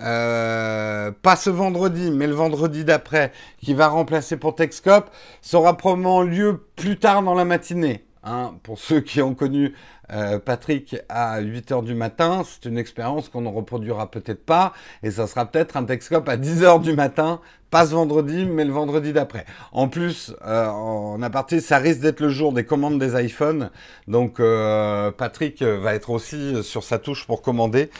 Euh, 0.00 1.12
pas 1.22 1.36
ce 1.36 1.50
vendredi, 1.50 2.10
mais 2.10 2.26
le 2.26 2.34
vendredi 2.34 2.84
d'après, 2.84 3.30
qui 3.58 3.74
va 3.74 3.88
remplacer 3.88 4.36
pour 4.36 4.54
Texcope, 4.54 5.10
sera 5.42 5.76
probablement 5.76 6.22
lieu 6.22 6.64
plus 6.76 6.98
tard 6.98 7.22
dans 7.22 7.34
la 7.34 7.44
matinée. 7.44 8.04
Hein, 8.24 8.54
pour 8.62 8.78
ceux 8.78 9.00
qui 9.00 9.20
ont 9.20 9.34
connu 9.34 9.74
euh, 10.12 10.38
Patrick 10.38 10.94
à 11.08 11.40
8h 11.40 11.82
du 11.82 11.94
matin, 11.94 12.44
c'est 12.46 12.68
une 12.68 12.78
expérience 12.78 13.28
qu'on 13.28 13.40
ne 13.40 13.48
reproduira 13.48 14.12
peut-être 14.12 14.46
pas, 14.46 14.74
et 15.02 15.10
ça 15.10 15.26
sera 15.26 15.44
peut-être 15.44 15.76
un 15.76 15.82
Texcope 15.82 16.28
à 16.28 16.36
10h 16.36 16.82
du 16.82 16.92
matin, 16.92 17.40
pas 17.70 17.84
ce 17.84 17.94
vendredi, 17.94 18.44
mais 18.44 18.64
le 18.64 18.72
vendredi 18.72 19.12
d'après. 19.12 19.44
En 19.72 19.88
plus, 19.88 20.36
euh, 20.46 20.66
en 20.68 21.20
aparté, 21.20 21.60
ça 21.60 21.78
risque 21.78 21.98
d'être 21.98 22.20
le 22.20 22.28
jour 22.28 22.52
des 22.52 22.64
commandes 22.64 23.00
des 23.00 23.20
iPhones, 23.20 23.70
donc 24.06 24.38
euh, 24.38 25.10
Patrick 25.10 25.60
va 25.60 25.92
être 25.92 26.10
aussi 26.10 26.62
sur 26.62 26.84
sa 26.84 27.00
touche 27.00 27.26
pour 27.26 27.42
commander, 27.42 27.90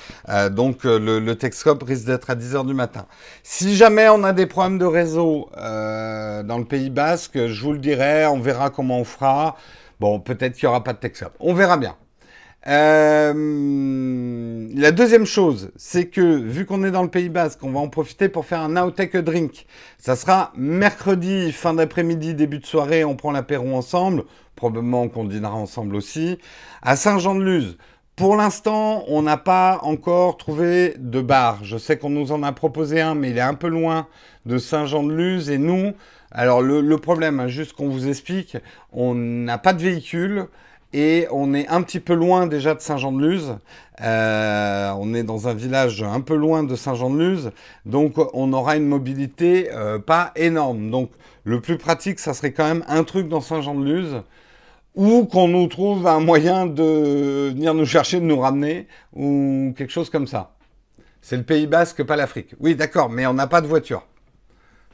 donc 0.52 0.84
le, 0.84 1.18
le 1.18 1.34
Texcope 1.36 1.82
risque 1.82 2.06
d'être 2.06 2.30
à 2.30 2.36
10h 2.36 2.64
du 2.64 2.74
matin. 2.74 3.06
Si 3.42 3.74
jamais 3.74 4.08
on 4.08 4.22
a 4.22 4.32
des 4.32 4.46
problèmes 4.46 4.78
de 4.78 4.84
réseau 4.84 5.50
dans 5.56 6.58
le 6.58 6.64
Pays 6.64 6.90
Basque, 6.90 7.48
je 7.48 7.62
vous 7.64 7.72
le 7.72 7.78
dirai, 7.80 8.26
on 8.26 8.38
verra 8.38 8.70
comment 8.70 9.00
on 9.00 9.04
fera. 9.04 9.56
Bon, 10.02 10.18
peut-être 10.18 10.56
qu'il 10.56 10.66
n'y 10.66 10.70
aura 10.70 10.82
pas 10.82 10.94
de 10.94 10.98
Texcope. 10.98 11.36
On 11.38 11.54
verra 11.54 11.76
bien. 11.76 11.94
Euh, 12.66 14.68
la 14.74 14.90
deuxième 14.90 15.26
chose, 15.26 15.70
c'est 15.76 16.06
que 16.06 16.20
vu 16.20 16.66
qu'on 16.66 16.82
est 16.82 16.90
dans 16.90 17.04
le 17.04 17.08
Pays 17.08 17.28
Basque, 17.28 17.60
on 17.62 17.70
va 17.70 17.78
en 17.78 17.88
profiter 17.88 18.28
pour 18.28 18.44
faire 18.44 18.62
un 18.62 18.76
Outtake 18.84 19.16
Drink. 19.18 19.64
Ça 19.98 20.16
sera 20.16 20.52
mercredi, 20.56 21.52
fin 21.52 21.74
d'après-midi, 21.74 22.34
début 22.34 22.58
de 22.58 22.66
soirée, 22.66 23.04
on 23.04 23.14
prend 23.14 23.30
l'apéro 23.30 23.76
ensemble. 23.76 24.24
Probablement 24.56 25.06
qu'on 25.06 25.24
dînera 25.24 25.54
ensemble 25.54 25.94
aussi. 25.94 26.36
À 26.82 26.96
Saint-Jean-de-Luz. 26.96 27.78
Pour 28.16 28.34
l'instant, 28.34 29.04
on 29.06 29.22
n'a 29.22 29.36
pas 29.36 29.78
encore 29.82 30.36
trouvé 30.36 30.96
de 30.98 31.20
bar. 31.20 31.62
Je 31.62 31.78
sais 31.78 31.96
qu'on 31.96 32.10
nous 32.10 32.32
en 32.32 32.42
a 32.42 32.50
proposé 32.50 33.00
un, 33.00 33.14
mais 33.14 33.30
il 33.30 33.38
est 33.38 33.40
un 33.40 33.54
peu 33.54 33.68
loin 33.68 34.08
de 34.46 34.58
Saint-Jean-de-Luz. 34.58 35.48
Et 35.48 35.58
nous, 35.58 35.92
alors 36.34 36.62
le, 36.62 36.96
problème, 36.98 37.40
hein, 37.40 37.48
juste 37.48 37.74
qu'on 37.74 37.88
vous 37.88 38.08
explique, 38.08 38.56
on 38.92 39.14
n'a 39.14 39.58
pas 39.58 39.74
de 39.74 39.82
véhicule 39.82 40.46
et 40.94 41.26
on 41.30 41.54
est 41.54 41.68
un 41.68 41.82
petit 41.82 42.00
peu 42.00 42.14
loin 42.14 42.46
déjà 42.46 42.74
de 42.74 42.80
Saint-Jean-de-Luz. 42.80 43.56
Euh, 44.00 44.92
on 44.98 45.14
est 45.14 45.22
dans 45.22 45.48
un 45.48 45.54
village 45.54 46.02
un 46.02 46.20
peu 46.20 46.34
loin 46.34 46.64
de 46.64 46.74
Saint-Jean-de-Luz, 46.74 47.50
donc 47.86 48.14
on 48.34 48.52
aura 48.52 48.76
une 48.76 48.86
mobilité 48.86 49.68
euh, 49.72 49.98
pas 49.98 50.32
énorme. 50.36 50.90
Donc 50.90 51.10
le 51.44 51.60
plus 51.60 51.76
pratique, 51.76 52.18
ça 52.18 52.34
serait 52.34 52.52
quand 52.52 52.66
même 52.66 52.84
un 52.88 53.04
truc 53.04 53.28
dans 53.28 53.40
Saint-Jean-de-Luz 53.40 54.22
ou 54.94 55.24
qu'on 55.24 55.48
nous 55.48 55.66
trouve 55.68 56.06
un 56.06 56.20
moyen 56.20 56.66
de 56.66 57.50
venir 57.50 57.74
nous 57.74 57.86
chercher, 57.86 58.20
de 58.20 58.26
nous 58.26 58.38
ramener, 58.38 58.86
ou 59.14 59.72
quelque 59.76 59.92
chose 59.92 60.10
comme 60.10 60.26
ça. 60.26 60.54
C'est 61.22 61.36
le 61.36 61.44
Pays 61.44 61.66
Basque, 61.66 62.02
pas 62.02 62.16
l'Afrique. 62.16 62.54
Oui, 62.60 62.74
d'accord, 62.74 63.08
mais 63.08 63.26
on 63.26 63.32
n'a 63.32 63.46
pas 63.46 63.60
de 63.60 63.66
voiture. 63.66 64.04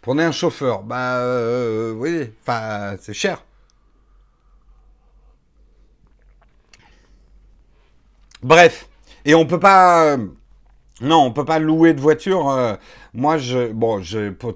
Prenez 0.03 0.25
un 0.25 0.33
chauffeur. 0.33 0.83
Bah 0.83 1.19
euh, 1.19 1.93
oui, 1.93 2.31
enfin, 2.43 2.97
c'est 3.01 3.15
cher. 3.15 3.45
Bref, 8.43 8.89
et 9.25 9.35
on 9.35 9.47
peut 9.47 9.59
pas. 9.61 10.17
non, 11.01 11.19
on 11.25 11.33
peut 11.33 11.45
pas 11.45 11.59
louer 11.59 11.93
de 11.95 12.01
voiture. 12.01 12.49
Euh, 12.51 12.77
moi, 13.15 13.37
je, 13.39 13.73
bon, 13.73 14.01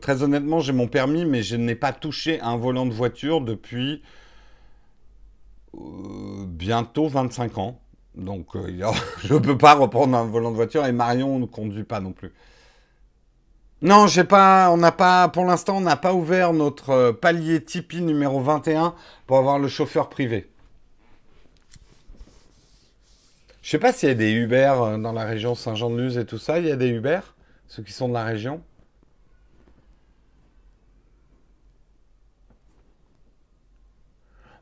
très 0.01 0.23
honnêtement, 0.23 0.61
j'ai 0.61 0.73
mon 0.73 0.87
permis, 0.89 1.25
mais 1.25 1.43
je 1.43 1.57
n'ai 1.57 1.75
pas 1.75 1.93
touché 1.93 2.41
un 2.41 2.57
volant 2.57 2.87
de 2.87 2.93
voiture 2.95 3.41
depuis 3.41 4.03
euh, 5.75 6.45
bientôt 6.47 7.09
25 7.09 7.59
ans. 7.59 7.81
Donc, 8.15 8.49
je 9.25 9.35
ne 9.35 9.39
peux 9.39 9.59
pas 9.59 9.75
reprendre 9.75 10.17
un 10.17 10.25
volant 10.25 10.51
de 10.51 10.57
voiture 10.57 10.87
et 10.87 10.93
Marion 10.93 11.39
ne 11.39 11.47
conduit 11.47 11.85
pas 11.85 12.01
non 12.01 12.13
plus. 12.13 12.33
Non, 13.83 14.07
j'ai 14.07 14.23
pas, 14.23 14.71
on 14.71 14.77
n'a 14.77 14.93
pas, 14.93 15.27
pour 15.29 15.45
l'instant, 15.45 15.79
on 15.79 15.81
n'a 15.81 15.97
pas 15.97 16.15
ouvert 16.15 16.53
notre 16.53 16.91
euh, 16.91 17.13
palier 17.13 17.65
Tipeee 17.65 18.01
numéro 18.01 18.41
21 18.41 18.95
pour 19.27 19.39
avoir 19.39 19.59
le 19.59 19.67
chauffeur 19.67 20.09
privé. 20.09 20.49
Je 23.61 23.71
sais 23.71 23.81
pas 23.81 23.93
s'il 23.93 24.09
y 24.09 24.13
a 24.13 24.15
des 24.15 24.31
Uber 24.31 24.73
euh, 24.77 24.99
dans 24.99 25.11
la 25.13 25.25
région 25.25 25.57
Saint-Jean-de-Luz 25.57 26.17
et 26.17 26.25
tout 26.25 26.39
ça. 26.39 26.61
Il 26.61 26.67
y 26.69 26.71
a 26.71 26.77
des 26.77 26.91
Uber, 26.91 27.19
ceux 27.67 27.83
qui 27.83 27.93
sont 27.93 28.09
de 28.09 28.15
la 28.15 28.23
région. 28.23 28.63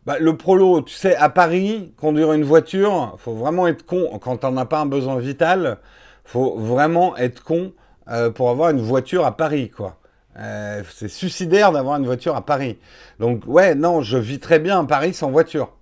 Bah, 0.06 0.18
le 0.18 0.34
prolo, 0.34 0.80
tu 0.80 0.94
sais, 0.94 1.14
à 1.16 1.28
Paris, 1.28 1.92
conduire 1.98 2.32
une 2.32 2.44
voiture, 2.44 3.16
faut 3.18 3.34
vraiment 3.34 3.68
être 3.68 3.84
con. 3.84 4.18
Quand 4.18 4.44
on 4.46 4.52
n'a 4.52 4.64
pas 4.64 4.80
un 4.80 4.86
besoin 4.86 5.18
vital, 5.18 5.78
faut 6.24 6.58
vraiment 6.58 7.18
être 7.18 7.44
con 7.44 7.74
euh, 8.10 8.30
pour 8.30 8.50
avoir 8.50 8.70
une 8.70 8.80
voiture 8.80 9.24
à 9.26 9.36
Paris, 9.36 9.70
quoi. 9.70 9.96
Euh, 10.38 10.82
c'est 10.90 11.08
suicidaire 11.08 11.72
d'avoir 11.72 11.96
une 11.96 12.06
voiture 12.06 12.36
à 12.36 12.44
Paris. 12.44 12.78
Donc, 13.18 13.42
ouais, 13.46 13.74
non, 13.74 14.00
je 14.02 14.16
vis 14.16 14.38
très 14.38 14.58
bien 14.58 14.80
à 14.80 14.84
Paris 14.84 15.14
sans 15.14 15.30
voiture. 15.30 15.72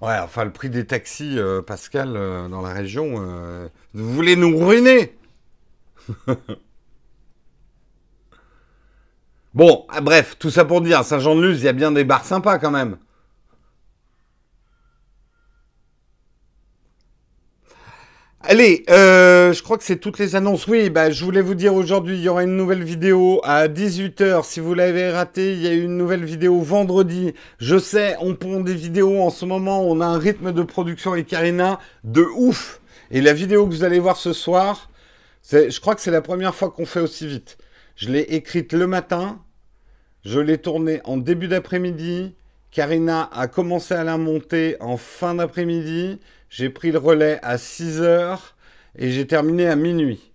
Ouais, 0.00 0.18
enfin, 0.18 0.44
le 0.44 0.50
prix 0.52 0.68
des 0.68 0.84
taxis, 0.84 1.38
euh, 1.38 1.62
Pascal, 1.62 2.14
dans 2.50 2.60
la 2.60 2.72
région, 2.72 3.68
vous 3.94 4.12
voulez 4.14 4.36
nous 4.36 4.58
ruiner 4.58 5.16
Bon, 9.54 9.84
ah, 9.90 10.00
bref, 10.00 10.36
tout 10.38 10.50
ça 10.50 10.64
pour 10.64 10.80
dire, 10.80 11.04
Saint-Jean-de-Luz, 11.04 11.60
il 11.60 11.64
y 11.64 11.68
a 11.68 11.74
bien 11.74 11.92
des 11.92 12.04
bars 12.04 12.24
sympas 12.24 12.58
quand 12.58 12.70
même. 12.70 12.96
Allez, 18.44 18.82
euh, 18.90 19.52
je 19.52 19.62
crois 19.62 19.78
que 19.78 19.84
c'est 19.84 19.98
toutes 19.98 20.18
les 20.18 20.34
annonces. 20.34 20.66
Oui, 20.66 20.90
bah, 20.90 21.12
je 21.12 21.24
voulais 21.24 21.42
vous 21.42 21.54
dire 21.54 21.74
aujourd'hui, 21.74 22.16
il 22.16 22.22
y 22.22 22.28
aura 22.28 22.42
une 22.42 22.56
nouvelle 22.56 22.82
vidéo 22.82 23.40
à 23.44 23.68
18h. 23.68 24.44
Si 24.44 24.58
vous 24.58 24.74
l'avez 24.74 25.12
raté, 25.12 25.52
il 25.52 25.62
y 25.62 25.68
a 25.68 25.72
une 25.72 25.96
nouvelle 25.96 26.24
vidéo 26.24 26.58
vendredi. 26.60 27.34
Je 27.60 27.78
sais, 27.78 28.16
on 28.20 28.34
pond 28.34 28.60
des 28.60 28.74
vidéos 28.74 29.22
en 29.22 29.30
ce 29.30 29.44
moment. 29.44 29.88
On 29.88 30.00
a 30.00 30.06
un 30.06 30.18
rythme 30.18 30.50
de 30.50 30.62
production 30.64 31.12
avec 31.12 31.28
Karina 31.28 31.78
de 32.02 32.26
ouf. 32.34 32.80
Et 33.12 33.20
la 33.20 33.32
vidéo 33.32 33.64
que 33.64 33.70
vous 33.72 33.84
allez 33.84 34.00
voir 34.00 34.16
ce 34.16 34.32
soir, 34.32 34.90
je 35.48 35.80
crois 35.80 35.94
que 35.94 36.00
c'est 36.00 36.10
la 36.10 36.20
première 36.20 36.56
fois 36.56 36.72
qu'on 36.72 36.84
fait 36.84 37.00
aussi 37.00 37.28
vite. 37.28 37.58
Je 37.94 38.08
l'ai 38.08 38.22
écrite 38.22 38.72
le 38.72 38.88
matin. 38.88 39.40
Je 40.24 40.40
l'ai 40.40 40.58
tournée 40.58 41.00
en 41.04 41.16
début 41.16 41.46
d'après-midi. 41.46 42.34
Karina 42.72 43.28
a 43.32 43.48
commencé 43.48 43.92
à 43.92 44.02
la 44.02 44.16
monter 44.16 44.76
en 44.80 44.96
fin 44.96 45.34
d'après-midi. 45.34 46.18
J'ai 46.48 46.70
pris 46.70 46.90
le 46.90 46.98
relais 46.98 47.38
à 47.42 47.58
6 47.58 48.00
heures 48.00 48.56
et 48.96 49.10
j'ai 49.10 49.26
terminé 49.26 49.68
à 49.68 49.76
minuit. 49.76 50.32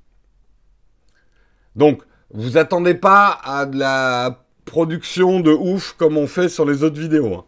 Donc, 1.76 2.04
vous 2.32 2.58
attendez 2.58 2.94
pas 2.94 3.40
à 3.44 3.66
de 3.66 3.80
la 3.80 4.46
production 4.66 5.40
de 5.40 5.52
ouf 5.52 5.94
comme 5.94 6.18
on 6.18 6.28
fait 6.28 6.48
sur 6.48 6.66
les 6.66 6.84
autres 6.84 7.00
vidéos. 7.00 7.34
Hein. 7.34 7.46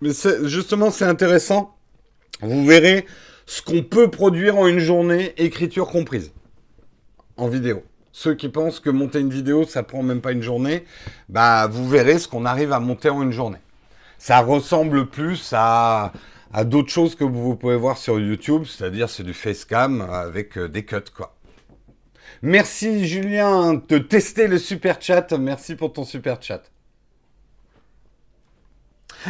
Mais 0.00 0.10
justement, 0.44 0.92
c'est 0.92 1.04
intéressant. 1.04 1.76
Vous 2.42 2.64
verrez 2.64 3.06
ce 3.46 3.60
qu'on 3.60 3.82
peut 3.82 4.08
produire 4.08 4.56
en 4.56 4.68
une 4.68 4.78
journée, 4.78 5.34
écriture 5.36 5.88
comprise, 5.88 6.32
en 7.36 7.48
vidéo. 7.48 7.82
Ceux 8.12 8.34
qui 8.34 8.48
pensent 8.48 8.78
que 8.78 8.90
monter 8.90 9.18
une 9.18 9.30
vidéo, 9.30 9.64
ça 9.64 9.82
prend 9.82 10.04
même 10.04 10.20
pas 10.20 10.30
une 10.30 10.42
journée, 10.42 10.84
bah 11.28 11.66
vous 11.66 11.88
verrez 11.88 12.18
ce 12.18 12.28
qu'on 12.28 12.44
arrive 12.44 12.72
à 12.72 12.78
monter 12.78 13.08
en 13.10 13.22
une 13.22 13.32
journée. 13.32 13.58
Ça 14.26 14.40
ressemble 14.40 15.10
plus 15.10 15.52
à 15.52 16.10
d'autres 16.64 16.88
choses 16.88 17.14
que 17.14 17.24
vous 17.24 17.56
pouvez 17.56 17.76
voir 17.76 17.98
sur 17.98 18.18
YouTube, 18.18 18.62
c'est-à-dire 18.64 19.10
c'est 19.10 19.22
du 19.22 19.34
facecam 19.34 20.00
avec 20.00 20.56
euh, 20.56 20.66
des 20.66 20.86
cuts, 20.86 20.96
quoi. 21.14 21.36
Merci 22.40 23.06
Julien 23.06 23.74
de 23.86 23.98
tester 23.98 24.46
le 24.46 24.56
super 24.56 24.96
chat. 24.98 25.30
Merci 25.38 25.74
pour 25.74 25.92
ton 25.92 26.04
super 26.04 26.40
chat. 26.40 26.62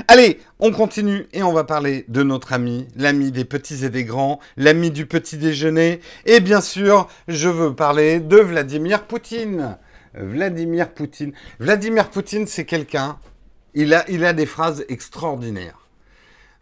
Allez, 0.07 0.39
on 0.61 0.71
continue 0.71 1.27
et 1.33 1.43
on 1.43 1.53
va 1.53 1.65
parler 1.65 2.05
de 2.07 2.23
notre 2.23 2.53
ami, 2.53 2.87
l'ami 2.95 3.33
des 3.33 3.45
petits 3.45 3.85
et 3.85 3.91
des 3.91 4.05
grands, 4.05 4.39
l'ami 4.57 4.93
du 4.93 5.07
petit 5.07 5.39
déjeuner. 5.39 5.99
Et 6.25 6.39
bien 6.39 6.61
sûr, 6.61 7.09
je 7.27 7.49
veux 7.49 7.75
parler 7.75 8.21
de 8.21 8.37
Vladimir 8.37 9.09
Poutine. 9.09 9.77
Vladimir 10.15 10.95
Poutine. 10.95 11.33
Vladimir 11.59 12.11
Poutine, 12.11 12.47
c'est 12.47 12.65
quelqu'un, 12.65 13.19
il 13.75 13.95
a, 13.95 14.05
a 14.07 14.33
des 14.33 14.47
phrases 14.47 14.85
extraordinaires. 14.89 15.89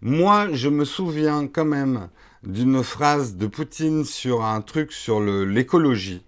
Moi, 0.00 0.48
je 0.52 0.68
me 0.68 0.84
souviens 0.84 1.46
quand 1.46 1.64
même 1.64 2.08
d'une 2.42 2.82
phrase 2.82 3.36
de 3.36 3.46
Poutine 3.46 4.04
sur 4.04 4.44
un 4.44 4.60
truc 4.60 4.92
sur 4.92 5.20
l'écologie. 5.20 6.24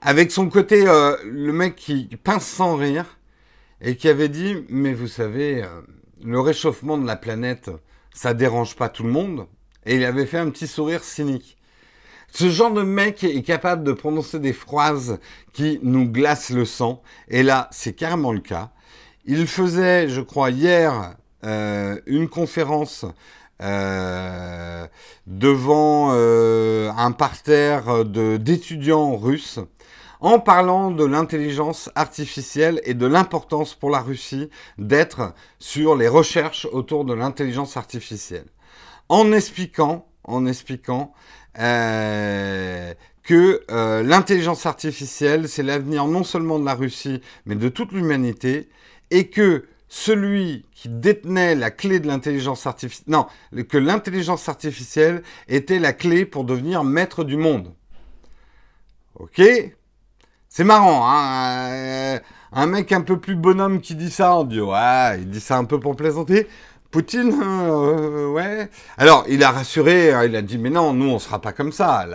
Avec 0.00 0.30
son 0.30 0.48
côté, 0.48 0.86
euh, 0.86 1.16
le 1.24 1.52
mec 1.52 1.76
qui 1.76 2.08
pince 2.22 2.46
sans 2.46 2.76
rire 2.76 3.18
et 3.80 3.96
qui 3.96 4.08
avait 4.08 4.28
dit, 4.28 4.64
mais 4.68 4.94
vous 4.94 5.08
savez, 5.08 5.62
euh, 5.62 5.82
le 6.24 6.40
réchauffement 6.40 6.96
de 6.96 7.06
la 7.06 7.16
planète, 7.16 7.70
ça 8.14 8.32
dérange 8.32 8.76
pas 8.76 8.88
tout 8.88 9.02
le 9.02 9.10
monde. 9.10 9.46
Et 9.84 9.96
il 9.96 10.04
avait 10.04 10.26
fait 10.26 10.38
un 10.38 10.50
petit 10.50 10.66
sourire 10.66 11.04
cynique. 11.04 11.56
Ce 12.32 12.48
genre 12.48 12.72
de 12.72 12.82
mec 12.82 13.22
est 13.24 13.42
capable 13.42 13.84
de 13.84 13.92
prononcer 13.92 14.38
des 14.38 14.52
phrases 14.52 15.18
qui 15.52 15.78
nous 15.82 16.06
glacent 16.06 16.50
le 16.50 16.64
sang. 16.64 17.02
Et 17.28 17.42
là, 17.42 17.68
c'est 17.70 17.94
carrément 17.94 18.32
le 18.32 18.40
cas. 18.40 18.72
Il 19.28 19.48
faisait, 19.48 20.08
je 20.08 20.20
crois, 20.20 20.50
hier 20.50 21.16
euh, 21.44 21.98
une 22.06 22.28
conférence 22.28 23.04
euh, 23.60 24.86
devant 25.26 26.10
euh, 26.12 26.92
un 26.96 27.10
parterre 27.10 28.04
d'étudiants 28.04 29.16
russes 29.16 29.58
en 30.20 30.38
parlant 30.38 30.92
de 30.92 31.04
l'intelligence 31.04 31.90
artificielle 31.96 32.80
et 32.84 32.94
de 32.94 33.06
l'importance 33.06 33.74
pour 33.74 33.90
la 33.90 34.00
Russie 34.00 34.48
d'être 34.78 35.34
sur 35.58 35.96
les 35.96 36.06
recherches 36.06 36.68
autour 36.70 37.04
de 37.04 37.12
l'intelligence 37.12 37.76
artificielle. 37.76 38.46
En 39.08 39.32
expliquant, 39.32 40.06
en 40.22 40.46
expliquant 40.46 41.12
que 41.54 42.94
l'intelligence 44.02 44.66
artificielle, 44.66 45.48
c'est 45.48 45.62
l'avenir 45.62 46.06
non 46.06 46.24
seulement 46.24 46.58
de 46.58 46.64
la 46.64 46.74
Russie, 46.74 47.20
mais 47.44 47.56
de 47.56 47.68
toute 47.68 47.92
l'humanité, 47.92 48.70
et 49.10 49.28
que 49.28 49.64
celui 49.88 50.66
qui 50.72 50.88
détenait 50.88 51.54
la 51.54 51.70
clé 51.70 52.00
de 52.00 52.06
l'intelligence 52.06 52.66
artificielle, 52.66 53.06
non, 53.08 53.26
que 53.68 53.78
l'intelligence 53.78 54.48
artificielle 54.48 55.22
était 55.48 55.78
la 55.78 55.92
clé 55.92 56.24
pour 56.24 56.44
devenir 56.44 56.84
maître 56.84 57.24
du 57.24 57.36
monde. 57.36 57.72
Ok? 59.14 59.40
C'est 60.48 60.64
marrant, 60.64 61.02
hein 61.04 62.18
Un 62.52 62.66
mec 62.66 62.92
un 62.92 63.02
peu 63.02 63.18
plus 63.20 63.36
bonhomme 63.36 63.80
qui 63.80 63.94
dit 63.94 64.10
ça, 64.10 64.36
on 64.36 64.44
dit 64.44 64.60
ouais, 64.60 65.18
il 65.18 65.30
dit 65.30 65.40
ça 65.40 65.56
un 65.56 65.64
peu 65.64 65.78
pour 65.78 65.96
plaisanter. 65.96 66.48
Poutine, 66.90 67.34
euh, 67.42 68.28
ouais. 68.28 68.70
Alors, 68.96 69.24
il 69.28 69.42
a 69.42 69.50
rassuré, 69.50 70.12
hein, 70.12 70.24
il 70.24 70.36
a 70.36 70.42
dit, 70.42 70.56
mais 70.56 70.70
non, 70.70 70.92
nous, 70.94 71.10
on 71.10 71.18
sera 71.18 71.40
pas 71.40 71.52
comme 71.52 71.72
ça. 71.72 72.06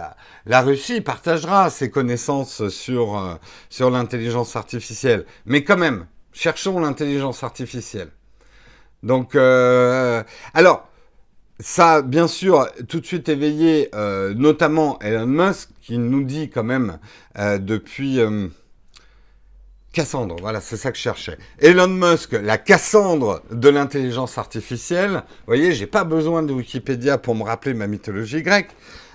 La, 0.46 0.62
Russie 0.62 1.02
partagera 1.02 1.70
ses 1.70 1.92
connaissances 1.92 2.68
sur, 2.70 3.18
euh, 3.18 3.36
sur 3.70 3.92
l'intelligence 3.92 4.56
artificielle. 4.56 5.26
Mais 5.46 5.64
quand 5.64 5.78
même, 5.78 6.08
cherchons 6.34 6.80
l'intelligence 6.80 7.44
artificielle. 7.44 8.10
Donc, 9.04 9.36
euh, 9.36 10.24
alors, 10.54 10.88
ça, 11.60 12.02
bien 12.02 12.28
sûr, 12.28 12.68
tout 12.88 13.00
de 13.00 13.06
suite 13.06 13.30
éveillé, 13.30 13.90
euh, 13.94 14.34
notamment 14.34 15.00
Elon 15.00 15.28
Musk, 15.28 15.70
qui 15.82 15.98
nous 15.98 16.24
dit 16.24 16.50
quand 16.50 16.64
même 16.64 17.00
euh, 17.38 17.58
depuis... 17.58 18.20
Cassandre, 19.94 20.38
voilà, 20.40 20.62
c'est 20.62 20.78
ça 20.78 20.90
que 20.90 20.98
je 20.98 21.02
cherchais. 21.02 21.38
Elon 21.60 21.90
Musk, 21.90 22.32
la 22.32 22.58
Cassandre 22.58 23.42
de 23.52 23.68
l'intelligence 23.68 24.38
artificielle. 24.38 25.12
Vous 25.12 25.48
voyez, 25.48 25.74
j'ai 25.74 25.86
pas 25.86 26.06
besoin 26.06 26.44
de 26.44 26.54
Wikipédia 26.54 27.18
pour 27.18 27.36
me 27.36 27.44
rappeler 27.44 27.74
ma 27.74 27.88
mythologie 27.88 28.42
grecque. 28.42 28.70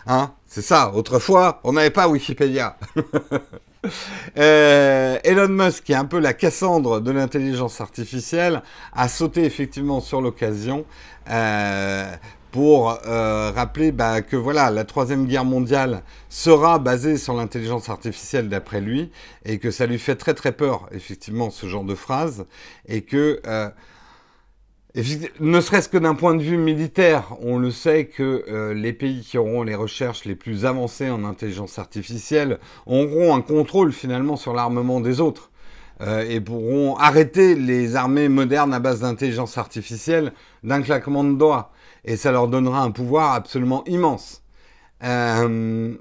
Hein 0.06 0.34
c'est 0.46 0.60
ça. 0.60 0.92
Autrefois, 0.94 1.60
on 1.64 1.72
n'avait 1.72 1.88
pas 1.88 2.08
Wikipédia. 2.08 2.76
euh, 4.38 5.18
Elon 5.24 5.48
Musk, 5.48 5.84
qui 5.84 5.92
est 5.92 5.96
un 5.96 6.04
peu 6.04 6.18
la 6.18 6.32
Cassandre 6.32 7.00
de 7.00 7.10
l'intelligence 7.10 7.80
artificielle, 7.80 8.62
a 8.92 9.08
sauté 9.08 9.44
effectivement 9.44 10.00
sur 10.00 10.20
l'occasion 10.20 10.84
euh, 11.30 12.12
pour 12.52 12.98
euh, 13.06 13.50
rappeler 13.54 13.92
bah, 13.92 14.22
que 14.22 14.36
voilà, 14.36 14.70
la 14.70 14.84
troisième 14.84 15.26
guerre 15.26 15.44
mondiale 15.44 16.02
sera 16.28 16.78
basée 16.78 17.18
sur 17.18 17.34
l'intelligence 17.34 17.88
artificielle 17.88 18.48
d'après 18.48 18.80
lui, 18.80 19.10
et 19.44 19.58
que 19.58 19.70
ça 19.70 19.86
lui 19.86 19.98
fait 19.98 20.16
très 20.16 20.34
très 20.34 20.52
peur, 20.52 20.88
effectivement, 20.92 21.50
ce 21.50 21.66
genre 21.66 21.84
de 21.84 21.94
phrase, 21.94 22.46
et 22.88 23.02
que, 23.02 23.40
euh, 23.46 23.68
ne 25.40 25.60
serait-ce 25.60 25.88
que 25.90 25.98
d'un 25.98 26.14
point 26.14 26.34
de 26.34 26.42
vue 26.42 26.56
militaire, 26.56 27.36
on 27.40 27.58
le 27.58 27.70
sait 27.70 28.06
que 28.06 28.44
euh, 28.48 28.72
les 28.72 28.94
pays 28.94 29.20
qui 29.20 29.36
auront 29.36 29.62
les 29.62 29.74
recherches 29.74 30.24
les 30.24 30.34
plus 30.34 30.64
avancées 30.64 31.10
en 31.10 31.24
intelligence 31.24 31.78
artificielle 31.78 32.58
auront 32.86 33.34
un 33.34 33.42
contrôle 33.42 33.92
finalement 33.92 34.36
sur 34.36 34.54
l'armement 34.54 35.00
des 35.00 35.20
autres. 35.20 35.50
Euh, 36.02 36.26
et 36.28 36.42
pourront 36.42 36.94
arrêter 36.96 37.54
les 37.54 37.96
armées 37.96 38.28
modernes 38.28 38.74
à 38.74 38.80
base 38.80 39.00
d'intelligence 39.00 39.56
artificielle 39.56 40.34
d'un 40.62 40.82
claquement 40.82 41.24
de 41.24 41.32
doigts 41.32 41.72
et 42.04 42.16
ça 42.16 42.32
leur 42.32 42.48
donnera 42.48 42.82
un 42.82 42.90
pouvoir 42.90 43.32
absolument 43.32 43.82
immense. 43.86 44.42
Euh, 45.02 45.94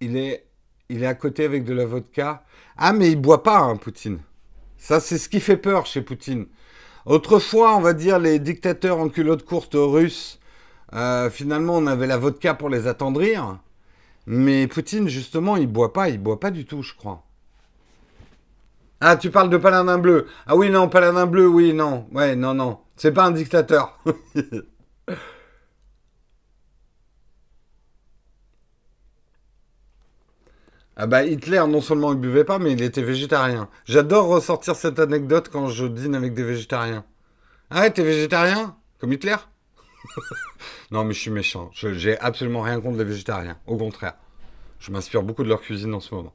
il, 0.00 0.16
est, 0.16 0.46
il 0.88 1.04
à 1.04 1.14
côté 1.14 1.44
avec 1.44 1.64
de 1.64 1.74
la 1.74 1.84
vodka. 1.84 2.44
Ah, 2.78 2.94
mais 2.94 3.10
il 3.10 3.20
boit 3.20 3.42
pas, 3.42 3.58
hein, 3.58 3.76
Poutine. 3.76 4.20
Ça, 4.80 4.98
c'est 4.98 5.18
ce 5.18 5.28
qui 5.28 5.40
fait 5.40 5.58
peur 5.58 5.84
chez 5.84 6.00
Poutine. 6.00 6.46
Autrefois, 7.04 7.76
on 7.76 7.80
va 7.80 7.92
dire, 7.92 8.18
les 8.18 8.38
dictateurs 8.38 8.98
en 8.98 9.10
culotte 9.10 9.44
courte 9.44 9.74
russes, 9.76 10.40
euh, 10.94 11.30
finalement, 11.30 11.76
on 11.76 11.86
avait 11.86 12.06
la 12.06 12.16
vodka 12.16 12.54
pour 12.54 12.70
les 12.70 12.86
attendrir. 12.86 13.58
Mais 14.26 14.66
Poutine, 14.66 15.06
justement, 15.08 15.56
il 15.56 15.66
boit 15.66 15.92
pas, 15.92 16.08
il 16.08 16.18
boit 16.18 16.40
pas 16.40 16.50
du 16.50 16.64
tout, 16.64 16.82
je 16.82 16.94
crois. 16.94 17.22
Ah, 19.00 19.16
tu 19.16 19.30
parles 19.30 19.50
de 19.50 19.58
Paladin 19.58 19.98
bleu. 19.98 20.26
Ah 20.46 20.56
oui, 20.56 20.70
non, 20.70 20.88
Paladin 20.88 21.26
bleu, 21.26 21.46
oui, 21.46 21.74
non. 21.74 22.06
Ouais, 22.12 22.34
non, 22.34 22.54
non. 22.54 22.78
C'est 22.96 23.12
pas 23.12 23.26
un 23.26 23.32
dictateur. 23.32 23.98
ah 31.02 31.06
bah 31.06 31.24
Hitler, 31.24 31.64
non 31.66 31.80
seulement 31.80 32.12
il 32.12 32.18
buvait 32.18 32.44
pas, 32.44 32.58
mais 32.58 32.72
il 32.72 32.82
était 32.82 33.00
végétarien. 33.00 33.70
J'adore 33.86 34.26
ressortir 34.26 34.76
cette 34.76 34.98
anecdote 34.98 35.48
quand 35.48 35.68
je 35.68 35.86
dîne 35.86 36.14
avec 36.14 36.34
des 36.34 36.42
végétariens. 36.42 37.06
Ah 37.70 37.88
t'es 37.88 38.02
végétarien? 38.02 38.76
Comme 38.98 39.14
Hitler? 39.14 39.36
Non, 40.90 41.04
mais 41.04 41.14
je 41.14 41.20
suis 41.20 41.30
méchant. 41.30 41.70
J'ai 41.72 42.18
absolument 42.18 42.60
rien 42.60 42.82
contre 42.82 42.98
les 42.98 43.04
végétariens. 43.04 43.58
Au 43.66 43.78
contraire. 43.78 44.14
Je 44.78 44.90
m'inspire 44.90 45.22
beaucoup 45.22 45.42
de 45.42 45.48
leur 45.48 45.62
cuisine 45.62 45.94
en 45.94 46.00
ce 46.00 46.14
moment. 46.14 46.34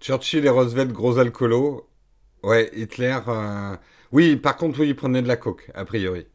Churchill 0.00 0.46
et 0.46 0.48
Roosevelt, 0.48 0.92
gros 0.92 1.18
alcoolos. 1.18 1.91
Ouais, 2.42 2.70
Hitler. 2.74 3.18
Euh, 3.28 3.76
oui, 4.12 4.36
par 4.36 4.56
contre, 4.56 4.80
oui, 4.80 4.88
il 4.88 4.96
prenait 4.96 5.22
de 5.22 5.28
la 5.28 5.36
coke, 5.36 5.70
a 5.74 5.84
priori. 5.84 6.26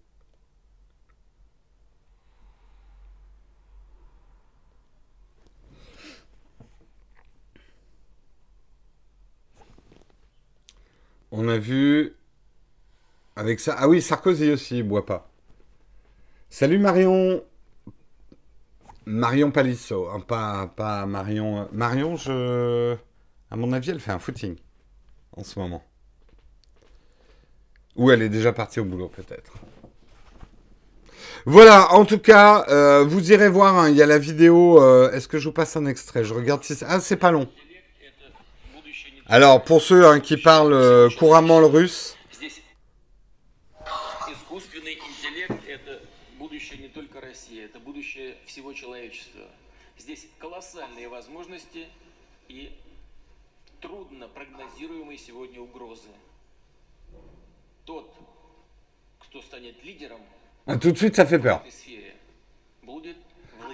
On 11.32 11.48
a 11.48 11.58
vu 11.58 12.16
avec 13.38 13.60
ça. 13.60 13.76
Ah 13.78 13.88
oui, 13.88 14.02
Sarkozy 14.02 14.52
aussi, 14.52 14.80
il 14.80 14.84
boit 14.84 15.06
pas. 15.06 15.30
Salut 16.50 16.80
Marion. 16.80 17.42
Marion 19.06 19.52
Palisso, 19.52 20.08
hein, 20.10 20.20
pas, 20.20 20.68
pas 20.68 21.06
Marion. 21.06 21.68
Marion, 21.72 22.16
je. 22.16 22.96
À 23.50 23.56
mon 23.56 23.72
avis, 23.74 23.92
elle 23.92 24.00
fait 24.00 24.12
un 24.12 24.20
footing 24.20 24.58
en 25.38 25.44
ce 25.44 25.60
moment. 25.60 25.84
Ou 27.98 28.12
elle 28.12 28.22
est 28.22 28.30
déjà 28.30 28.54
partie 28.54 28.80
au 28.80 28.86
boulot, 28.86 29.10
peut-être. 29.10 29.54
Voilà, 31.46 31.94
en 31.94 32.06
tout 32.06 32.20
cas, 32.20 32.66
euh, 32.70 33.04
vous 33.04 33.32
irez 33.32 33.50
voir, 33.50 33.78
hein, 33.80 33.90
il 33.90 33.96
y 33.96 34.02
a 34.02 34.06
la 34.06 34.20
vidéo. 34.20 34.82
Euh, 34.82 35.12
Est-ce 35.12 35.28
que 35.28 35.40
je 35.40 35.46
vous 35.48 35.54
passe 35.54 35.76
un 35.78 35.86
extrait? 35.86 36.24
Je 36.24 36.34
regarde 36.34 36.64
si 36.64 36.76
c'est... 36.76 36.86
Ah, 36.88 37.00
c'est 37.00 37.16
pas 37.18 37.32
long. 37.32 37.48
Alors, 39.28 39.64
pour 39.64 39.82
ceux 39.82 40.06
hein, 40.06 40.20
qui 40.20 40.38
parlent 40.38 40.74
euh, 40.74 41.10
couramment 41.18 41.60
le 41.60 41.66
russe... 41.68 42.18
Tout 60.82 60.92
de 60.92 60.98
suite, 60.98 61.16
ça 61.16 61.26
fait 61.26 61.40
peur. 61.40 61.64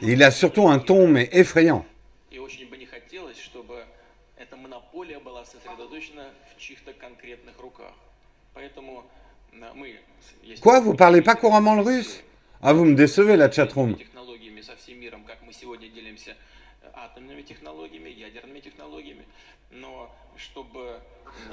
Il 0.02 0.23
a 0.23 0.32
surtout 0.32 0.67
un 0.67 0.80
ton, 0.80 1.08
mais 1.08 1.30
effrayant. 1.32 1.86
Quoi, 10.62 10.80
vous 10.80 10.93
parlez 10.93 11.21
pas 11.21 11.36
couramment 11.36 11.76
le 11.76 11.82
russe? 11.82 12.23
Ah, 12.62 12.73
vous 12.73 12.86
me 12.86 12.95
décevez, 12.95 13.36
la 13.36 13.52
chatroom. 13.52 13.95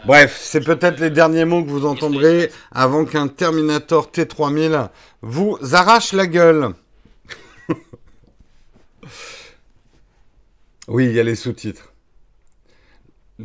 Bref, 0.07 0.39
c'est 0.41 0.63
peut-être 0.63 0.99
les 1.01 1.11
derniers 1.11 1.45
mots 1.45 1.63
que 1.63 1.69
vous 1.69 1.85
entendrez 1.85 2.51
avant 2.71 3.05
qu'un 3.05 3.29
Terminator 3.29 4.11
T3000 4.11 4.89
vous 5.21 5.59
arrache 5.73 6.13
la 6.13 6.27
gueule. 6.27 6.75
oui, 10.89 11.07
il 11.07 11.13
y 11.13 11.21
a 11.21 11.23
les 11.23 11.35
sous-titres. 11.35 11.93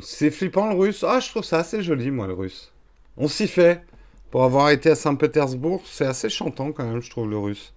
C'est 0.01 0.31
flippant 0.31 0.69
le 0.69 0.75
russe. 0.75 1.03
Ah, 1.03 1.19
je 1.19 1.29
trouve 1.29 1.43
ça 1.43 1.59
assez 1.59 1.83
joli, 1.83 2.11
moi, 2.11 2.27
le 2.27 2.33
russe. 2.33 2.71
On 3.17 3.27
s'y 3.27 3.47
fait. 3.47 3.83
Pour 4.31 4.43
avoir 4.43 4.69
été 4.69 4.89
à 4.89 4.95
Saint-Pétersbourg, 4.95 5.81
c'est 5.85 6.05
assez 6.05 6.29
chantant 6.29 6.71
quand 6.71 6.85
même, 6.85 7.01
je 7.01 7.09
trouve, 7.09 7.29
le 7.29 7.37
russe. 7.37 7.73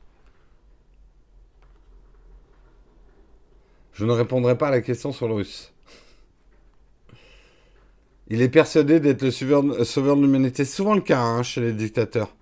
Je 3.92 4.04
ne 4.04 4.12
répondrai 4.12 4.56
pas 4.56 4.68
à 4.68 4.70
la 4.70 4.80
question 4.80 5.12
sur 5.12 5.28
le 5.28 5.34
russe. 5.34 5.72
Il 8.28 8.42
est 8.42 8.48
persuadé 8.48 9.00
d'être 9.00 9.22
le 9.22 9.30
sauveur, 9.30 9.62
de 9.62 10.20
l'humanité. 10.22 10.64
C'est 10.64 10.76
souvent 10.76 10.94
le 10.94 11.00
cas 11.00 11.20
hein, 11.20 11.42
chez 11.42 11.60
les 11.60 11.72
dictateurs. 11.72 12.34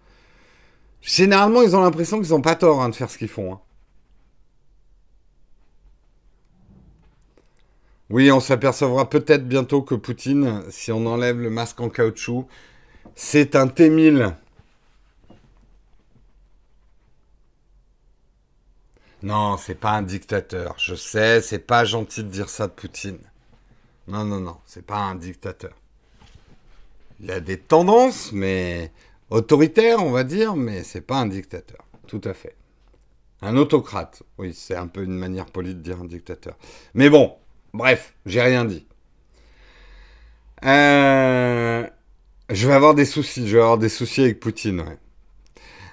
Généralement, 1.00 1.62
ils 1.62 1.76
ont 1.76 1.80
l'impression 1.80 2.20
qu'ils 2.20 2.30
n'ont 2.30 2.42
pas 2.42 2.56
tort 2.56 2.82
hein, 2.82 2.88
de 2.88 2.94
faire 2.96 3.10
ce 3.10 3.18
qu'ils 3.18 3.28
font. 3.28 3.54
Hein. 3.54 3.60
Oui, 8.10 8.30
on 8.30 8.40
s'apercevra 8.40 9.08
peut-être 9.08 9.46
bientôt 9.48 9.82
que 9.82 9.94
Poutine, 9.94 10.62
si 10.70 10.92
on 10.92 11.06
enlève 11.06 11.40
le 11.40 11.50
masque 11.50 11.80
en 11.80 11.88
caoutchouc, 11.88 12.46
c'est 13.14 13.56
un 13.56 13.68
T-1000. 13.68 14.34
Non, 19.22 19.56
c'est 19.56 19.74
pas 19.74 19.92
un 19.92 20.02
dictateur. 20.02 20.74
Je 20.78 20.94
sais, 20.94 21.40
c'est 21.40 21.58
pas 21.58 21.84
gentil 21.84 22.22
de 22.22 22.28
dire 22.28 22.48
ça 22.48 22.66
de 22.66 22.72
Poutine. 22.72 23.18
Non, 24.08 24.24
non, 24.24 24.40
non, 24.40 24.56
c'est 24.66 24.86
pas 24.86 24.98
un 24.98 25.14
dictateur. 25.16 25.72
Il 27.20 27.30
a 27.30 27.40
des 27.40 27.58
tendances, 27.58 28.30
mais 28.32 28.92
autoritaires, 29.30 30.04
on 30.04 30.10
va 30.10 30.22
dire, 30.22 30.54
mais 30.54 30.82
c'est 30.82 31.00
pas 31.00 31.16
un 31.16 31.26
dictateur. 31.26 31.78
Tout 32.06 32.20
à 32.24 32.34
fait. 32.34 32.56
Un 33.42 33.56
autocrate. 33.56 34.22
Oui, 34.38 34.52
c'est 34.54 34.76
un 34.76 34.86
peu 34.86 35.02
une 35.02 35.16
manière 35.16 35.46
polie 35.46 35.74
de 35.74 35.80
dire 35.80 36.00
un 36.00 36.04
dictateur. 36.04 36.56
Mais 36.94 37.10
bon, 37.10 37.34
bref, 37.72 38.14
j'ai 38.26 38.40
rien 38.42 38.64
dit. 38.64 38.86
Euh, 40.64 41.86
je 42.50 42.68
vais 42.68 42.74
avoir 42.74 42.94
des 42.94 43.04
soucis. 43.04 43.48
Je 43.48 43.56
vais 43.56 43.62
avoir 43.62 43.78
des 43.78 43.88
soucis 43.88 44.22
avec 44.22 44.40
Poutine. 44.40 44.84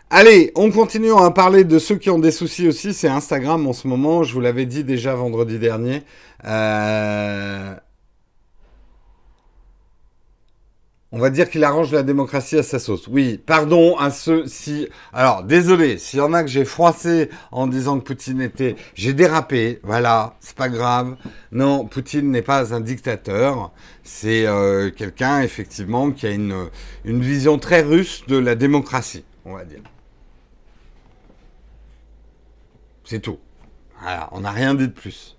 Allez, 0.10 0.52
on 0.56 0.72
continue 0.72 1.12
à 1.12 1.32
parler 1.32 1.64
de 1.64 1.80
ceux 1.80 1.96
qui 1.96 2.10
ont 2.10 2.20
des 2.20 2.32
soucis 2.32 2.68
aussi. 2.68 2.94
C'est 2.94 3.08
Instagram 3.08 3.66
en 3.66 3.74
ce 3.74 3.88
moment. 3.88 4.24
Je 4.24 4.34
vous 4.34 4.42
l'avais 4.42 4.66
dit 4.66 4.84
déjà 4.84 5.16
vendredi 5.16 5.58
dernier. 5.58 6.04
Euh, 6.46 7.76
On 11.16 11.20
va 11.20 11.30
dire 11.30 11.48
qu'il 11.48 11.64
arrange 11.64 11.92
la 11.92 12.02
démocratie 12.02 12.58
à 12.58 12.64
sa 12.64 12.80
sauce. 12.80 13.08
Oui, 13.08 13.38
pardon 13.38 13.96
à 13.98 14.10
ceux 14.10 14.48
si. 14.48 14.88
Alors, 15.14 15.44
désolé, 15.44 16.00
s'il 16.00 16.18
y 16.18 16.22
en 16.24 16.34
a 16.34 16.42
que 16.42 16.50
j'ai 16.50 16.66
froissé 16.66 17.30
en 17.52 17.68
disant 17.68 18.00
que 18.00 18.06
Poutine 18.06 18.42
était. 18.42 18.76
J'ai 18.96 19.14
dérapé, 19.14 19.80
voilà, 19.84 20.36
c'est 20.40 20.56
pas 20.56 20.70
grave. 20.70 21.16
Non, 21.52 21.86
Poutine 21.86 22.32
n'est 22.32 22.42
pas 22.42 22.74
un 22.74 22.80
dictateur. 22.80 23.72
C'est 24.02 24.48
euh, 24.48 24.90
quelqu'un, 24.90 25.42
effectivement, 25.42 26.10
qui 26.10 26.26
a 26.26 26.32
une, 26.32 26.70
une 27.06 27.22
vision 27.22 27.60
très 27.60 27.82
russe 27.82 28.24
de 28.28 28.38
la 28.38 28.56
démocratie, 28.56 29.24
on 29.46 29.54
va 29.54 29.66
dire. 29.66 29.84
C'est 33.04 33.20
tout. 33.20 33.38
Voilà, 34.02 34.30
on 34.32 34.40
n'a 34.40 34.52
rien 34.52 34.74
dit 34.74 34.88
de 34.88 34.94
plus. 34.94 35.38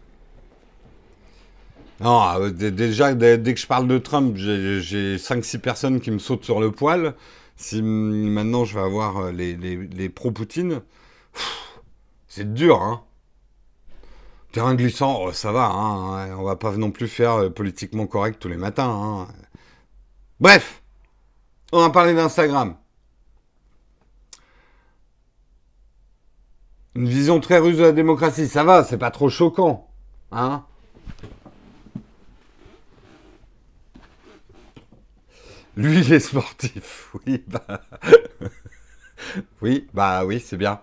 Non, 2.00 2.22
euh, 2.40 2.50
déjà, 2.50 3.14
dès, 3.14 3.54
que 3.54 3.60
je 3.60 3.66
parle 3.66 3.86
de 3.86 3.98
Trump, 3.98 4.36
j'ai 4.36 5.16
5-6 5.16 5.58
personnes 5.58 6.00
qui 6.00 6.10
me 6.10 6.18
sautent 6.18 6.44
sur 6.44 6.60
le 6.60 6.70
poil. 6.72 7.14
Si 7.56 7.82
maintenant 7.82 8.64
je 8.64 8.74
vais 8.74 8.84
avoir 8.84 9.18
euh, 9.18 9.32
les, 9.32 10.08
pro-Poutine, 10.08 10.82
c'est 12.28 12.52
dur, 12.52 12.82
hein. 12.82 13.02
Terrain 14.52 14.74
glissant, 14.74 15.20
oh, 15.20 15.32
ça 15.32 15.52
va, 15.52 15.66
hein. 15.66 16.36
On 16.36 16.42
va 16.44 16.56
pas 16.56 16.76
non 16.76 16.90
plus 16.90 17.08
faire 17.08 17.32
euh, 17.34 17.50
politiquement 17.50 18.06
correct 18.06 18.40
tous 18.40 18.48
les 18.48 18.56
matins, 18.56 18.90
hein. 18.90 19.28
Bref, 20.40 20.82
on 21.72 21.80
va 21.80 21.90
parler 21.90 22.14
d'Instagram. 22.14 22.76
Une 26.96 27.08
vision 27.08 27.40
très 27.40 27.58
russe 27.58 27.76
de 27.76 27.82
la 27.82 27.92
démocratie, 27.92 28.48
ça 28.48 28.64
va, 28.64 28.84
c'est 28.84 28.98
pas 28.98 29.10
trop 29.12 29.28
choquant, 29.28 29.88
hein. 30.32 30.64
Lui, 35.76 36.00
il 36.00 36.12
est 36.12 36.20
sportif. 36.20 37.10
Oui, 37.26 37.44
bah. 37.46 37.80
oui, 39.62 39.88
bah 39.94 40.24
oui, 40.24 40.40
c'est 40.44 40.56
bien. 40.56 40.80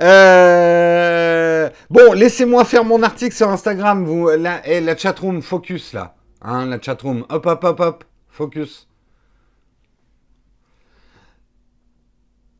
Euh, 0.00 1.70
bon, 1.90 2.12
laissez-moi 2.12 2.64
faire 2.64 2.84
mon 2.84 3.02
article 3.02 3.34
sur 3.34 3.48
Instagram. 3.48 4.04
Vous, 4.04 4.28
la, 4.28 4.66
et 4.66 4.80
la 4.80 4.96
chatroom, 4.96 5.42
focus 5.42 5.92
là. 5.92 6.16
Hein, 6.42 6.66
la 6.66 6.80
chatroom. 6.80 7.24
Hop, 7.28 7.46
hop, 7.46 7.64
hop, 7.64 7.80
hop. 7.80 8.04
Focus. 8.28 8.85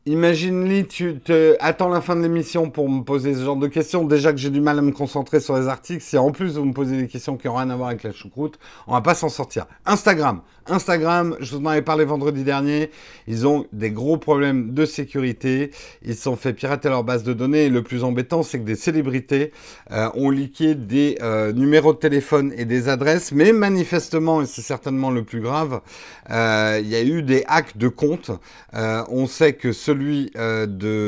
Imagine-lui, 0.07 0.87
tu 0.87 1.19
te... 1.19 1.57
attends 1.59 1.89
la 1.89 1.99
fin 1.99 2.15
de 2.15 2.21
l'émission 2.21 2.69
pour 2.69 2.89
me 2.89 3.01
poser 3.01 3.33
ce 3.33 3.43
genre 3.43 3.57
de 3.57 3.67
questions. 3.67 4.05
Déjà 4.05 4.31
que 4.31 4.37
j'ai 4.37 4.49
du 4.49 4.61
mal 4.61 4.79
à 4.79 4.81
me 4.81 4.93
concentrer 4.93 5.41
sur 5.41 5.57
les 5.57 5.67
articles, 5.67 6.01
si 6.01 6.17
en 6.17 6.31
plus 6.31 6.53
vous 6.53 6.63
me 6.63 6.71
posez 6.71 6.97
des 6.97 7.07
questions 7.07 7.35
qui 7.35 7.47
n'ont 7.47 7.55
rien 7.55 7.69
à 7.69 7.75
voir 7.75 7.89
avec 7.89 8.03
la 8.03 8.13
choucroute, 8.13 8.57
on 8.87 8.93
va 8.93 9.01
pas 9.01 9.15
s'en 9.15 9.27
sortir. 9.27 9.65
Instagram. 9.85 10.39
Instagram, 10.69 11.35
je 11.39 11.55
vous 11.55 11.61
en 11.61 11.65
avais 11.67 11.81
parlé 11.81 12.05
vendredi 12.05 12.43
dernier, 12.43 12.91
ils 13.27 13.47
ont 13.47 13.65
des 13.71 13.91
gros 13.91 14.17
problèmes 14.17 14.73
de 14.73 14.85
sécurité. 14.85 15.71
Ils 16.03 16.15
se 16.15 16.23
sont 16.23 16.35
fait 16.35 16.53
pirater 16.53 16.89
leur 16.89 17.03
base 17.03 17.23
de 17.23 17.33
données. 17.33 17.69
Le 17.69 17.83
plus 17.83 18.03
embêtant, 18.03 18.43
c'est 18.43 18.59
que 18.59 18.65
des 18.65 18.75
célébrités 18.75 19.51
euh, 19.91 20.09
ont 20.15 20.29
liqué 20.29 20.75
des 20.75 21.17
euh, 21.21 21.53
numéros 21.53 21.93
de 21.93 21.99
téléphone 21.99 22.53
et 22.57 22.65
des 22.65 22.89
adresses. 22.89 23.31
Mais 23.31 23.51
manifestement, 23.51 24.41
et 24.41 24.45
c'est 24.45 24.61
certainement 24.61 25.11
le 25.11 25.23
plus 25.23 25.41
grave, 25.41 25.81
euh, 26.29 26.79
il 26.81 26.89
y 26.89 26.95
a 26.95 27.03
eu 27.03 27.23
des 27.23 27.43
hacks 27.47 27.77
de 27.77 27.87
comptes. 27.87 28.31
on 28.73 29.27
sait 29.27 29.53
que 29.53 29.71
celui 29.71 29.96
de 29.97 30.99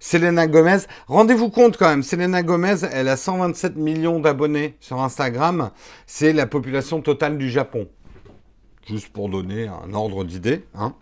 Selena 0.00 0.46
Gomez, 0.46 0.78
rendez-vous 1.06 1.50
compte 1.50 1.76
quand 1.76 1.88
même, 1.88 2.02
Selena 2.02 2.42
Gomez, 2.42 2.76
elle 2.92 3.08
a 3.08 3.16
127 3.16 3.76
millions 3.76 4.20
d'abonnés 4.20 4.76
sur 4.80 5.00
Instagram. 5.00 5.70
C'est 6.06 6.32
la 6.32 6.46
population 6.46 7.00
totale 7.02 7.38
du 7.38 7.50
Japon 7.50 7.88
juste 8.88 9.08
pour 9.08 9.28
donner 9.28 9.68
un 9.68 9.92
ordre 9.94 10.24
d'idée. 10.24 10.64
Hein. 10.74 10.94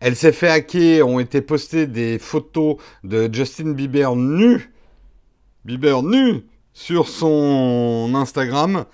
Elle 0.00 0.16
s'est 0.16 0.32
fait 0.32 0.48
hacker, 0.48 1.06
ont 1.06 1.20
été 1.20 1.40
postées 1.40 1.86
des 1.86 2.18
photos 2.18 2.76
de 3.04 3.32
Justin 3.32 3.72
Bieber 3.72 4.16
nu, 4.16 4.72
Bieber 5.64 6.02
nu, 6.02 6.44
sur 6.72 7.08
son 7.08 8.10
Instagram. 8.14 8.84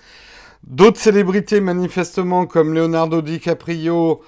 D'autres 0.64 1.00
célébrités 1.00 1.60
manifestement 1.60 2.44
comme 2.44 2.74
Leonardo 2.74 3.22
DiCaprio, 3.22 4.20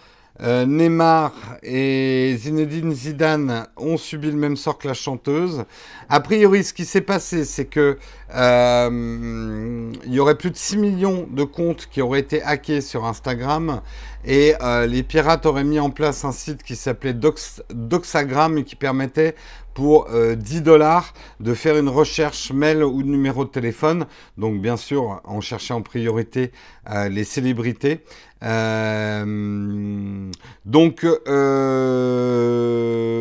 euh, 0.43 0.65
Neymar 0.65 1.33
et 1.63 2.35
Zinedine 2.39 2.93
Zidane 2.93 3.67
ont 3.77 3.97
subi 3.97 4.31
le 4.31 4.37
même 4.37 4.57
sort 4.57 4.79
que 4.79 4.89
la 4.89 4.95
chanteuse. 4.95 5.65
A 6.09 6.21
priori, 6.21 6.65
ce 6.65 6.73
qui 6.73 6.85
s'est 6.85 7.03
passé, 7.03 7.45
c'est 7.45 7.67
que 7.67 7.99
euh, 8.35 9.93
il 10.07 10.13
y 10.13 10.21
aurait 10.21 10.39
plus 10.39 10.51
de 10.51 10.57
6 10.57 10.79
millions 10.79 11.27
de 11.31 11.45
comptes 11.45 11.89
qui 11.91 12.01
auraient 12.01 12.21
été 12.21 12.43
hackés 12.43 12.81
sur 12.81 13.05
Instagram 13.05 13.83
et 14.25 14.55
euh, 14.61 14.87
les 14.87 15.03
pirates 15.03 15.47
auraient 15.47 15.65
mis 15.65 15.81
en 15.81 15.91
place 15.91 16.25
un 16.25 16.33
site 16.33 16.63
qui 16.63 16.77
s'appelait 16.77 17.15
Doxagram 17.15 18.59
et 18.59 18.65
qui 18.65 18.77
permettait 18.77 19.35
pour 19.75 20.09
10 20.11 20.63
dollars 20.63 21.15
de 21.39 21.55
faire 21.55 21.79
une 21.79 21.89
recherche 21.89 22.53
mail 22.53 22.83
ou 22.83 23.03
numéro 23.03 23.45
de 23.45 23.51
téléphone. 23.51 24.05
Donc 24.37 24.61
bien 24.61 24.77
sûr, 24.77 25.23
on 25.25 25.41
cherchait 25.41 25.73
en 25.73 25.81
priorité 25.81 26.53
les 27.09 27.25
célébrités. 27.25 28.05
Euh, 28.43 30.31
donc, 30.65 31.05
euh, 31.05 31.25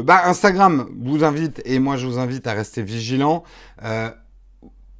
bah, 0.04 0.22
Instagram 0.26 0.90
vous 1.00 1.24
invite, 1.24 1.62
et 1.66 1.80
moi 1.80 1.98
je 1.98 2.08
vous 2.08 2.20
invite 2.20 2.48
à 2.48 2.54
rester 2.54 2.82
vigilant. 2.84 3.44
Euh, 3.84 4.10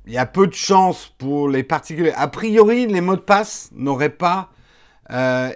il 0.06 0.14
y 0.14 0.18
a 0.18 0.26
peu 0.26 0.48
de 0.48 0.54
chances 0.54 1.14
pour 1.18 1.50
les 1.50 1.64
particuliers. 1.64 2.14
A 2.16 2.28
priori, 2.28 2.88
les 2.88 3.02
mots 3.02 3.16
de 3.16 3.22
passe 3.22 3.70
n'auraient 3.74 4.10
pas 4.10 4.50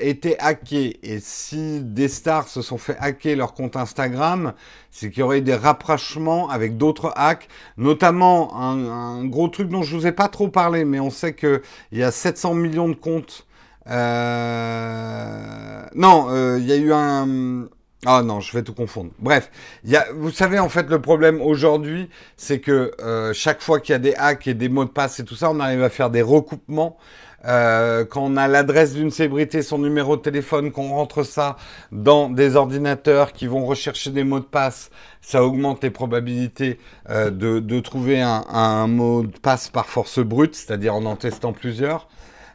été 0.02 0.39
hackés. 0.39 1.00
Et 1.04 1.20
si 1.20 1.82
des 1.82 2.08
stars 2.08 2.48
se 2.48 2.62
sont 2.62 2.78
fait 2.78 2.98
hacker 3.00 3.36
leur 3.36 3.54
compte 3.54 3.76
Instagram, 3.76 4.54
c'est 4.92 5.10
qu'il 5.10 5.20
y 5.20 5.24
aurait 5.24 5.39
eu 5.39 5.42
des 5.42 5.56
rapprochements 5.56 6.50
avec 6.50 6.78
d'autres 6.78 7.13
hacks, 7.16 7.48
notamment 7.78 8.60
un, 8.60 9.26
gros 9.26 9.48
truc 9.48 9.70
dont 9.70 9.84
je 9.84 9.96
vous 9.96 10.08
ai 10.08 10.12
pas 10.12 10.28
trop 10.28 10.48
parlé, 10.48 10.86
mais 10.86 11.00
on 11.00 11.10
sait 11.10 11.36
qu'il 11.36 11.62
y 11.92 12.04
a 12.04 12.12
700 12.12 12.56
millions 12.56 12.89
de 12.89 12.96
comptes 12.96 13.46
euh, 13.89 15.84
non, 15.96 16.28
euh, 16.30 16.58
il 16.60 16.66
y 16.66 16.72
a 16.72 16.78
eu 16.78 16.94
un... 16.94 17.68
Ah 18.06 18.22
non, 18.22 18.42
je 18.42 18.52
vais 18.52 18.63
tout 18.63 18.74
confondre. 18.74 19.12
Bref, 19.20 19.50
vous 20.13 20.32
savez, 20.32 20.60
en 20.60 20.68
fait, 20.68 20.89
le 20.89 21.02
problème 21.02 21.42
aujourd'hui, 21.42 22.10
c'est 22.36 22.60
que 22.60 22.92
euh, 23.02 23.32
chaque 23.34 23.62
fois 23.62 23.80
qu'il 23.80 23.94
y 23.94 23.96
a 23.96 24.00
des 24.00 24.13
hacks 24.16 24.46
et 24.48 24.54
des 24.54 24.68
mots 24.68 24.84
de 24.84 24.89
passe 24.89 25.22
et 25.22 25.26
tout 25.26 25.36
ça, 25.36 25.50
on 25.50 25.60
arrive 25.62 25.82
à 25.84 25.89
faire 25.89 26.10
des 26.10 26.22
recoupements. 26.22 26.98
Quand 27.43 28.21
on 28.21 28.38
a 28.38 28.47
l'adresse 28.47 28.93
d'une 28.93 29.12
célébrité, 29.12 29.62
son 29.62 29.77
numéro 29.77 30.17
de 30.17 30.21
téléphone, 30.21 30.71
qu'on 30.71 30.89
rentre 30.89 31.23
ça 31.23 31.58
dans 31.91 32.29
des 32.29 32.56
ordinateurs 32.56 33.34
qui 33.34 33.47
vont 33.47 33.65
rechercher 33.65 34.12
des 34.12 34.23
mots 34.23 34.39
de 34.39 34.45
passe, 34.45 34.89
ça 35.21 35.43
augmente 35.43 35.84
les 35.84 35.89
probabilités 35.89 36.79
de, 37.10 37.29
de, 37.29 37.79
trouver 37.79 38.21
un, 38.21 38.43
un, 38.49 38.88
mot 38.88 39.23
de 39.23 39.38
passe 39.38 39.69
par 39.69 39.88
force 39.88 40.19
brute, 40.19 40.56
c'est-à-dire 40.56 40.95
en 40.95 41.06
en 41.06 41.15
testant 41.15 41.53
plusieurs. 41.53 42.08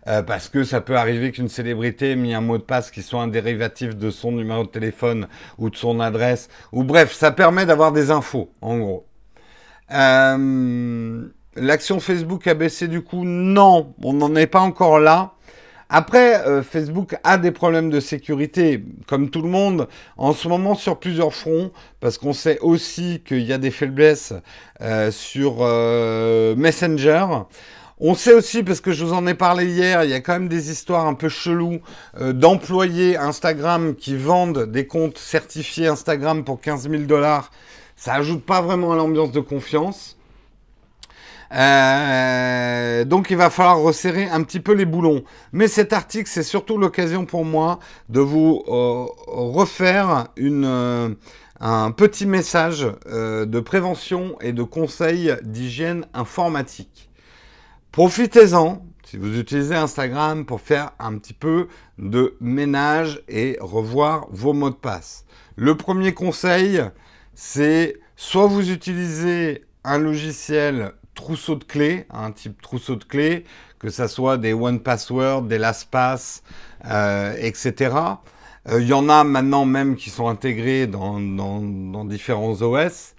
Euh, 0.09 0.23
parce 0.23 0.49
que 0.49 0.65
ça 0.65 0.81
peut 0.81 0.97
arriver 0.97 1.33
qu'une 1.33 1.49
célébrité 1.49 2.13
ait 2.13 2.17
mis 2.17 2.33
un 2.33 2.41
mot 2.41 2.57
de 2.57 2.63
passe 2.63 2.91
qui 2.91 3.03
soit 3.03 3.21
un 3.21 3.29
dérivatif 3.29 3.95
de 3.95 4.11
son 4.11 4.33
numéro 4.33 4.65
de 4.65 4.69
téléphone 4.69 5.29
ou 5.59 5.69
de 5.69 5.77
son 5.77 6.01
adresse. 6.01 6.49
Ou 6.73 6.83
bref, 6.83 7.13
ça 7.13 7.31
permet 7.31 7.67
d'avoir 7.67 7.93
des 7.93 8.11
infos, 8.11 8.51
en 8.63 8.79
gros. 8.79 9.07
Euh, 9.93 11.29
l'action 11.61 12.01
Facebook 12.01 12.47
a 12.47 12.55
baissé 12.55 12.89
du 12.89 13.03
coup 13.03 13.25
Non, 13.25 13.95
on 14.03 14.13
n'en 14.13 14.35
est 14.35 14.47
pas 14.47 14.61
encore 14.61 14.99
là. 14.99 15.35
Après, 15.91 16.47
euh, 16.47 16.63
Facebook 16.63 17.17
a 17.25 17.39
des 17.39 17.51
problèmes 17.51 17.89
de 17.89 17.99
sécurité, 18.01 18.85
comme 19.07 19.31
tout 19.31 19.41
le 19.41 19.49
monde, 19.49 19.89
en 20.19 20.35
ce 20.35 20.47
moment 20.47 20.75
sur 20.75 20.99
plusieurs 20.99 21.33
fronts, 21.33 21.71
parce 22.01 22.19
qu'on 22.19 22.35
sait 22.35 22.59
aussi 22.61 23.23
qu'il 23.25 23.43
y 23.43 23.53
a 23.55 23.59
des 23.59 23.71
faiblesses 23.71 24.35
sur 25.11 25.65
Messenger. 26.57 27.25
On 28.01 28.15
sait 28.15 28.33
aussi, 28.33 28.63
parce 28.63 28.81
que 28.81 28.93
je 28.93 29.05
vous 29.05 29.13
en 29.13 29.27
ai 29.27 29.35
parlé 29.35 29.67
hier, 29.67 30.05
il 30.05 30.11
y 30.11 30.15
a 30.15 30.21
quand 30.21 30.35
même 30.35 30.49
des 30.49 30.71
histoires 30.71 31.07
un 31.07 31.15
peu 31.15 31.29
cheloues 31.29 31.81
euh, 32.21 32.33
d'employés 32.33 33.17
Instagram 33.17 33.97
qui 33.97 34.17
vendent 34.17 34.71
des 34.71 34.87
comptes 34.87 35.19
certifiés 35.19 35.89
Instagram 35.89 36.45
pour 36.45 36.61
15 36.61 36.89
000 36.89 37.03
dollars. 37.05 37.51
Ça 37.97 38.15
ajoute 38.15 38.47
pas 38.47 38.61
vraiment 38.61 38.93
à 38.93 38.97
l'ambiance 38.97 39.33
de 39.33 39.41
confiance. 39.41 40.17
Euh, 41.53 43.05
donc 43.05 43.31
il 43.31 43.37
va 43.37 43.51
falloir 43.51 43.81
resserrer 43.81 44.29
un 44.29 44.43
petit 44.43 44.61
peu 44.61 44.73
les 44.73 44.85
boulons. 44.85 45.25
Mais 45.53 45.69
cet 45.69 45.93
article, 45.93 46.29
c'est 46.29 46.43
surtout 46.43 46.79
l'occasion 46.79 47.25
pour 47.25 47.45
moi 47.45 47.79
de 48.09 48.21
vous 48.21 48.63
euh, 48.69 49.07
refaire 49.27 50.29
une 50.37 51.17
un 51.61 51.91
petit 51.91 52.27
message 52.27 52.87
euh, 53.07 53.45
de 53.45 53.61
prévention 53.61 54.37
et 54.41 54.53
de 54.53 54.63
conseil 54.63 55.35
d'hygiène 55.43 56.07
informatique. 56.15 57.11
Profitez-en 57.91 58.85
si 59.05 59.17
vous 59.17 59.39
utilisez 59.39 59.75
Instagram 59.75 60.45
pour 60.45 60.61
faire 60.61 60.91
un 60.99 61.17
petit 61.17 61.33
peu 61.33 61.69
de 61.99 62.37
ménage 62.41 63.23
et 63.29 63.57
revoir 63.61 64.27
vos 64.31 64.53
mots 64.53 64.71
de 64.71 64.75
passe. 64.75 65.25
Le 65.57 65.77
premier 65.77 66.13
conseil, 66.13 66.83
c'est 67.35 67.97
soit 68.17 68.47
vous 68.47 68.71
utilisez 68.71 69.65
un 69.83 69.99
logiciel 69.99 70.93
trousseau 71.19 71.57
de 71.57 71.65
clés, 71.65 72.07
un 72.11 72.31
type 72.31 72.63
trousseau 72.63 72.95
de 72.95 73.03
clés, 73.03 73.45
que 73.81 73.91
ce 73.91 74.07
soit 74.07 74.37
des 74.39 74.53
One 74.53 74.79
Password, 74.79 75.43
des 75.49 75.59
LastPass, 75.59 76.45
euh, 76.85 77.35
etc. 77.41 77.97
Il 78.71 78.87
y 78.87 78.93
en 78.93 79.09
a 79.09 79.25
maintenant 79.25 79.65
même 79.65 79.97
qui 79.97 80.11
sont 80.11 80.29
intégrés 80.29 80.87
dans, 80.87 81.19
différents 82.05 82.63
OS. 82.63 83.15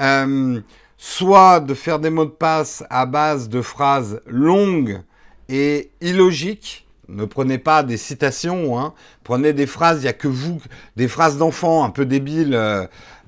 Euh, 0.00 0.60
soit 0.96 1.60
de 1.60 1.74
faire 1.74 2.00
des 2.00 2.10
mots 2.10 2.24
de 2.24 2.30
passe 2.30 2.82
à 2.90 3.06
base 3.06 3.48
de 3.48 3.62
phrases 3.62 4.20
longues 4.26 5.02
et 5.48 5.92
illogiques. 6.00 6.88
Ne 7.08 7.26
prenez 7.26 7.58
pas 7.58 7.84
des 7.84 7.96
citations, 7.96 8.76
hein. 8.76 8.92
prenez 9.22 9.52
des 9.52 9.66
phrases, 9.66 9.98
il 9.98 10.02
n'y 10.02 10.08
a 10.08 10.12
que 10.12 10.26
vous, 10.26 10.60
des 10.96 11.06
phrases 11.06 11.38
d'enfants 11.38 11.84
un 11.84 11.90
peu 11.90 12.06
débiles. 12.06 12.58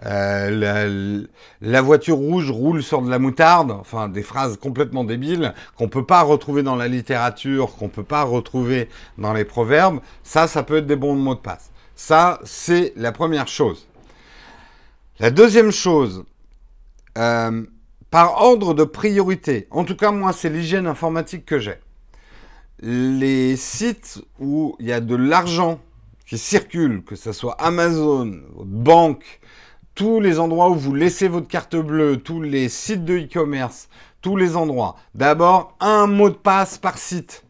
Euh, 0.07 1.26
la, 1.61 1.82
voiture 1.82 2.16
rouge 2.16 2.51
roule 2.51 2.82
sur 2.82 3.03
de 3.03 3.11
la 3.11 3.18
moutarde, 3.18 3.72
enfin 3.72 4.09
des 4.09 4.22
phrases 4.22 4.57
complètement 4.57 5.03
débiles 5.03 5.55
qu'on 5.76 5.88
peut 5.88 6.05
pas 6.05 6.22
retrouver 6.22 6.62
dans 6.62 6.76
la 6.76 6.86
littérature, 6.86 7.74
qu'on 7.76 7.88
peut 7.88 8.05
pas 8.05 8.22
retrouver 8.22 8.88
dans 9.18 9.32
les 9.32 9.44
proverbes. 9.44 10.01
Ça, 10.22 10.46
ça 10.46 10.62
peut 10.62 10.76
être 10.76 10.86
des 10.86 10.96
bons 10.96 11.16
mots 11.16 11.34
de 11.34 11.40
passe. 11.40 11.70
Ça, 11.96 12.38
c'est 12.44 12.92
la 12.96 13.11
première 13.11 13.49
chose. 13.49 13.88
La 15.18 15.30
deuxième 15.30 15.72
chose, 15.72 16.24
euh, 17.16 17.66
par 18.11 18.40
ordre 18.40 18.74
de 18.74 18.84
priorité, 18.84 19.66
en 19.70 19.84
tout 19.84 19.96
cas 19.96 20.12
moi, 20.12 20.32
c'est 20.32 20.49
l'hygiène 20.49 20.86
informatique 20.86 21.44
que 21.44 21.59
j'ai 21.59 21.78
les 22.80 23.57
sites 23.57 24.22
où 24.38 24.76
il 24.78 24.86
y 24.86 24.92
a 24.92 25.01
de 25.01 25.16
l'argent 25.16 25.80
qui 26.26 26.38
circule, 26.38 27.03
que 27.03 27.16
ce 27.16 27.32
soit 27.32 27.55
Amazon, 27.61 28.40
banque, 28.64 29.40
tous 29.99 30.20
les 30.20 30.38
endroits 30.38 30.70
où 30.70 30.76
vous 30.76 30.94
laissez 30.94 31.26
votre 31.26 31.49
carte 31.49 31.74
bleue, 31.74 32.18
tous 32.18 32.40
les 32.40 32.68
sites 32.68 33.05
de 33.05 33.18
e-commerce, 33.18 33.88
tous 34.22 34.36
les 34.36 34.55
endroits. 34.55 34.94
D'abord, 35.16 35.76
un 35.80 36.07
mot 36.07 36.30
de 36.30 36.36
passe 36.36 36.78
par 36.78 36.99
site. 36.99 37.42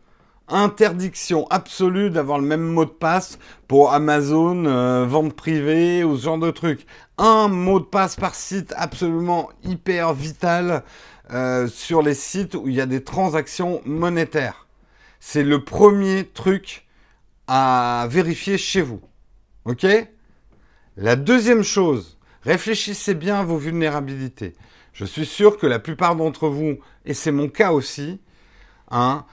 Interdiction 0.48 1.46
absolue 1.50 2.08
d'avoir 2.08 2.38
le 2.38 2.46
même 2.46 2.62
mot 2.62 2.86
de 2.86 2.90
passe 2.90 3.38
pour 3.66 3.92
Amazon, 3.92 4.64
euh, 4.64 5.04
vente 5.06 5.34
privée 5.34 6.04
ou 6.04 6.16
ce 6.16 6.24
genre 6.24 6.38
de 6.38 6.50
trucs. 6.50 6.86
Un 7.18 7.48
mot 7.48 7.80
de 7.80 7.84
passe 7.84 8.16
par 8.16 8.34
site 8.34 8.72
absolument 8.78 9.50
hyper 9.62 10.14
vital 10.14 10.84
euh, 11.30 11.68
sur 11.68 12.00
les 12.00 12.14
sites 12.14 12.54
où 12.54 12.66
il 12.66 12.74
y 12.74 12.80
a 12.80 12.86
des 12.86 13.04
transactions 13.04 13.82
monétaires. 13.84 14.68
C'est 15.20 15.44
le 15.44 15.64
premier 15.64 16.24
truc 16.24 16.86
à 17.46 18.06
vérifier 18.08 18.56
chez 18.56 18.80
vous. 18.80 19.02
OK? 19.66 19.86
La 20.96 21.14
deuxième 21.14 21.62
chose, 21.62 22.17
réfléchissez 22.48 23.12
bien 23.12 23.40
à 23.40 23.44
vos 23.44 23.58
vulnérabilités. 23.58 24.54
Je 24.94 25.04
suis 25.04 25.26
sûr 25.26 25.58
que 25.58 25.66
la 25.66 25.78
plupart 25.78 26.16
d'entre 26.16 26.48
vous, 26.48 26.78
et 27.04 27.12
c'est 27.12 27.30
mon 27.30 27.48
cas 27.48 27.72
aussi, 27.72 28.20
hein, 28.90 29.26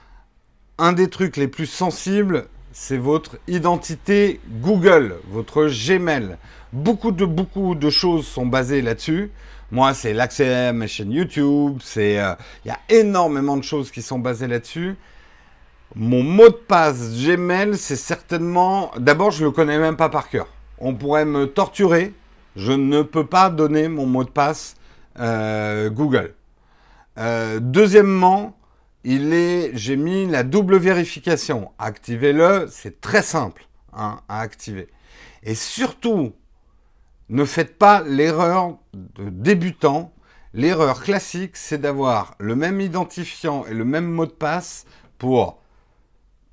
un 0.76 0.92
des 0.92 1.08
trucs 1.08 1.38
les 1.38 1.48
plus 1.48 1.64
sensibles, 1.64 2.46
c'est 2.72 2.98
votre 2.98 3.38
identité 3.48 4.38
Google, 4.60 5.16
votre 5.30 5.66
Gmail. 5.66 6.36
Beaucoup 6.74 7.10
de, 7.10 7.24
beaucoup 7.24 7.74
de 7.74 7.88
choses 7.88 8.26
sont 8.26 8.44
basées 8.44 8.82
là-dessus. 8.82 9.30
Moi, 9.70 9.94
c'est 9.94 10.12
l'accès 10.12 10.54
à 10.54 10.72
ma 10.74 10.86
chaîne 10.86 11.10
YouTube, 11.10 11.78
c'est, 11.82 12.20
euh, 12.20 12.34
il 12.66 12.68
y 12.68 12.70
a 12.70 12.78
énormément 12.90 13.56
de 13.56 13.64
choses 13.64 13.90
qui 13.90 14.02
sont 14.02 14.18
basées 14.18 14.46
là-dessus. 14.46 14.94
Mon 15.94 16.22
mot 16.22 16.50
de 16.50 16.54
passe 16.54 17.24
Gmail, 17.24 17.78
c'est 17.78 17.96
certainement... 17.96 18.90
D'abord, 18.98 19.30
je 19.30 19.40
ne 19.40 19.46
le 19.46 19.52
connais 19.52 19.78
même 19.78 19.96
pas 19.96 20.10
par 20.10 20.28
cœur. 20.28 20.48
On 20.78 20.94
pourrait 20.94 21.24
me 21.24 21.46
torturer. 21.46 22.12
Je 22.56 22.72
ne 22.72 23.02
peux 23.02 23.26
pas 23.26 23.50
donner 23.50 23.88
mon 23.88 24.06
mot 24.06 24.24
de 24.24 24.30
passe 24.30 24.76
euh, 25.18 25.90
Google. 25.90 26.34
Euh, 27.18 27.60
deuxièmement, 27.60 28.56
il 29.04 29.34
est, 29.34 29.70
j'ai 29.74 29.96
mis 29.96 30.26
la 30.26 30.42
double 30.42 30.78
vérification. 30.78 31.70
Activez-le, 31.78 32.66
c'est 32.70 33.00
très 33.00 33.22
simple 33.22 33.68
hein, 33.92 34.20
à 34.28 34.40
activer. 34.40 34.88
Et 35.42 35.54
surtout, 35.54 36.32
ne 37.28 37.44
faites 37.44 37.78
pas 37.78 38.02
l'erreur 38.02 38.78
de 38.94 39.28
débutant. 39.28 40.12
L'erreur 40.54 41.02
classique, 41.02 41.56
c'est 41.58 41.78
d'avoir 41.78 42.34
le 42.38 42.56
même 42.56 42.80
identifiant 42.80 43.66
et 43.66 43.74
le 43.74 43.84
même 43.84 44.06
mot 44.06 44.24
de 44.24 44.32
passe 44.32 44.86
pour 45.18 45.60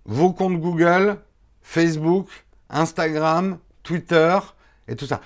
vos 0.05 0.33
comptes 0.33 0.59
Google, 0.59 1.17
Facebook, 1.61 2.27
Instagram, 2.69 3.57
Twitter 3.83 4.37
et 4.87 4.95
tout 4.97 5.05
ça. 5.05 5.21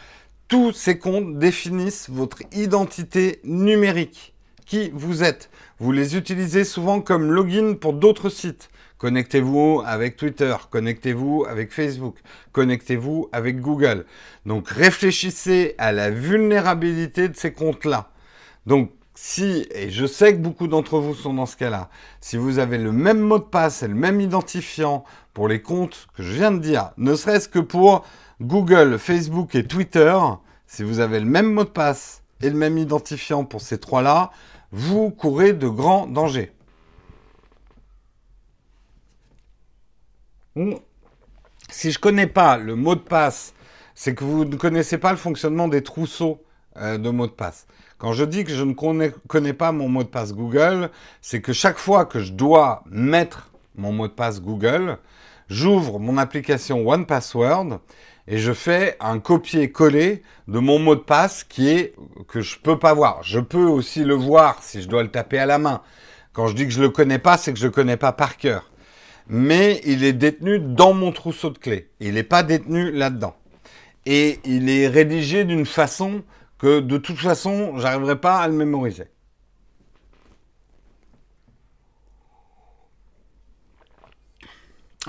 Tous 0.48 0.72
ces 0.72 0.98
comptes 0.98 1.38
définissent 1.38 2.10
votre 2.10 2.38
identité 2.54 3.42
numérique, 3.44 4.34
qui 4.66 4.90
vous 4.94 5.22
êtes. 5.22 5.50
Vous 5.78 5.92
les 5.92 6.16
utilisez 6.16 6.64
souvent 6.64 7.02
comme 7.02 7.34
login 7.34 7.74
pour 7.74 7.92
d'autres 7.92 8.30
sites. 8.30 8.70
Connectez-vous 8.98 9.84
avec 9.86 10.16
Twitter, 10.16 10.56
connectez-vous 10.70 11.46
avec 11.50 11.74
Facebook, 11.74 12.16
connectez-vous 12.54 13.28
avec 13.34 13.60
Google. 13.60 14.06
Donc 14.46 14.70
réfléchissez 14.70 15.76
à 15.78 15.92
la 15.92 16.12
vulnérabilité 16.12 17.28
de 17.28 17.36
ces 17.36 17.52
comptes-là. 17.52 18.10
Donc 18.66 18.92
si, 19.16 19.68
et 19.72 19.90
je 19.90 20.06
sais 20.06 20.32
que 20.34 20.40
beaucoup 20.40 20.70
d'entre 20.70 21.00
vous 21.00 21.14
sont 21.14 21.34
dans 21.34 21.46
ce 21.46 21.58
cas-là, 21.58 21.90
si 22.22 22.38
vous 22.38 22.58
avez 22.58 22.78
le 22.78 22.94
même 22.94 23.20
mot 23.20 23.40
de 23.40 23.44
passe 23.44 23.84
et 23.84 23.88
le 23.90 23.96
même 23.96 24.22
identifiant 24.22 25.04
pour 25.34 25.50
les 25.50 25.62
comptes 25.62 26.08
que 26.16 26.24
je 26.24 26.32
viens 26.32 26.52
de 26.52 26.60
dire, 26.60 26.92
ne 26.96 27.16
serait-ce 27.16 27.50
que 27.50 27.60
pour 27.60 28.06
Google, 28.42 29.00
Facebook 29.00 29.56
et 29.56 29.66
Twitter, 29.66 30.16
si 30.68 30.84
vous 30.84 31.00
avez 31.00 31.20
le 31.20 31.26
même 31.26 31.52
mot 31.52 31.64
de 31.64 31.70
passe 31.70 32.24
et 32.42 32.50
le 32.50 32.56
même 32.56 32.78
identifiant 32.78 33.46
pour 33.46 33.62
ces 33.62 33.80
trois-là, 33.80 34.32
vous 34.72 35.10
courez 35.10 35.54
de 35.54 35.68
grands 35.68 36.06
dangers. 36.06 36.52
Si 41.70 41.92
je 41.92 41.98
ne 41.98 42.02
connais 42.02 42.28
pas 42.28 42.58
le 42.58 42.76
mot 42.76 42.96
de 42.96 43.02
passe, 43.02 43.54
c'est 43.96 44.14
que 44.14 44.24
vous 44.24 44.46
ne 44.46 44.56
connaissez 44.56 44.98
pas 44.98 45.12
le 45.12 45.18
fonctionnement 45.18 45.68
des 45.68 45.82
trousseaux 45.82 46.44
euh, 46.78 46.98
de 47.00 47.10
mots 47.10 47.28
de 47.28 47.32
passe. 47.32 47.66
Quand 47.98 48.14
je 48.14 48.24
dis 48.24 48.44
que 48.44 48.54
je 48.54 48.64
ne 48.64 48.74
connais, 48.74 49.54
pas 49.54 49.72
mon 49.72 49.90
mot 49.90 50.04
de 50.04 50.08
passe 50.08 50.34
Google, 50.34 50.92
c'est 51.22 51.42
que 51.42 51.54
chaque 51.54 51.80
fois 51.80 52.06
que 52.06 52.20
je 52.20 52.34
dois 52.34 52.84
mettre 52.86 53.52
mon 53.76 53.92
mot 53.92 54.08
de 54.08 54.14
passe 54.14 54.40
Google, 54.40 55.00
j'ouvre 55.50 56.00
mon 56.00 56.18
application 56.18 56.88
One 56.88 57.08
Password 57.08 57.80
et 58.28 58.38
je 58.38 58.52
fais 58.52 58.98
un 59.00 59.20
copier-coller 59.20 60.22
de 60.48 60.60
mon 60.60 60.80
mot 60.80 60.96
de 60.96 61.02
passe 61.02 61.44
qui 61.44 61.70
est 61.70 61.96
que 62.28 62.42
je 62.42 62.60
peux 62.60 62.78
pas 62.78 62.94
voir. 62.94 63.24
Je 63.24 63.40
peux 63.40 63.66
aussi 63.66 64.04
le 64.04 64.16
voir 64.16 64.62
si 64.62 64.82
je 64.82 64.90
dois 64.90 65.04
le 65.04 65.10
taper 65.10 65.40
à 65.40 65.46
la 65.46 65.58
main. 65.58 65.82
Quand 66.34 66.48
je 66.48 66.56
dis 66.56 66.66
que 66.66 66.74
je 66.74 66.82
le 66.82 66.90
connais 66.90 67.20
pas, 67.20 67.38
c'est 67.38 67.54
que 67.54 67.60
je 67.60 67.66
le 67.66 67.72
connais 67.72 67.98
pas 67.98 68.12
par 68.12 68.38
cœur. 68.38 68.70
Mais 69.30 69.82
il 69.86 70.04
est 70.04 70.14
détenu 70.14 70.60
dans 70.60 70.94
mon 70.94 71.12
trousseau 71.12 71.50
de 71.50 71.58
clés. 71.58 71.90
Il 72.00 72.16
n'est 72.16 72.24
pas 72.24 72.44
détenu 72.44 72.92
là-dedans. 72.92 73.36
Et 74.06 74.40
il 74.46 74.70
est 74.70 74.88
rédigé 74.88 75.46
d'une 75.46 75.66
façon 75.66 76.22
que 76.60 76.80
de 76.80 76.98
toute 76.98 77.18
façon, 77.18 77.78
j'arriverai 77.78 78.20
pas 78.20 78.40
à 78.40 78.48
le 78.48 78.54
mémoriser. 78.54 79.06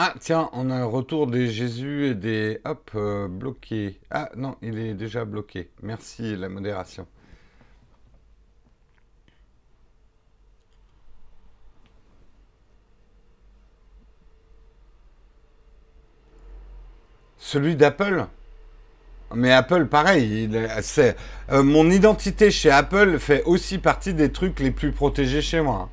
Ah, 0.00 0.14
tiens, 0.20 0.48
on 0.52 0.70
a 0.70 0.76
un 0.76 0.84
retour 0.84 1.26
des 1.26 1.48
Jésus 1.48 2.06
et 2.06 2.14
des... 2.14 2.60
Hop, 2.64 2.90
euh, 2.94 3.26
bloqués. 3.26 3.98
Ah, 4.10 4.30
non, 4.36 4.56
il 4.62 4.78
est 4.78 4.94
déjà 4.94 5.24
bloqué. 5.24 5.70
Merci, 5.82 6.36
la 6.36 6.48
modération. 6.48 7.06
Celui 17.38 17.74
d'Apple? 17.74 18.26
Mais 19.34 19.52
Apple, 19.52 19.86
pareil, 19.86 20.48
c'est, 20.82 21.16
euh, 21.50 21.62
mon 21.64 21.90
identité 21.90 22.50
chez 22.52 22.70
Apple 22.70 23.18
fait 23.18 23.42
aussi 23.44 23.78
partie 23.78 24.14
des 24.14 24.30
trucs 24.30 24.60
les 24.60 24.70
plus 24.70 24.92
protégés 24.92 25.42
chez 25.42 25.60
moi. 25.60 25.90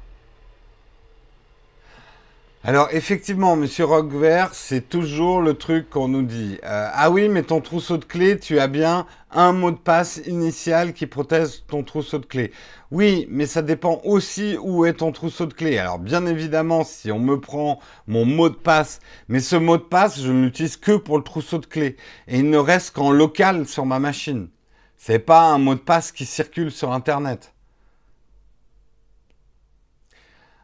Alors 2.68 2.88
effectivement, 2.94 3.56
Monsieur 3.56 3.86
Roquevert, 3.86 4.56
c'est 4.56 4.90
toujours 4.90 5.40
le 5.40 5.54
truc 5.54 5.88
qu'on 5.88 6.08
nous 6.08 6.24
dit. 6.24 6.58
Euh, 6.64 6.90
ah 6.92 7.12
oui, 7.12 7.30
mais 7.30 7.44
ton 7.44 7.62
trousseau 7.62 7.98
de 7.98 8.06
clés, 8.06 8.40
tu 8.40 8.58
as 8.58 8.66
bien 8.66 9.06
un 9.30 9.52
mot 9.52 9.70
de 9.70 9.78
passe 9.78 10.20
initial 10.26 10.94
qui 10.94 11.06
protège 11.06 11.64
ton 11.68 11.84
trousseau 11.84 12.18
de 12.18 12.26
clés. 12.26 12.52
Oui, 12.90 13.28
mais 13.30 13.46
ça 13.46 13.62
dépend 13.62 14.02
aussi 14.04 14.58
où 14.60 14.84
est 14.88 14.94
ton 14.94 15.12
trousseau 15.12 15.46
de 15.46 15.54
clés. 15.54 15.78
Alors 15.78 16.00
bien 16.00 16.26
évidemment, 16.26 16.84
si 16.84 17.12
on 17.12 17.20
me 17.20 17.40
prend 17.40 17.80
mon 18.08 18.26
mot 18.26 18.50
de 18.50 18.56
passe, 18.56 19.00
mais 19.28 19.42
ce 19.42 19.58
mot 19.58 19.78
de 19.78 19.84
passe, 19.84 20.20
je 20.20 20.32
ne 20.32 20.46
l'utilise 20.46 20.78
que 20.78 20.98
pour 20.98 21.20
le 21.20 21.24
trousseau 21.24 21.60
de 21.60 21.68
clés. 21.68 21.98
Et 22.28 22.40
il 22.40 22.50
ne 22.50 22.58
reste 22.58 22.96
qu'en 22.96 23.12
local 23.12 23.68
sur 23.68 23.86
ma 23.86 24.00
machine. 24.00 24.50
C'est 24.98 25.20
pas 25.20 25.44
un 25.52 25.60
mot 25.60 25.76
de 25.76 25.82
passe 25.82 26.12
qui 26.12 26.26
circule 26.26 26.72
sur 26.72 26.94
Internet. 26.94 27.54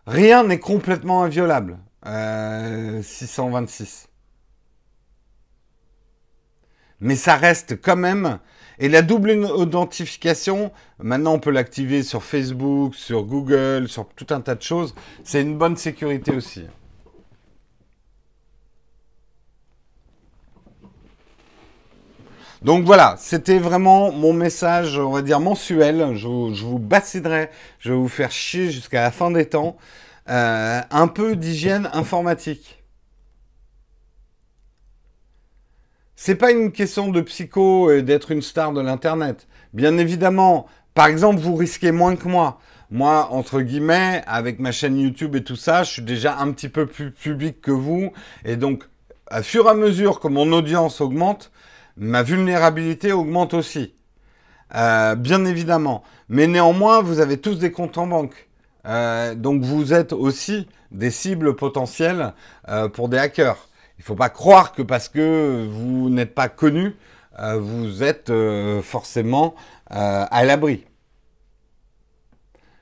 Rien 0.07 0.43
n'est 0.43 0.57
complètement 0.57 1.21
inviolable. 1.21 1.77
626. 2.03 4.03
Euh, 4.03 4.07
Mais 6.99 7.15
ça 7.15 7.35
reste 7.35 7.79
quand 7.81 7.95
même. 7.95 8.39
Et 8.79 8.89
la 8.89 9.01
double 9.03 9.31
identification, 9.57 10.71
maintenant 10.99 11.33
on 11.33 11.39
peut 11.39 11.51
l'activer 11.51 12.03
sur 12.03 12.23
Facebook, 12.23 12.95
sur 12.95 13.23
Google, 13.23 13.87
sur 13.87 14.07
tout 14.09 14.27
un 14.31 14.41
tas 14.41 14.55
de 14.55 14.61
choses. 14.63 14.95
C'est 15.23 15.41
une 15.41 15.57
bonne 15.57 15.77
sécurité 15.77 16.35
aussi. 16.35 16.63
Donc 22.61 22.85
voilà, 22.85 23.15
c'était 23.17 23.57
vraiment 23.57 24.11
mon 24.11 24.33
message, 24.33 24.97
on 24.99 25.11
va 25.11 25.23
dire 25.23 25.39
mensuel. 25.39 26.15
Je 26.15 26.27
vous, 26.27 26.53
je 26.53 26.63
vous 26.63 26.77
bassiderai, 26.77 27.49
je 27.79 27.91
vais 27.91 27.97
vous 27.97 28.07
faire 28.07 28.31
chier 28.31 28.69
jusqu'à 28.69 29.01
la 29.01 29.11
fin 29.11 29.31
des 29.31 29.45
temps. 29.45 29.77
Euh, 30.31 30.81
un 30.91 31.07
peu 31.07 31.35
d'hygiène 31.35 31.89
informatique. 31.91 32.81
C'est 36.15 36.35
pas 36.35 36.51
une 36.51 36.71
question 36.71 37.09
de 37.09 37.19
psycho 37.19 37.91
et 37.91 38.01
d'être 38.01 38.31
une 38.31 38.41
star 38.41 38.71
de 38.71 38.79
l'internet. 38.79 39.47
Bien 39.73 39.97
évidemment, 39.97 40.67
par 40.93 41.07
exemple, 41.07 41.41
vous 41.41 41.55
risquez 41.55 41.91
moins 41.91 42.15
que 42.15 42.29
moi. 42.29 42.59
Moi, 42.91 43.27
entre 43.31 43.59
guillemets, 43.59 44.23
avec 44.25 44.59
ma 44.59 44.71
chaîne 44.71 44.97
YouTube 44.97 45.35
et 45.35 45.43
tout 45.43 45.57
ça, 45.57 45.83
je 45.83 45.91
suis 45.91 46.01
déjà 46.01 46.37
un 46.37 46.51
petit 46.51 46.69
peu 46.69 46.85
plus 46.85 47.11
public 47.11 47.59
que 47.59 47.71
vous. 47.71 48.13
Et 48.45 48.55
donc, 48.55 48.83
à 49.27 49.43
fur 49.43 49.65
et 49.65 49.69
à 49.69 49.73
mesure 49.73 50.21
que 50.21 50.29
mon 50.29 50.53
audience 50.53 51.01
augmente, 51.01 51.51
ma 51.97 52.23
vulnérabilité 52.23 53.11
augmente 53.11 53.53
aussi. 53.53 53.95
Euh, 54.75 55.15
bien 55.15 55.43
évidemment. 55.43 56.03
Mais 56.29 56.47
néanmoins, 56.47 57.01
vous 57.01 57.19
avez 57.19 57.37
tous 57.37 57.59
des 57.59 57.71
comptes 57.71 57.97
en 57.97 58.07
banque. 58.07 58.47
Euh, 58.85 59.35
donc 59.35 59.61
vous 59.61 59.93
êtes 59.93 60.13
aussi 60.13 60.67
des 60.91 61.11
cibles 61.11 61.55
potentielles 61.55 62.33
euh, 62.69 62.89
pour 62.89 63.09
des 63.09 63.17
hackers. 63.17 63.69
Il 63.97 64.01
ne 64.01 64.05
faut 64.05 64.15
pas 64.15 64.29
croire 64.29 64.73
que 64.73 64.81
parce 64.81 65.09
que 65.09 65.67
vous 65.69 66.09
n'êtes 66.09 66.33
pas 66.33 66.49
connu, 66.49 66.95
vous 67.59 68.01
êtes 68.01 68.31
forcément 68.81 69.53
à 69.85 70.43
l'abri. 70.43 70.85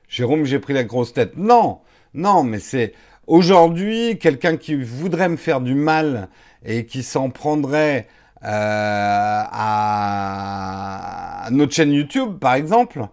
Jérôme, 0.08 0.44
j'ai 0.44 0.58
pris 0.58 0.72
la 0.72 0.82
grosse 0.82 1.12
tête. 1.12 1.36
Non, 1.36 1.80
non, 2.14 2.42
mais 2.42 2.58
c'est 2.58 2.94
aujourd'hui 3.26 4.18
quelqu'un 4.18 4.56
qui 4.56 4.74
voudrait 4.74 5.28
me 5.28 5.36
faire 5.36 5.60
du 5.60 5.74
mal 5.74 6.28
et 6.64 6.86
qui 6.86 7.02
s'en 7.02 7.30
prendrait 7.30 8.08
euh, 8.42 9.44
à 9.52 11.46
notre 11.50 11.72
chaîne 11.72 11.92
YouTube, 11.92 12.38
par 12.38 12.54
exemple, 12.54 13.06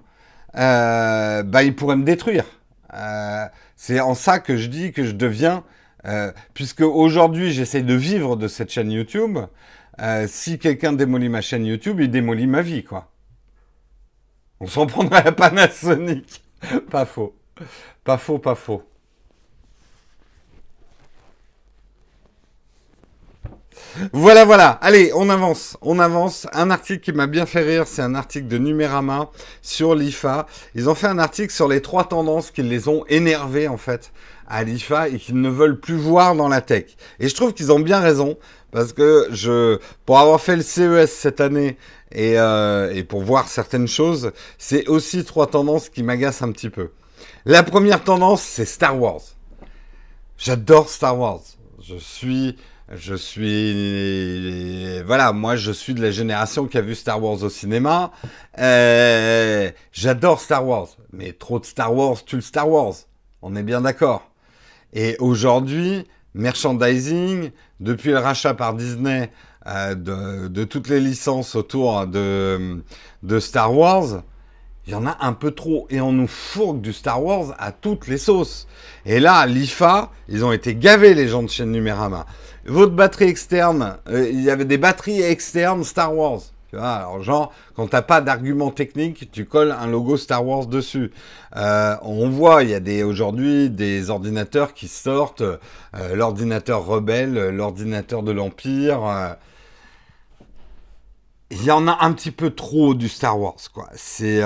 euh, 0.56 1.44
bah, 1.44 1.64
il 1.64 1.76
pourrait 1.76 1.98
me 1.98 2.04
détruire. 2.04 2.46
Euh, 2.98 3.46
c'est 3.76 4.00
en 4.00 4.16
ça 4.16 4.40
que 4.40 4.58
je 4.58 4.68
dis 4.68 4.92
que 4.92 5.04
je 5.04 5.12
deviens, 5.12 5.64
puisque 6.54 6.82
aujourd'hui 6.82 7.52
j'essaye 7.52 7.84
de 7.84 7.94
vivre 7.94 8.38
de 8.38 8.48
cette 8.48 8.72
chaîne 8.72 8.92
YouTube. 8.92 9.40
si 10.28 10.58
quelqu'un 10.58 10.94
démolit 10.94 11.30
ma 11.30 11.42
chaîne 11.42 11.66
YouTube, 11.66 12.00
il 12.00 12.10
démolit 12.10 12.48
ma 12.48 12.62
vie, 12.62 12.84
quoi. 12.84 13.12
On 14.60 14.68
s'en 14.68 14.88
prendrait 14.88 15.28
à 15.28 15.32
Panasonic. 15.32 16.44
pas 16.90 17.06
faux. 17.06 17.36
Pas 18.04 18.18
faux, 18.18 18.40
pas 18.40 18.56
faux. 18.56 18.84
Voilà, 24.14 24.46
voilà. 24.46 24.70
Allez, 24.82 25.12
on 25.16 25.30
avance. 25.30 25.78
On 25.82 26.00
avance. 26.00 26.48
Un 26.54 26.70
article 26.72 27.02
qui 27.02 27.12
m'a 27.12 27.28
bien 27.28 27.46
fait 27.46 27.62
rire, 27.62 27.86
c'est 27.88 28.02
un 28.02 28.16
article 28.16 28.48
de 28.48 28.58
Numérama 28.58 29.30
sur 29.62 29.96
l'IFA. 29.96 30.48
Ils 30.76 30.90
ont 30.90 30.96
fait 30.96 31.08
un 31.08 31.20
article 31.20 31.54
sur 31.54 31.68
les 31.68 31.82
trois 31.82 32.06
tendances 32.06 32.52
qui 32.52 32.64
les 32.64 32.88
ont 32.88 33.06
énervés, 33.08 33.68
en 33.68 33.78
fait, 33.78 34.12
à 34.48 34.64
l'IFA 34.64 35.10
et 35.10 35.18
qu'ils 35.18 35.42
ne 35.42 35.50
veulent 35.50 35.80
plus 35.80 35.98
voir 35.98 36.36
dans 36.36 36.48
la 36.48 36.62
tech. 36.62 36.86
Et 37.20 37.30
je 37.30 37.36
trouve 37.36 37.54
qu'ils 37.54 37.72
ont 37.72 37.80
bien 37.80 38.00
raison 38.00 38.38
parce 38.72 38.94
que 38.94 39.28
je, 39.32 39.80
pour 40.06 40.20
avoir 40.20 40.42
fait 40.42 40.56
le 40.56 40.62
CES 40.62 41.12
cette 41.12 41.42
année 41.42 41.78
euh, 42.16 42.92
et 42.92 43.04
pour 43.04 43.22
voir 43.24 43.48
certaines 43.48 43.88
choses, 43.88 44.32
c'est 44.58 44.88
aussi 44.88 45.24
trois 45.24 45.48
tendances 45.48 45.90
qui 45.90 46.04
m'agacent 46.04 46.42
un 46.42 46.52
petit 46.52 46.70
peu. 46.70 46.92
La 47.46 47.64
première 47.64 48.04
tendance, 48.04 48.42
c'est 48.42 48.66
Star 48.66 49.00
Wars. 49.00 49.22
J'adore 50.38 50.90
Star 50.90 51.18
Wars. 51.18 51.42
Je 51.82 51.96
suis 51.96 52.58
je 52.94 53.16
suis, 53.16 55.02
voilà, 55.02 55.34
moi 55.34 55.58
je 55.58 55.72
suis 55.72 55.94
de 55.94 56.02
la 56.02 56.12
génération 56.12 56.68
qui 56.68 56.78
a 56.78 56.82
vu 56.82 56.96
Star 56.96 57.22
Wars 57.22 57.44
au 57.44 57.50
cinéma. 57.50 58.12
Euh, 58.60 59.70
j'adore 59.92 60.40
Star 60.40 60.66
Wars, 60.66 60.88
mais 61.12 61.34
trop 61.34 61.60
de 61.60 61.66
Star 61.66 61.94
Wars 61.94 62.24
tue 62.24 62.38
le 62.38 62.42
Star 62.42 62.70
Wars. 62.70 62.96
On 63.42 63.56
est 63.56 63.64
bien 63.64 63.82
d'accord. 63.82 64.32
Et 64.94 65.18
aujourd'hui, 65.20 66.06
merchandising, 66.34 67.52
depuis 67.82 68.12
le 68.12 68.20
rachat 68.20 68.54
par 68.54 68.74
Disney 68.74 69.32
euh, 69.68 70.48
de, 70.48 70.64
toutes 70.64 70.88
les 70.88 71.02
licences 71.02 71.56
autour 71.56 72.08
de, 72.08 72.82
de 73.24 73.40
Star 73.40 73.76
Wars, 73.76 74.24
il 74.88 74.94
y 74.94 74.96
en 74.96 75.06
a 75.06 75.18
un 75.20 75.34
peu 75.34 75.52
trop. 75.52 75.86
Et 75.90 76.00
on 76.00 76.14
nous 76.14 76.28
fourgue 76.28 76.82
du 76.82 76.94
Star 76.94 77.22
Wars 77.24 77.54
à 77.60 77.72
toutes 77.72 78.08
les 78.08 78.18
sauces. 78.18 78.68
Et 79.06 79.20
là, 79.20 79.46
l'IFA, 79.46 80.12
ils 80.30 80.46
ont 80.46 80.54
été 80.54 80.76
gavés, 80.76 81.14
les 81.14 81.28
gens 81.28 81.44
de 81.44 81.50
chaîne 81.50 81.72
Numérama. 81.72 82.26
Votre 82.66 82.94
batterie 82.94 83.26
externe, 83.26 83.98
euh, 84.10 84.30
il 84.30 84.42
y 84.42 84.50
avait 84.50 84.66
des 84.66 84.78
batteries 84.78 85.22
externes 85.22 85.84
Star 85.84 86.16
Wars. 86.16 86.40
Tu 86.70 86.76
vois, 86.76 86.90
alors 86.90 87.24
genre, 87.24 87.54
quand 87.76 87.88
t'as 87.88 88.02
pas 88.02 88.20
d'argument 88.20 88.72
technique, 88.72 89.32
tu 89.32 89.46
colles 89.46 89.72
un 89.72 89.88
logo 89.88 90.18
Star 90.18 90.46
Wars 90.46 90.66
dessus. 90.66 91.12
Euh, 91.56 91.96
on 92.02 92.30
voit, 92.30 92.64
il 92.64 92.70
y 92.70 92.74
a 92.74 92.82
des 92.82 93.04
aujourd'hui 93.04 93.70
des 93.70 94.10
ordinateurs 94.10 94.74
qui 94.74 94.90
sortent, 94.90 95.42
euh, 95.42 95.58
l'ordinateur 96.14 96.86
rebelle, 96.86 97.50
l'ordinateur 97.50 98.22
de 98.22 98.34
l'Empire. 98.34 99.38
Il 101.50 101.64
y 101.64 101.72
en 101.72 101.88
a 101.88 102.04
un 102.04 102.12
petit 102.14 102.32
peu 102.32 102.52
trop 102.52 102.94
du 102.94 103.08
Star 103.10 103.40
Wars, 103.40 103.56
quoi. 103.74 103.90
C'est 103.96 104.42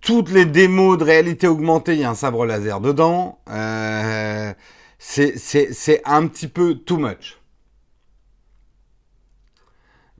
toutes 0.00 0.30
les 0.30 0.44
démos 0.44 0.98
de 0.98 1.04
réalité 1.04 1.46
augmentée, 1.46 1.94
il 1.94 2.00
y 2.00 2.04
a 2.04 2.10
un 2.10 2.14
sabre 2.14 2.46
laser 2.46 2.80
dedans. 2.80 3.40
Euh, 3.48 4.52
c'est 4.98 6.02
un 6.04 6.26
petit 6.26 6.48
peu 6.48 6.74
too 6.74 6.98
much. 6.98 7.38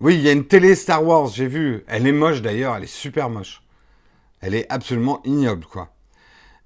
Oui, 0.01 0.14
il 0.14 0.22
y 0.22 0.28
a 0.30 0.32
une 0.32 0.47
télé 0.47 0.74
Star 0.74 1.05
Wars, 1.05 1.28
j'ai 1.28 1.47
vu. 1.47 1.84
Elle 1.86 2.07
est 2.07 2.12
moche 2.12 2.41
d'ailleurs, 2.41 2.74
elle 2.74 2.84
est 2.84 2.86
super 2.86 3.28
moche. 3.28 3.62
Elle 4.41 4.55
est 4.55 4.66
absolument 4.70 5.20
ignoble, 5.24 5.66
quoi. 5.66 5.93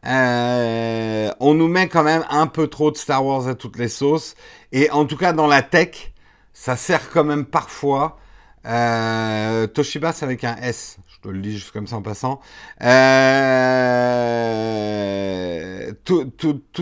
Euh, 0.07 1.33
on 1.41 1.55
nous 1.55 1.67
met 1.67 1.89
quand 1.89 2.05
même 2.05 2.25
un 2.31 2.47
peu 2.47 2.69
trop 2.69 2.91
de 2.91 2.97
Star 2.97 3.25
Wars 3.25 3.49
à 3.49 3.55
toutes 3.55 3.79
les 3.79 3.89
sauces. 3.89 4.37
Et 4.71 4.91
en 4.91 5.07
tout 5.07 5.17
cas, 5.17 5.33
dans 5.33 5.49
la 5.49 5.63
tech, 5.63 6.13
ça 6.55 6.77
sert 6.77 7.11
quand 7.11 7.25
même 7.25 7.45
parfois. 7.45 8.19
Euh, 8.65 9.67
Toshiba, 9.67 10.13
c'est 10.15 10.25
avec 10.25 10.45
un 10.45 10.57
S 10.57 10.99
je 11.25 11.31
le 11.31 11.39
lis 11.39 11.53
juste 11.53 11.71
comme 11.73 11.87
ça 11.87 11.97
en 11.97 12.03
passant. 12.03 12.41
Euh, 12.83 12.91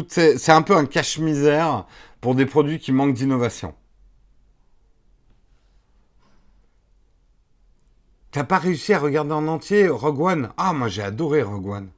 c'est 0.08 0.50
un 0.52 0.62
peu 0.62 0.76
un 0.76 0.86
cache-misère 0.86 1.86
pour 2.20 2.34
des 2.34 2.46
produits 2.46 2.80
qui 2.80 2.90
manquent 2.92 3.14
d'innovation. 3.14 3.74
T'as 8.32 8.44
pas 8.44 8.58
réussi 8.58 8.94
à 8.94 8.98
regarder 8.98 9.32
en 9.32 9.46
entier 9.46 9.88
Rogue 9.88 10.20
One? 10.20 10.52
Ah, 10.56 10.72
moi 10.72 10.88
j'ai 10.88 11.02
adoré 11.02 11.42
Rogue 11.42 11.66
One. 11.66 11.90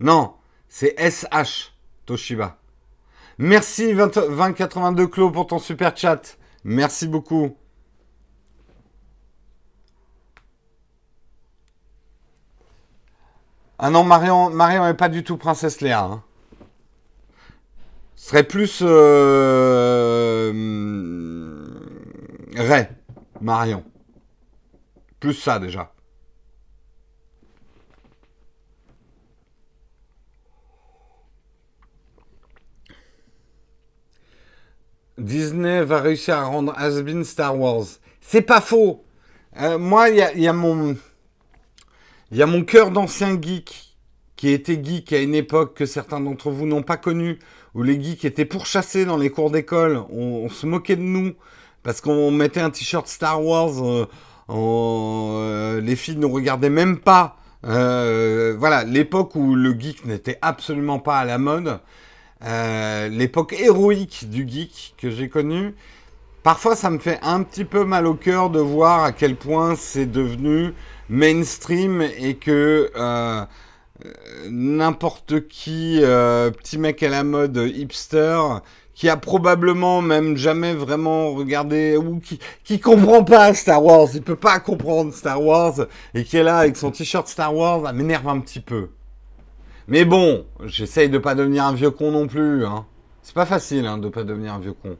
Non, 0.00 0.34
c'est 0.68 0.94
SH 0.98 1.72
Toshiba. 2.04 2.58
Merci 3.38 3.94
2082 3.94 5.06
Clos 5.08 5.30
pour 5.30 5.46
ton 5.46 5.58
super 5.58 5.96
chat. 5.96 6.38
Merci 6.64 7.06
beaucoup. 7.06 7.56
Ah 13.78 13.90
non, 13.90 14.04
Marion, 14.04 14.48
Marion 14.50 14.84
n'est 14.86 14.94
pas 14.94 15.10
du 15.10 15.22
tout 15.22 15.36
princesse 15.36 15.82
Léa. 15.82 16.04
Hein. 16.04 16.22
Ce 18.14 18.30
serait 18.30 18.44
plus 18.44 18.80
euh, 18.82 20.50
Ray, 22.56 22.88
Marion. 23.42 23.84
Plus 25.20 25.34
ça 25.34 25.58
déjà. 25.58 25.92
Disney 35.26 35.82
va 35.82 36.00
réussir 36.00 36.36
à 36.36 36.44
rendre 36.44 36.72
Asbin 36.76 37.24
Star 37.24 37.58
Wars. 37.58 37.84
C'est 38.20 38.42
pas 38.42 38.60
faux. 38.60 39.04
Euh, 39.60 39.76
moi, 39.76 40.08
il 40.08 40.38
y 40.38 40.46
a 40.46 40.52
mon 40.52 40.96
cœur 42.62 42.92
d'ancien 42.92 43.40
geek 43.40 43.96
qui 44.36 44.50
était 44.50 44.80
geek 44.82 45.12
à 45.12 45.18
une 45.18 45.34
époque 45.34 45.74
que 45.74 45.84
certains 45.84 46.20
d'entre 46.20 46.50
vous 46.50 46.66
n'ont 46.66 46.82
pas 46.82 46.96
connu, 46.96 47.40
où 47.74 47.82
les 47.82 48.00
geeks 48.00 48.24
étaient 48.24 48.44
pourchassés 48.44 49.04
dans 49.04 49.16
les 49.16 49.30
cours 49.30 49.50
d'école, 49.50 50.00
on, 50.10 50.48
se 50.48 50.66
moquait 50.66 50.96
de 50.96 51.02
nous 51.02 51.34
parce 51.82 52.00
qu'on 52.00 52.30
mettait 52.30 52.60
un 52.60 52.70
t-shirt 52.70 53.08
Star 53.08 53.42
Wars 53.42 53.84
euh, 53.84 54.06
euh, 54.50 55.80
les 55.80 55.96
filles 55.96 56.18
ne 56.18 56.26
regardaient 56.26 56.70
même 56.70 56.98
pas. 56.98 57.38
Voilà, 57.62 58.84
l'époque 58.84 59.34
où 59.34 59.56
le 59.56 59.72
geek 59.72 60.04
n'était 60.04 60.38
absolument 60.40 61.00
pas 61.00 61.18
à 61.18 61.24
la 61.24 61.38
mode, 61.38 61.80
euh, 62.44 63.08
l'époque 63.08 63.54
héroïque 63.58 64.28
du 64.28 64.48
geek 64.48 64.94
que 64.98 65.10
j'ai 65.10 65.28
connu. 65.28 65.74
Parfois, 66.42 66.76
ça 66.76 66.90
me 66.90 66.98
fait 66.98 67.18
un 67.22 67.42
petit 67.42 67.64
peu 67.64 67.84
mal 67.84 68.06
au 68.06 68.14
cœur 68.14 68.50
de 68.50 68.60
voir 68.60 69.04
à 69.04 69.12
quel 69.12 69.36
point 69.36 69.74
c'est 69.74 70.06
devenu 70.06 70.74
mainstream 71.08 72.02
et 72.02 72.36
que 72.36 72.90
n'importe 74.48 75.48
qui, 75.48 75.98
petit 76.00 76.78
mec 76.78 77.02
à 77.02 77.08
la 77.08 77.24
mode 77.24 77.56
hipster, 77.56 78.38
qui 78.96 79.10
a 79.10 79.16
probablement 79.16 80.00
même 80.02 80.36
jamais 80.36 80.72
vraiment 80.72 81.32
regardé 81.34 81.96
ou 81.98 82.18
qui 82.18 82.40
qui 82.64 82.80
comprend 82.80 83.22
pas 83.22 83.52
Star 83.54 83.84
Wars, 83.84 84.08
il 84.14 84.22
peut 84.22 84.36
pas 84.36 84.58
comprendre 84.58 85.12
Star 85.12 85.40
Wars 85.40 85.86
et 86.14 86.24
qui 86.24 86.38
est 86.38 86.42
là 86.42 86.58
avec 86.58 86.76
son 86.76 86.90
t-shirt 86.90 87.28
Star 87.28 87.54
Wars, 87.54 87.82
ça 87.84 87.92
m'énerve 87.92 88.26
un 88.26 88.40
petit 88.40 88.60
peu. 88.60 88.88
Mais 89.88 90.04
bon, 90.04 90.46
j'essaye 90.64 91.08
de 91.08 91.18
pas 91.18 91.34
devenir 91.34 91.64
un 91.64 91.72
vieux 91.72 91.90
con 91.90 92.10
non 92.12 92.26
plus. 92.26 92.66
Hein. 92.66 92.86
C'est 93.22 93.34
pas 93.34 93.46
facile 93.46 93.86
hein, 93.86 93.98
de 93.98 94.08
pas 94.08 94.24
devenir 94.24 94.54
un 94.54 94.58
vieux 94.60 94.72
con. 94.72 94.96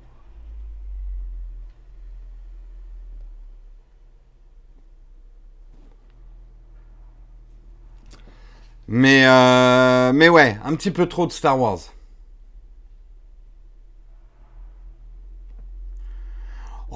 Mais 8.89 9.27
euh, 9.27 10.13
mais 10.13 10.29
ouais, 10.29 10.59
un 10.65 10.75
petit 10.77 10.91
peu 10.91 11.07
trop 11.07 11.27
de 11.27 11.33
Star 11.33 11.59
Wars. 11.59 11.79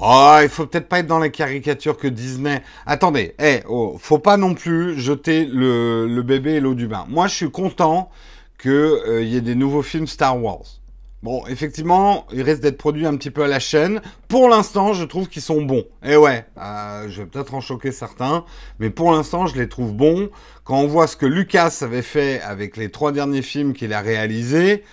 Oh, 0.03 0.39
il 0.41 0.49
faut 0.49 0.65
peut-être 0.65 0.89
pas 0.89 0.99
être 0.99 1.07
dans 1.07 1.19
la 1.19 1.29
caricature 1.29 1.95
que 1.95 2.07
Disney. 2.07 2.63
Attendez, 2.87 3.35
eh, 3.39 3.59
oh, 3.69 3.97
faut 3.99 4.17
pas 4.17 4.35
non 4.35 4.55
plus 4.55 4.99
jeter 4.99 5.45
le, 5.45 6.23
bébé 6.23 6.53
et 6.53 6.59
l'eau 6.59 6.73
du 6.73 6.87
bain. 6.87 7.05
Moi, 7.07 7.27
je 7.27 7.35
suis 7.35 7.51
content 7.51 8.09
qu'il 8.59 8.71
euh, 8.71 9.23
y 9.23 9.37
ait 9.37 9.41
des 9.41 9.53
nouveaux 9.53 9.83
films 9.83 10.07
Star 10.07 10.41
Wars. 10.41 10.65
Bon, 11.21 11.45
effectivement, 11.45 12.25
ils 12.33 12.41
restent 12.41 12.63
d'être 12.63 12.79
produits 12.79 13.05
un 13.05 13.15
petit 13.15 13.29
peu 13.29 13.43
à 13.43 13.47
la 13.47 13.59
chaîne. 13.59 14.01
Pour 14.27 14.49
l'instant, 14.49 14.93
je 14.93 15.03
trouve 15.03 15.27
qu'ils 15.29 15.43
sont 15.43 15.61
bons. 15.61 15.85
Et 16.03 16.13
eh 16.13 16.17
ouais, 16.17 16.45
euh, 16.57 17.07
je 17.07 17.21
vais 17.21 17.27
peut-être 17.27 17.53
en 17.53 17.61
choquer 17.61 17.91
certains, 17.91 18.43
mais 18.79 18.89
pour 18.89 19.11
l'instant, 19.11 19.45
je 19.45 19.55
les 19.55 19.69
trouve 19.69 19.93
bons. 19.93 20.31
Quand 20.63 20.79
on 20.79 20.87
voit 20.87 21.05
ce 21.05 21.15
que 21.15 21.27
Lucas 21.27 21.77
avait 21.81 22.01
fait 22.01 22.41
avec 22.41 22.75
les 22.75 22.89
trois 22.89 23.11
derniers 23.11 23.43
films 23.43 23.73
qu'il 23.73 23.93
a 23.93 24.01
réalisés, 24.01 24.83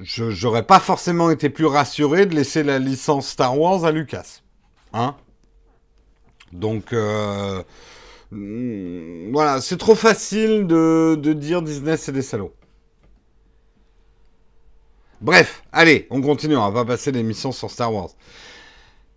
j'aurais 0.00 0.66
pas 0.66 0.80
forcément 0.80 1.30
été 1.30 1.48
plus 1.50 1.66
rassuré 1.66 2.26
de 2.26 2.34
laisser 2.34 2.62
la 2.62 2.78
licence 2.78 3.28
Star 3.28 3.58
Wars 3.58 3.84
à 3.84 3.92
Lucas. 3.92 4.40
Hein 4.92 5.16
Donc, 6.52 6.92
euh, 6.92 7.62
hmm, 8.30 9.32
voilà, 9.32 9.60
c'est 9.60 9.78
trop 9.78 9.94
facile 9.94 10.66
de, 10.66 11.32
dire 11.32 11.62
Disney, 11.62 11.96
c'est 11.96 12.12
des 12.12 12.22
salauds. 12.22 12.54
Bref, 15.20 15.62
allez, 15.72 16.06
on 16.10 16.20
continue, 16.20 16.56
on 16.56 16.70
va 16.70 16.84
pas 16.84 16.92
passer 16.92 17.12
l'émission 17.12 17.52
sur 17.52 17.70
Star 17.70 17.92
Wars. 17.94 18.10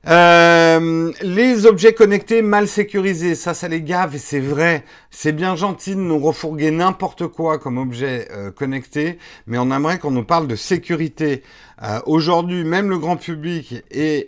Euh, 0.08 1.12
les 1.24 1.66
objets 1.66 1.94
connectés 1.94 2.44
mal 2.44 2.68
sécurisés, 2.68 3.34
ça, 3.34 3.56
ça 3.56 3.68
les 3.68 3.82
gave 3.82 4.16
et 4.16 4.20
c'est 4.20 4.40
vrai. 4.40 4.84
C'est 5.10 5.32
bien 5.32 5.56
gentil 5.56 5.96
de 5.96 6.02
nous 6.02 6.20
refourguer 6.20 6.70
n'importe 6.70 7.28
quoi 7.28 7.58
comme 7.58 7.78
objet 7.78 8.28
euh, 8.32 8.52
connecté, 8.52 9.18
mais 9.48 9.58
on 9.58 9.72
aimerait 9.72 9.98
qu'on 9.98 10.12
nous 10.12 10.26
parle 10.26 10.48
de 10.48 10.56
sécurité. 10.56 11.42
Euh, 11.84 12.00
aujourd'hui, 12.06 12.64
même 12.64 12.90
le 12.90 12.98
grand 12.98 13.18
public 13.18 13.84
et 13.92 14.28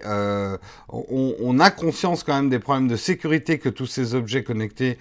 on, 0.90 1.60
a 1.60 1.72
conscience 1.72 2.24
quand 2.24 2.36
même 2.36 2.50
des 2.50 2.60
problèmes 2.60 2.88
de 2.88 2.96
sécurité 2.96 3.58
que 3.58 3.70
tous 3.70 3.86
ces 3.86 4.16
objets 4.16 4.44
connectés 4.44 4.98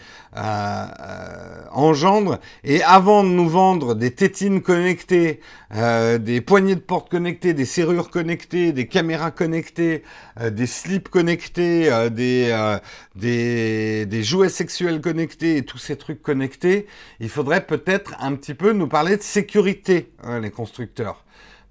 engendrent. 1.72 2.38
Et 2.62 2.82
avant 2.82 3.24
de 3.24 3.28
nous 3.30 3.48
vendre 3.48 3.94
des 3.94 4.12
tétines 4.12 4.62
connectées, 4.62 5.40
des 5.72 6.40
poignées 6.40 6.76
de 6.76 6.80
porte 6.80 7.10
connectées, 7.10 7.52
des 7.52 7.64
serrures 7.64 8.10
connectées, 8.10 8.72
des 8.72 8.86
caméras 8.86 9.32
connectées, 9.32 10.04
des 10.40 10.65
slips 10.66 11.08
connectés, 11.08 11.90
des, 12.10 12.76
des, 13.14 14.06
des 14.06 14.22
jouets 14.22 14.48
sexuels 14.48 15.00
connectés 15.00 15.56
et 15.58 15.64
tous 15.64 15.78
ces 15.78 15.96
trucs 15.96 16.22
connectés, 16.22 16.86
il 17.20 17.28
faudrait 17.28 17.66
peut-être 17.66 18.14
un 18.20 18.34
petit 18.34 18.54
peu 18.54 18.72
nous 18.72 18.88
parler 18.88 19.16
de 19.16 19.22
sécurité, 19.22 20.12
hein, 20.22 20.40
les 20.40 20.50
constructeurs. 20.50 21.24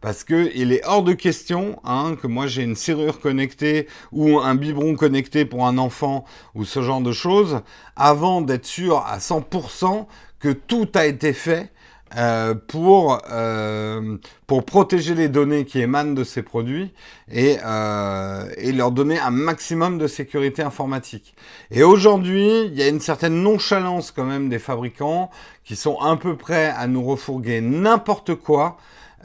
Parce 0.06 0.24
qu'il 0.24 0.72
est 0.72 0.86
hors 0.86 1.02
de 1.02 1.14
question 1.14 1.80
hein, 1.84 2.16
que 2.22 2.28
moi 2.28 2.46
j'ai 2.46 2.62
une 2.62 2.76
serrure 2.76 3.20
connectée 3.20 3.88
ou 4.12 4.40
un 4.40 4.54
biberon 4.54 4.94
connecté 4.94 5.46
pour 5.46 5.66
un 5.66 5.80
enfant 5.80 6.26
ou 6.54 6.64
ce 6.64 6.84
genre 6.84 7.02
de 7.02 7.12
choses 7.12 7.62
avant 7.96 8.42
d'être 8.42 8.68
sûr 8.68 8.98
à 9.00 9.18
100% 9.18 10.06
que 10.40 10.50
tout 10.50 10.88
a 10.94 11.08
été 11.08 11.34
fait 11.34 11.72
euh, 12.18 12.54
pour, 12.54 13.20
euh, 13.30 14.18
pour 14.48 14.64
protéger 14.64 15.16
les 15.16 15.28
données 15.28 15.66
qui 15.66 15.82
émanent 15.82 16.14
de 16.14 16.24
ces 16.24 16.44
produits 16.44 16.94
et, 17.30 17.58
euh, 17.66 18.46
et 18.58 18.72
leur 18.72 18.92
donner 18.92 19.20
un 19.20 19.32
maximum 19.32 19.98
de 19.98 20.08
sécurité 20.08 20.62
informatique. 20.62 21.36
Et 21.72 21.84
aujourd'hui, 21.84 22.66
il 22.68 22.74
y 22.76 22.82
a 22.82 22.88
une 22.88 23.02
certaine 23.02 23.42
nonchalance 23.42 24.12
quand 24.12 24.24
même 24.24 24.48
des 24.48 24.60
fabricants 24.60 25.30
qui 25.66 25.76
sont 25.76 26.00
un 26.00 26.16
peu 26.16 26.38
prêts 26.38 26.74
à 26.78 26.88
nous 26.88 27.04
refourguer 27.04 27.60
n'importe 27.60 28.36
quoi 28.36 28.78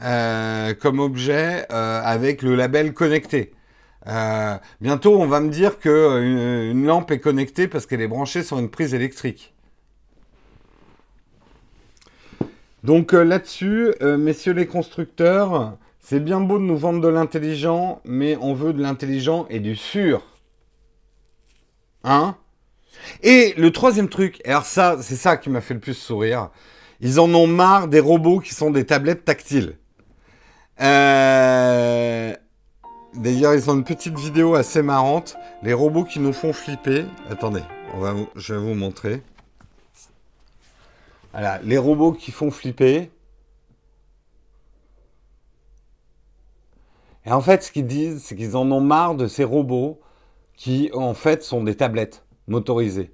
euh, 0.03 0.73
comme 0.73 0.99
objet 0.99 1.65
euh, 1.71 2.01
avec 2.03 2.41
le 2.41 2.55
label 2.55 2.93
connecté. 2.93 3.53
Bientôt, 4.81 5.21
on 5.21 5.27
va 5.27 5.39
me 5.39 5.49
dire 5.49 5.79
que 5.79 6.71
une, 6.71 6.85
lampe 6.85 7.11
est 7.11 7.19
connectée 7.19 7.67
parce 7.67 7.85
qu'elle 7.85 8.01
est 8.01 8.07
branchée 8.07 8.41
sur 8.41 8.57
une 8.57 8.69
prise 8.69 8.95
électrique. 8.95 9.53
Donc 12.83 13.13
là-dessus, 13.13 13.93
messieurs 14.01 14.53
les 14.53 14.65
constructeurs, 14.65 15.77
c'est 15.99 16.19
bien 16.19 16.41
beau 16.41 16.57
de 16.57 16.63
nous 16.63 16.77
vendre 16.77 16.99
de 16.99 17.07
l'intelligent, 17.07 18.01
mais 18.05 18.37
on 18.41 18.53
veut 18.53 18.73
de 18.73 18.81
l'intelligent 18.81 19.45
et 19.49 19.59
du 19.59 19.75
sûr. 19.75 20.23
Hein? 22.03 22.35
Et 23.23 23.53
le 23.57 23.71
troisième 23.71 24.09
truc, 24.09 24.41
alors 24.45 24.65
ça, 24.65 24.97
c'est 25.01 25.15
ça 25.15 25.37
qui 25.37 25.49
m'a 25.49 25.61
fait 25.61 25.73
le 25.73 25.79
plus 25.79 25.93
sourire. 25.93 26.49
Ils 26.99 27.19
en 27.19 27.33
ont 27.33 27.47
marre 27.47 27.87
des 27.87 27.99
robots 27.99 28.39
qui 28.39 28.53
sont 28.53 28.71
des 28.71 28.85
tablettes 28.85 29.25
tactiles. 29.25 29.75
Euh, 30.81 32.33
d'ailleurs, 33.15 33.53
ils 33.53 33.69
ont 33.69 33.75
une 33.75 33.83
petite 33.83 34.17
vidéo 34.17 34.55
assez 34.55 34.81
marrante. 34.81 35.35
Les 35.63 35.73
robots 35.73 36.03
qui 36.03 36.19
nous 36.19 36.33
font 36.33 36.53
flipper. 36.53 37.05
Attendez, 37.29 37.61
je 38.35 38.53
vais 38.53 38.59
vous 38.59 38.75
montrer. 38.75 39.21
Voilà, 41.31 41.59
les 41.63 41.77
robots 41.77 42.11
qui 42.13 42.31
font 42.31 42.51
flipper. 42.51 43.09
Et 47.25 47.31
en 47.31 47.41
fait, 47.41 47.63
ce 47.63 47.71
qu'ils 47.71 47.87
disent, 47.87 48.23
c'est 48.23 48.35
qu'ils 48.35 48.55
en 48.57 48.69
ont 48.71 48.81
marre 48.81 49.15
de 49.15 49.27
ces 49.27 49.43
robots 49.43 49.99
qui, 50.55 50.91
en 50.93 51.13
fait, 51.13 51.43
sont 51.43 51.63
des 51.63 51.75
tablettes 51.75 52.25
motorisées. 52.47 53.11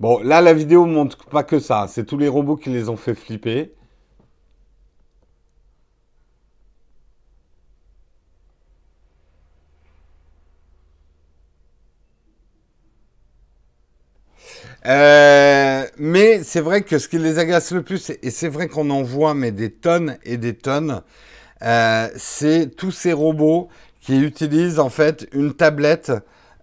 Bon, 0.00 0.20
là, 0.22 0.40
la 0.40 0.54
vidéo 0.54 0.86
montre 0.86 1.26
pas 1.26 1.44
que 1.44 1.58
ça. 1.58 1.86
C'est 1.88 2.04
tous 2.06 2.18
les 2.18 2.28
robots 2.28 2.56
qui 2.56 2.70
les 2.70 2.88
ont 2.88 2.96
fait 2.96 3.14
flipper. 3.14 3.74
Euh, 14.86 15.73
mais 15.98 16.42
c'est 16.42 16.60
vrai 16.60 16.82
que 16.82 16.98
ce 16.98 17.08
qui 17.08 17.18
les 17.18 17.38
agace 17.38 17.72
le 17.72 17.82
plus, 17.82 18.10
et 18.22 18.30
c'est 18.30 18.48
vrai 18.48 18.68
qu'on 18.68 18.90
en 18.90 19.02
voit 19.02 19.34
mais 19.34 19.52
des 19.52 19.70
tonnes 19.70 20.18
et 20.24 20.36
des 20.36 20.54
tonnes, 20.54 21.02
euh, 21.62 22.08
c'est 22.16 22.74
tous 22.76 22.90
ces 22.90 23.12
robots 23.12 23.68
qui 24.00 24.20
utilisent 24.20 24.78
en 24.78 24.90
fait 24.90 25.28
une 25.32 25.54
tablette 25.54 26.12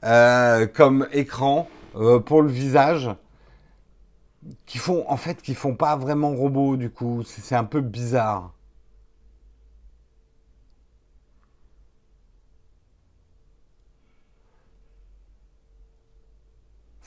euh, 0.04 0.68
comme 0.68 1.08
écran 1.12 1.68
pour 2.26 2.42
le 2.42 2.50
visage, 2.50 3.10
qui 4.66 4.78
font 4.78 5.06
en 5.08 5.18
fait 5.18 5.42
qui 5.42 5.54
font 5.56 5.76
pas 5.76 5.96
vraiment 5.96 6.32
robot 6.32 6.78
du 6.78 6.90
coup, 6.90 7.24
c'est 7.26 7.56
un 7.56 7.64
peu 7.64 7.82
bizarre. 7.82 8.54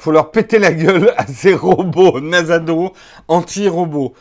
Faut 0.05 0.13
leur 0.13 0.31
péter 0.31 0.59
la 0.59 0.73
gueule 0.73 1.15
à 1.17 1.27
ces 1.27 1.55
robots 1.55 2.21
Nazado 2.21 2.93
anti-robots. 3.29 4.15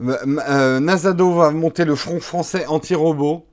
Euh, 0.00 0.16
euh, 0.48 0.80
Nazado 0.80 1.34
va 1.34 1.50
monter 1.50 1.84
le 1.84 1.94
front 1.94 2.20
français 2.20 2.64
anti-robot. 2.66 3.46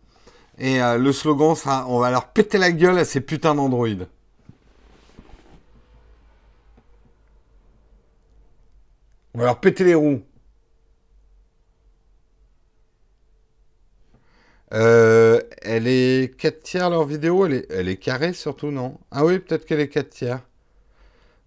Et 0.60 0.82
euh, 0.82 0.98
le 0.98 1.12
slogan 1.12 1.56
sera 1.56 1.86
on 1.90 2.00
va 2.00 2.10
leur 2.10 2.30
péter 2.30 2.58
la 2.58 2.72
gueule 2.72 2.98
à 2.98 3.06
ces 3.06 3.20
putains 3.20 3.54
d'androïdes. 3.54 4.08
On 9.34 9.40
va 9.40 9.46
leur 9.46 9.60
péter 9.60 9.84
les 9.84 9.96
roues. 9.96 10.22
elle 14.72 15.88
est 15.88 16.24
est 16.24 16.38
4 16.38 16.62
tiers 16.64 16.90
leur 16.90 17.06
vidéo 17.06 17.46
elle 17.46 17.54
est, 17.54 17.72
elle 17.72 17.90
est 17.90 17.98
carrée 17.98 18.34
surtout, 18.34 18.72
non? 18.72 18.98
Ah 19.12 19.26
oui, 19.26 19.40
peut-être 19.40 19.66
qu'elle 19.66 19.80
est 19.82 19.90
4 19.90 20.10
tiers. 20.10 20.42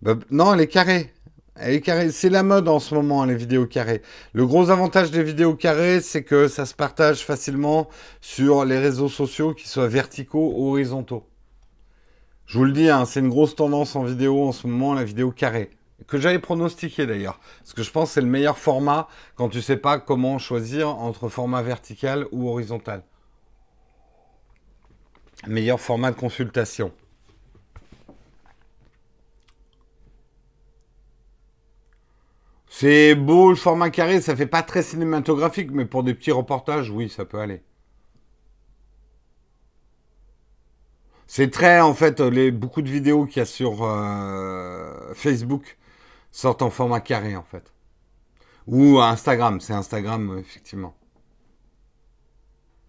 Bah, 0.03 0.15
non, 0.31 0.55
elle 0.55 0.63
est 0.63 0.67
carrée. 0.67 1.13
Elle 1.57 1.75
est 1.75 1.81
carrée. 1.81 2.11
C'est 2.11 2.31
la 2.31 2.43
mode 2.43 2.69
en 2.69 2.79
ce 2.79 2.95
moment, 2.95 3.25
les 3.25 3.35
vidéos 3.35 3.67
carrées. 3.67 4.03
Le 4.33 4.47
gros 4.47 4.71
avantage 4.71 5.11
des 5.11 5.23
vidéos 5.23 5.55
carrées, 5.55 6.01
c'est 6.01 6.25
que 6.25 6.49
ça 6.49 6.65
se 6.65 6.75
partage 6.75 7.25
facilement 7.25 7.89
sur 8.21 8.65
les 8.65 8.79
réseaux 8.79 9.09
sociaux, 9.09 9.53
qu'ils 9.53 9.69
soient 9.69 9.89
verticaux 9.89 10.55
ou 10.57 10.71
horizontaux. 10.71 11.27
Je 12.47 12.59
vous 12.59 12.65
le 12.65 12.73
dis, 12.73 12.89
hein, 12.89 13.05
c'est 13.05 13.21
une 13.21 13.29
grosse 13.29 13.55
tendance 13.55 13.95
en 13.95 14.05
vidéo 14.05 14.43
en 14.43 14.53
ce 14.53 14.67
moment, 14.67 14.95
la 14.95 15.05
vidéo 15.05 15.31
carrée. 15.31 15.71
Que 16.07 16.19
j'avais 16.19 16.39
pronostiqué 16.39 17.07
d'ailleurs. 17.07 17.39
Parce 17.59 17.75
que 17.75 17.83
je 17.83 17.91
pense 17.91 18.09
que 18.09 18.15
c'est 18.15 18.21
le 18.23 18.27
meilleur 18.27 18.59
format 18.59 19.07
quand 19.37 19.51
tu 19.51 19.61
sais 19.61 19.77
pas 19.77 19.99
comment 19.99 20.39
choisir 20.39 20.89
entre 20.89 21.29
format 21.29 21.63
vertical 21.63 22.27
ou 22.33 22.49
horizontal. 22.49 23.05
Meilleur 25.47 25.79
format 25.79 26.11
de 26.11 26.17
consultation. 26.17 26.91
C'est 32.73 33.17
beau 33.17 33.51
le 33.51 33.57
format 33.57 33.91
carré, 33.91 34.21
ça 34.21 34.37
fait 34.37 34.47
pas 34.47 34.63
très 34.63 34.83
cinématographique, 34.83 35.71
mais 35.73 35.87
pour 35.87 36.05
des 36.05 36.15
petits 36.15 36.31
reportages, 36.33 36.91
oui, 36.91 37.11
ça 37.11 37.25
peut 37.25 37.41
aller. 37.41 37.63
C'est 41.27 41.51
très, 41.51 41.81
en 41.81 41.95
fait, 41.95 42.21
les, 42.21 42.51
beaucoup 42.53 42.83
de 42.83 42.89
vidéos 42.89 43.27
qu'il 43.27 43.39
y 43.39 43.43
a 43.43 43.45
sur 43.45 43.83
euh, 43.83 45.13
Facebook 45.15 45.79
sortent 46.33 46.63
en 46.63 46.71
format 46.71 47.01
carré, 47.01 47.37
en 47.37 47.43
fait. 47.43 47.73
Ou 48.69 49.01
Instagram, 49.01 49.61
c'est 49.61 49.73
Instagram, 49.75 50.39
effectivement. 50.39 50.97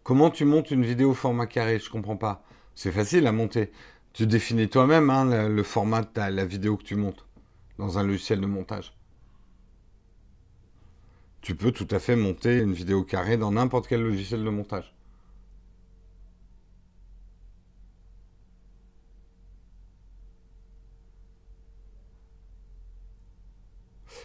Comment 0.04 0.30
tu 0.30 0.46
montes 0.46 0.72
une 0.72 0.86
vidéo 0.86 1.14
format 1.16 1.48
carré? 1.48 1.80
Je 1.80 1.90
comprends 1.90 2.18
pas. 2.18 2.44
C'est 2.76 2.92
facile 2.92 3.28
à 3.28 3.32
monter. 3.32 3.72
Tu 4.14 4.28
définis 4.28 4.70
toi-même 4.70 5.10
hein, 5.10 5.26
le, 5.26 5.54
le, 5.54 5.64
format 5.64 6.02
de 6.02 6.10
la 6.16 6.46
vidéo 6.46 6.78
que 6.78 6.84
tu 6.84 6.96
montes 6.96 7.26
dans 7.80 7.98
un 7.98 8.04
logiciel 8.04 8.42
de 8.42 8.46
montage 8.46 8.94
tu 11.42 11.56
peux 11.56 11.72
tout 11.72 11.88
à 11.92 12.00
fait 12.00 12.16
monter 12.16 12.58
une 12.58 12.74
vidéo 12.74 13.04
carrée 13.04 13.38
dans 13.38 13.52
n'importe 13.52 13.88
quel 13.88 14.02
logiciel 14.02 14.44
de 14.44 14.50
montage. 14.50 14.94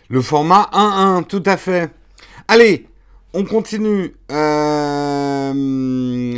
Le 0.09 0.23
format 0.23 0.71
1.1, 0.73 1.25
tout 1.25 1.43
à 1.47 1.57
fait. 1.57 1.91
Allez, 2.47 2.87
on 3.35 3.45
continue. 3.45 4.15
Euh, 4.31 5.53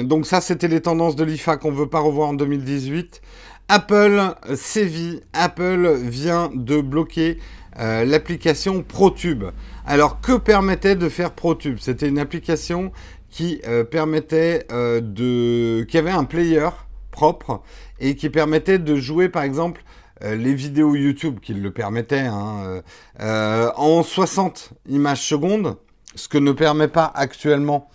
donc 0.05 0.25
ça, 0.27 0.41
c'était 0.41 0.69
les 0.69 0.81
tendances 0.81 1.17
de 1.17 1.25
l'IFA 1.25 1.59
qu'on 1.59 1.71
ne 1.71 1.77
veut 1.77 1.89
pas 1.89 2.01
revoir 2.01 2.31
en 2.31 2.35
2018. 2.35 3.21
Apple 3.69 4.35
sévit. 4.55 5.21
Apple 5.35 5.99
vient 6.01 6.51
de 6.55 6.81
bloquer 6.81 7.39
euh, 7.79 8.07
l'application 8.07 8.83
ProTube. 8.83 9.45
Alors, 9.91 10.21
que 10.21 10.37
permettait 10.37 10.97
de 10.97 11.09
faire 11.09 11.31
ProTube? 11.33 11.79
C'était 11.81 12.09
une 12.09 12.19
application 12.19 12.93
qui 13.31 13.63
euh, 13.67 13.85
permettait 13.85 14.67
euh, 14.71 15.01
de... 15.01 15.83
qui 15.85 15.97
avait 15.97 16.11
un 16.11 16.25
player 16.25 16.69
propre 17.11 17.63
et 17.99 18.15
qui 18.15 18.29
permettait 18.29 18.79
de 18.79 18.97
jouer, 18.97 19.31
par 19.31 19.45
exemple, 19.45 19.83
les 20.21 20.53
vidéos 20.53 20.97
YouTube 20.97 21.39
qui 21.41 21.55
le 21.55 21.71
permettaient 21.71 22.27
hein, 22.27 22.83
en 23.21 24.03
60 24.03 24.71
images 24.89 25.23
secondes, 25.23 25.77
ce 26.17 26.27
que 26.27 26.39
ne 26.39 26.51
permet 26.51 26.89
pas 26.89 27.11
actuellement 27.15 27.89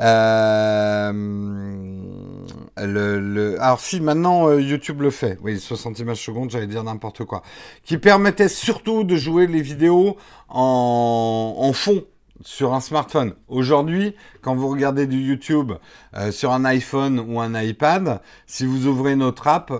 euh, 0.00 1.12
Alors 3.60 3.80
si 3.80 4.00
maintenant 4.00 4.48
euh, 4.48 4.60
YouTube 4.60 5.02
le 5.02 5.10
fait, 5.10 5.38
oui 5.42 5.60
60 5.60 5.98
images 6.00 6.22
secondes, 6.22 6.50
j'allais 6.50 6.66
dire 6.66 6.82
n'importe 6.82 7.24
quoi, 7.24 7.42
qui 7.84 7.98
permettait 7.98 8.48
surtout 8.48 9.04
de 9.04 9.16
jouer 9.16 9.46
les 9.46 9.62
vidéos 9.62 10.16
en, 10.48 11.70
fond 11.74 12.04
sur 12.42 12.74
un 12.74 12.80
smartphone. 12.80 13.34
Aujourd'hui, 13.48 14.14
quand 14.42 14.56
vous 14.56 14.68
regardez 14.68 15.06
du 15.06 15.20
YouTube 15.20 15.72
euh, 16.14 16.32
sur 16.32 16.52
un 16.52 16.64
iPhone 16.64 17.20
ou 17.28 17.40
un 17.40 17.60
iPad, 17.60 18.20
si 18.46 18.66
vous 18.66 18.86
ouvrez 18.86 19.14
notre 19.14 19.46
app, 19.46 19.72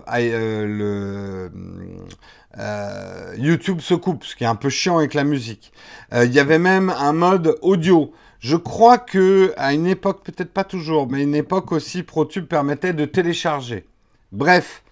YouTube 3.36 3.80
se 3.80 3.94
coupe, 3.94 4.24
ce 4.24 4.36
qui 4.36 4.44
est 4.44 4.48
un 4.48 4.54
peu 4.54 4.68
chiant 4.68 4.98
avec 4.98 5.14
la 5.14 5.24
musique. 5.24 5.72
Il 6.12 6.32
y 6.32 6.38
avait 6.38 6.60
même 6.60 6.90
un 6.90 7.12
mode 7.12 7.58
audio. 7.62 8.12
Je 8.44 8.56
crois 8.56 8.98
que 8.98 9.54
à 9.56 9.72
une 9.72 9.86
époque, 9.86 10.22
peut-être 10.22 10.52
pas 10.52 10.64
toujours, 10.64 11.10
mais 11.10 11.22
une 11.22 11.34
époque 11.34 11.72
aussi, 11.72 12.02
ProTube 12.02 12.44
permettait 12.44 12.92
de 12.92 13.06
télécharger. 13.06 13.86
Bref, 14.32 14.82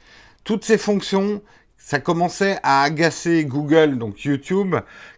toutes 0.42 0.64
ces 0.64 0.78
fonctions, 0.78 1.42
ça 1.76 2.00
commençait 2.00 2.58
à 2.62 2.80
agacer 2.80 3.44
Google, 3.44 3.98
donc 3.98 4.24
YouTube, 4.24 4.76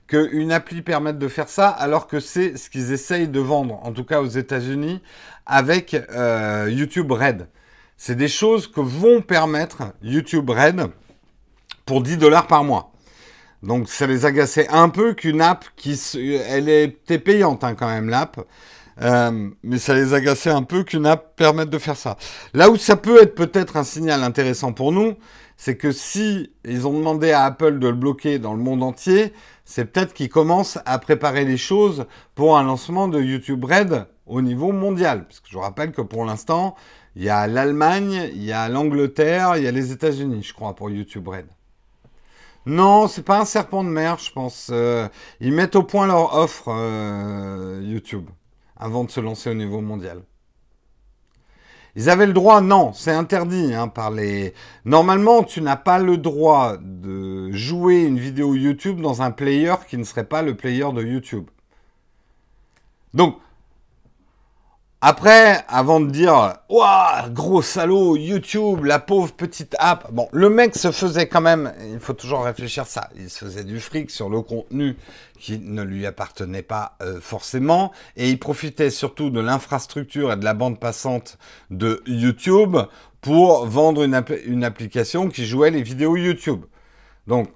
qu'une 0.09 0.51
appli 0.51 0.82
permette 0.82 1.16
de 1.20 1.28
faire 1.28 1.49
ça, 1.49 1.68
alors 1.68 2.09
que 2.09 2.18
c'est 2.18 2.57
ce 2.57 2.70
qu'ils 2.70 2.91
essayent 2.91 3.28
de 3.28 3.39
vendre, 3.39 3.78
en 3.85 3.93
tout 3.93 4.03
cas 4.03 4.20
aux 4.20 4.26
États-Unis, 4.26 5.01
avec 5.47 5.95
euh, 5.95 6.68
YouTube 6.68 7.12
Red. 7.12 7.47
C'est 7.97 8.16
des 8.16 8.26
choses 8.26 8.66
que 8.66 8.80
vont 8.80 9.22
permettre 9.22 9.93
YouTube 10.03 10.51
Red 10.51 10.89
pour 11.87 12.03
10 12.03 12.16
dollars 12.16 12.49
par 12.49 12.64
mois. 12.64 12.93
Donc 13.65 13.89
ça 13.89 14.07
les 14.07 14.27
agaçait 14.27 14.69
un 14.69 14.89
peu 14.89 15.15
qu'une 15.15 15.41
app 15.41 15.65
qui... 15.77 15.99
Elle 16.49 16.69
était 16.69 17.19
payante 17.19 17.65
hein, 17.65 17.75
quand 17.75 17.89
même 17.89 18.09
l'app. 18.09 18.41
Euh, 19.03 19.51
mais 19.62 19.79
ça 19.79 19.95
les 19.95 20.15
agaçait 20.15 20.51
un 20.51 20.62
peu 20.62 20.85
qu'une 20.85 21.07
app 21.07 21.35
permette 21.37 21.71
de 21.71 21.79
faire 21.79 21.97
ça. 21.97 22.17
Là 22.53 22.71
où 22.71 22.77
ça 22.77 22.97
peut 22.97 23.21
être 23.21 23.35
peut-être 23.35 23.77
un 23.77 23.85
signal 23.85 24.23
intéressant 24.23 24.73
pour 24.73 24.93
nous, 24.93 25.15
c'est 25.57 25.77
que 25.77 25.93
si 25.93 26.53
ils 26.65 26.87
ont 26.87 26.93
demandé 26.93 27.33
à 27.33 27.45
Apple 27.45 27.79
de 27.79 27.89
le 27.89 27.95
bloquer 27.95 28.39
dans 28.39 28.55
le 28.55 28.62
monde 28.62 28.83
entier, 28.83 29.33
c'est 29.65 29.87
peut-être 29.87 30.12
qu'ils 30.12 30.29
commencent 30.29 30.79
à 30.85 30.99
préparer 30.99 31.45
les 31.45 31.57
choses 31.57 32.07
pour 32.35 32.59
un 32.59 32.62
lancement 32.62 33.09
de 33.09 33.21
YouTube 33.21 33.65
Red 33.65 34.07
au 34.27 34.43
niveau 34.43 34.73
mondial. 34.73 35.27
Parce 35.27 35.41
que 35.41 35.49
je 35.49 35.55
vous 35.55 35.62
rappelle 35.62 35.93
que 35.93 36.03
pour 36.03 36.25
l'instant, 36.25 36.77
il 37.17 37.25
y 37.25 37.31
a 37.31 37.47
l'Allemagne, 37.47 38.31
il 38.35 38.45
y 38.45 38.53
a 38.53 38.69
l'Angleterre, 38.69 39.57
il 39.57 39.65
y 39.65 39.69
a 39.69 39.73
les 39.73 39.91
États-Unis, 39.91 40.43
je 40.43 40.53
crois, 40.53 40.75
pour 40.75 40.91
YouTube 40.91 41.29
Red. 41.29 41.47
Non, 42.67 43.09
c'est 43.09 43.23
pas 43.23 43.41
un 43.41 43.45
serpent 43.45 43.85
de 43.85 43.91
mer, 43.91 44.19
je 44.19 44.33
pense. 44.33 44.71
Euh, 44.73 45.09
ils 45.41 45.53
mettent 45.53 45.77
au 45.77 45.83
point 45.83 46.07
leur 46.07 46.35
offre 46.35 46.69
euh, 46.69 47.81
YouTube 47.83 48.29
avant 48.77 49.05
de 49.05 49.11
se 49.11 49.21
lancer 49.21 49.51
au 49.51 49.55
niveau 49.55 49.81
mondial. 49.81 50.23
Ils 51.97 52.11
avaient 52.11 52.27
le 52.27 52.33
droit, 52.33 52.61
non, 52.61 52.93
c'est 52.93 53.12
interdit 53.12 53.73
hein, 53.73 53.89
par 53.89 54.11
les. 54.11 54.53
Normalement, 54.85 55.45
tu 55.45 55.61
n'as 55.61 55.77
pas 55.77 55.99
le 55.99 56.17
droit 56.17 56.77
de 56.81 57.53
jouer 57.53 58.03
une 58.03 58.19
vidéo 58.19 58.55
YouTube 58.55 59.01
dans 59.01 59.23
un 59.23 59.31
player 59.31 59.75
qui 59.89 59.97
ne 59.97 60.05
serait 60.05 60.25
pas 60.25 60.43
le 60.43 60.57
player 60.57 60.91
de 60.93 61.03
YouTube. 61.03 61.49
Donc, 63.12 63.39
après, 65.07 65.63
avant 65.69 66.01
de 66.01 66.11
dire, 66.11 66.55
waouh, 66.71 67.31
gros 67.31 67.61
salaud, 67.61 68.17
YouTube, 68.17 68.87
la 68.87 68.99
pauvre 68.99 69.35
petite 69.35 69.77
app. 69.79 70.11
Bon, 70.11 70.31
le 70.33 70.49
mec 70.49 70.75
se 70.75 70.91
faisait 70.93 71.29
quand 71.29 71.43
même, 71.43 71.75
il 71.93 72.01
faut 72.01 72.15
toujours 72.15 72.43
réfléchir 72.43 72.87
ça, 72.87 73.11
il 73.15 73.29
se 73.29 73.45
faisait 73.45 73.65
du 73.65 73.81
fric 73.81 74.11
sur 74.11 74.31
le 74.31 74.41
contenu 74.41 74.97
qui 75.39 75.59
ne 75.59 75.83
lui 75.83 76.07
appartenait 76.07 76.63
pas 76.63 76.97
euh, 77.03 77.21
forcément, 77.21 77.93
et 78.17 78.31
il 78.31 78.39
profitait 78.39 78.89
surtout 78.89 79.29
de 79.29 79.41
l'infrastructure 79.41 80.33
et 80.33 80.37
de 80.39 80.45
la 80.47 80.55
bande 80.55 80.81
passante 80.81 81.37
de 81.69 82.03
YouTube 82.07 82.79
pour 83.21 83.67
vendre 83.67 84.05
une 84.05 84.65
application 84.65 85.29
qui 85.29 85.45
jouait 85.45 85.71
les 85.71 85.83
vidéos 85.83 86.17
YouTube. 86.17 86.65
Donc, 87.27 87.51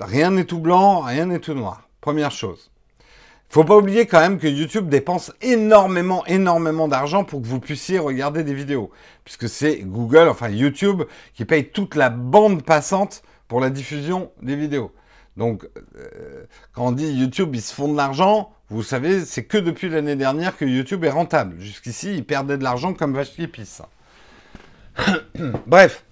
rien 0.00 0.30
n'est 0.30 0.44
tout 0.44 0.60
blanc, 0.60 1.00
rien 1.00 1.26
n'est 1.26 1.40
tout 1.40 1.54
noir. 1.54 1.88
Première 2.00 2.30
chose. 2.30 2.70
Faut 3.54 3.62
pas 3.62 3.76
oublier 3.76 4.06
quand 4.06 4.18
même 4.18 4.40
que 4.40 4.48
YouTube 4.48 4.88
dépense 4.88 5.32
énormément, 5.40 6.26
énormément 6.26 6.88
d'argent 6.88 7.22
pour 7.22 7.40
que 7.40 7.46
vous 7.46 7.60
puissiez 7.60 8.00
regarder 8.00 8.42
des 8.42 8.52
vidéos. 8.52 8.90
Puisque 9.22 9.48
c'est 9.48 9.78
Google, 9.84 10.26
enfin 10.28 10.48
YouTube, 10.48 11.04
qui 11.34 11.44
paye 11.44 11.68
toute 11.68 11.94
la 11.94 12.10
bande 12.10 12.64
passante 12.64 13.22
pour 13.46 13.60
la 13.60 13.70
diffusion 13.70 14.32
des 14.42 14.56
vidéos. 14.56 14.90
Donc, 15.36 15.68
euh, 15.76 16.46
quand 16.72 16.86
on 16.86 16.90
dit 16.90 17.06
YouTube, 17.12 17.54
ils 17.54 17.62
se 17.62 17.72
font 17.72 17.86
de 17.86 17.96
l'argent, 17.96 18.50
vous 18.70 18.82
savez, 18.82 19.24
c'est 19.24 19.44
que 19.44 19.58
depuis 19.58 19.88
l'année 19.88 20.16
dernière 20.16 20.56
que 20.56 20.64
YouTube 20.64 21.04
est 21.04 21.10
rentable. 21.10 21.54
Jusqu'ici, 21.60 22.12
ils 22.12 22.24
perdaient 22.24 22.58
de 22.58 22.64
l'argent 22.64 22.92
comme 22.92 23.14
vache 23.14 23.34
qui 23.36 23.46
pisse. 23.46 23.82
Bref, 25.68 26.04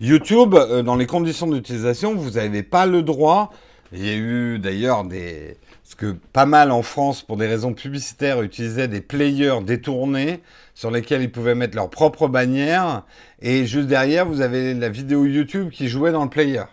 YouTube, 0.00 0.54
euh, 0.54 0.82
dans 0.82 0.96
les 0.96 1.06
conditions 1.06 1.46
d'utilisation, 1.46 2.14
vous 2.14 2.30
n'avez 2.30 2.62
pas 2.62 2.86
le 2.86 3.02
droit. 3.02 3.52
Il 3.92 4.02
y 4.02 4.08
a 4.08 4.16
eu 4.16 4.58
d'ailleurs 4.58 5.04
des, 5.04 5.58
parce 5.88 5.94
que 5.94 6.18
pas 6.34 6.44
mal 6.44 6.70
en 6.70 6.82
France, 6.82 7.22
pour 7.22 7.38
des 7.38 7.46
raisons 7.46 7.72
publicitaires, 7.72 8.42
utilisaient 8.42 8.88
des 8.88 9.00
players 9.00 9.60
détournés 9.64 10.42
sur 10.74 10.90
lesquels 10.90 11.22
ils 11.22 11.32
pouvaient 11.32 11.54
mettre 11.54 11.76
leur 11.76 11.88
propre 11.88 12.28
bannière. 12.28 13.04
Et 13.40 13.64
juste 13.64 13.88
derrière, 13.88 14.26
vous 14.26 14.42
avez 14.42 14.74
la 14.74 14.90
vidéo 14.90 15.24
YouTube 15.24 15.70
qui 15.70 15.88
jouait 15.88 16.12
dans 16.12 16.24
le 16.24 16.28
player. 16.28 16.64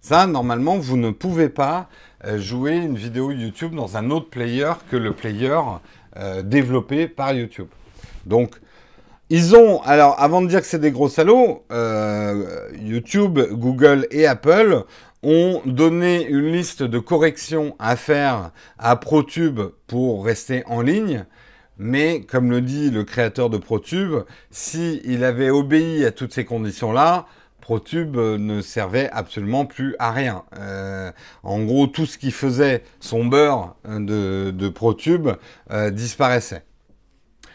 Ça, 0.00 0.26
normalement, 0.26 0.78
vous 0.78 0.96
ne 0.96 1.10
pouvez 1.10 1.50
pas 1.50 1.90
euh, 2.24 2.38
jouer 2.38 2.76
une 2.76 2.96
vidéo 2.96 3.30
YouTube 3.30 3.74
dans 3.74 3.98
un 3.98 4.10
autre 4.10 4.30
player 4.30 4.72
que 4.90 4.96
le 4.96 5.12
player 5.12 5.60
euh, 6.16 6.40
développé 6.40 7.08
par 7.08 7.34
YouTube. 7.34 7.68
Donc, 8.24 8.56
Ils 9.28 9.54
ont, 9.54 9.82
alors 9.82 10.16
avant 10.18 10.40
de 10.40 10.46
dire 10.46 10.60
que 10.60 10.66
c'est 10.66 10.78
des 10.78 10.92
gros 10.92 11.10
salauds, 11.10 11.62
euh, 11.72 12.68
YouTube, 12.78 13.38
Google 13.52 14.06
et 14.10 14.26
Apple 14.26 14.84
ont 15.22 15.62
donné 15.64 16.26
une 16.26 16.50
liste 16.50 16.82
de 16.82 16.98
corrections 16.98 17.76
à 17.78 17.96
faire 17.96 18.50
à 18.78 18.96
ProTube 18.96 19.60
pour 19.86 20.24
rester 20.24 20.64
en 20.66 20.80
ligne. 20.80 21.24
Mais 21.78 22.20
comme 22.22 22.50
le 22.50 22.60
dit 22.60 22.90
le 22.90 23.04
créateur 23.04 23.50
de 23.50 23.58
ProTube, 23.58 24.24
s'il 24.50 25.24
avait 25.24 25.50
obéi 25.50 26.04
à 26.04 26.10
toutes 26.10 26.32
ces 26.32 26.44
conditions-là, 26.44 27.26
ProTube 27.60 28.16
ne 28.16 28.60
servait 28.60 29.08
absolument 29.10 29.64
plus 29.64 29.94
à 29.98 30.10
rien. 30.10 30.42
Euh, 30.58 31.10
en 31.42 31.62
gros, 31.62 31.86
tout 31.86 32.06
ce 32.06 32.18
qui 32.18 32.30
faisait 32.30 32.82
son 33.00 33.24
beurre 33.24 33.76
de, 33.84 34.68
ProTube 34.68 35.28
euh, 35.70 35.90
disparaissait. 35.90 36.64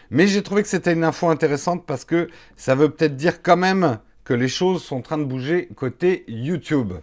Mais 0.10 0.26
j'ai 0.26 0.42
trouvé 0.42 0.64
que 0.64 0.70
c'était 0.70 0.94
une 0.94 1.04
info 1.04 1.30
intéressante 1.30 1.86
parce 1.86 2.06
que 2.06 2.30
ça 2.56 2.74
veut 2.74 2.90
peut-être 2.90 3.18
dire 3.18 3.44
quand 3.44 3.58
même 3.58 4.00
que 4.24 4.34
les 4.34 4.48
choses 4.48 4.84
sont 4.84 4.98
en 4.98 5.02
train 5.02 5.18
de 5.18 5.26
bouger 5.26 5.68
côté 5.76 6.24
YouTube. 6.28 6.94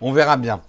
On 0.00 0.12
verra 0.12 0.36
bien. 0.36 0.60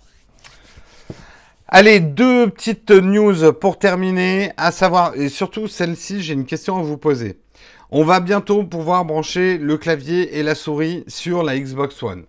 Allez, 1.67 1.99
deux 1.99 2.49
petites 2.49 2.89
news 2.89 3.53
pour 3.53 3.77
terminer, 3.77 4.51
à 4.57 4.71
savoir, 4.71 5.15
et 5.15 5.29
surtout 5.29 5.67
celle-ci, 5.67 6.23
j'ai 6.23 6.33
une 6.33 6.45
question 6.45 6.79
à 6.79 6.81
vous 6.81 6.97
poser. 6.97 7.37
On 7.91 8.03
va 8.03 8.19
bientôt 8.19 8.63
pouvoir 8.63 9.05
brancher 9.05 9.59
le 9.59 9.77
clavier 9.77 10.37
et 10.37 10.43
la 10.43 10.55
souris 10.55 11.03
sur 11.07 11.43
la 11.43 11.59
Xbox 11.59 12.01
One. 12.01 12.25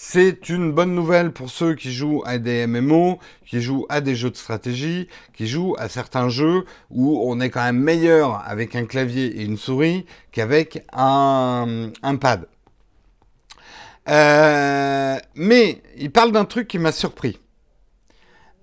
C'est 0.00 0.48
une 0.48 0.70
bonne 0.70 0.94
nouvelle 0.94 1.32
pour 1.32 1.50
ceux 1.50 1.74
qui 1.74 1.92
jouent 1.92 2.22
à 2.24 2.38
des 2.38 2.68
MMO, 2.68 3.18
qui 3.44 3.60
jouent 3.60 3.84
à 3.88 4.00
des 4.00 4.14
jeux 4.14 4.30
de 4.30 4.36
stratégie, 4.36 5.08
qui 5.34 5.48
jouent 5.48 5.74
à 5.76 5.88
certains 5.88 6.28
jeux 6.28 6.64
où 6.90 7.20
on 7.26 7.40
est 7.40 7.50
quand 7.50 7.64
même 7.64 7.80
meilleur 7.80 8.42
avec 8.46 8.76
un 8.76 8.84
clavier 8.84 9.26
et 9.26 9.44
une 9.44 9.56
souris 9.56 10.06
qu'avec 10.30 10.84
un, 10.92 11.90
pad. 12.20 12.46
Euh, 14.08 15.18
mais 15.34 15.82
ils 15.96 16.10
parlent 16.10 16.32
d'un 16.32 16.44
truc 16.44 16.68
qui 16.68 16.78
m'a 16.78 16.92
surpris. 16.92 17.38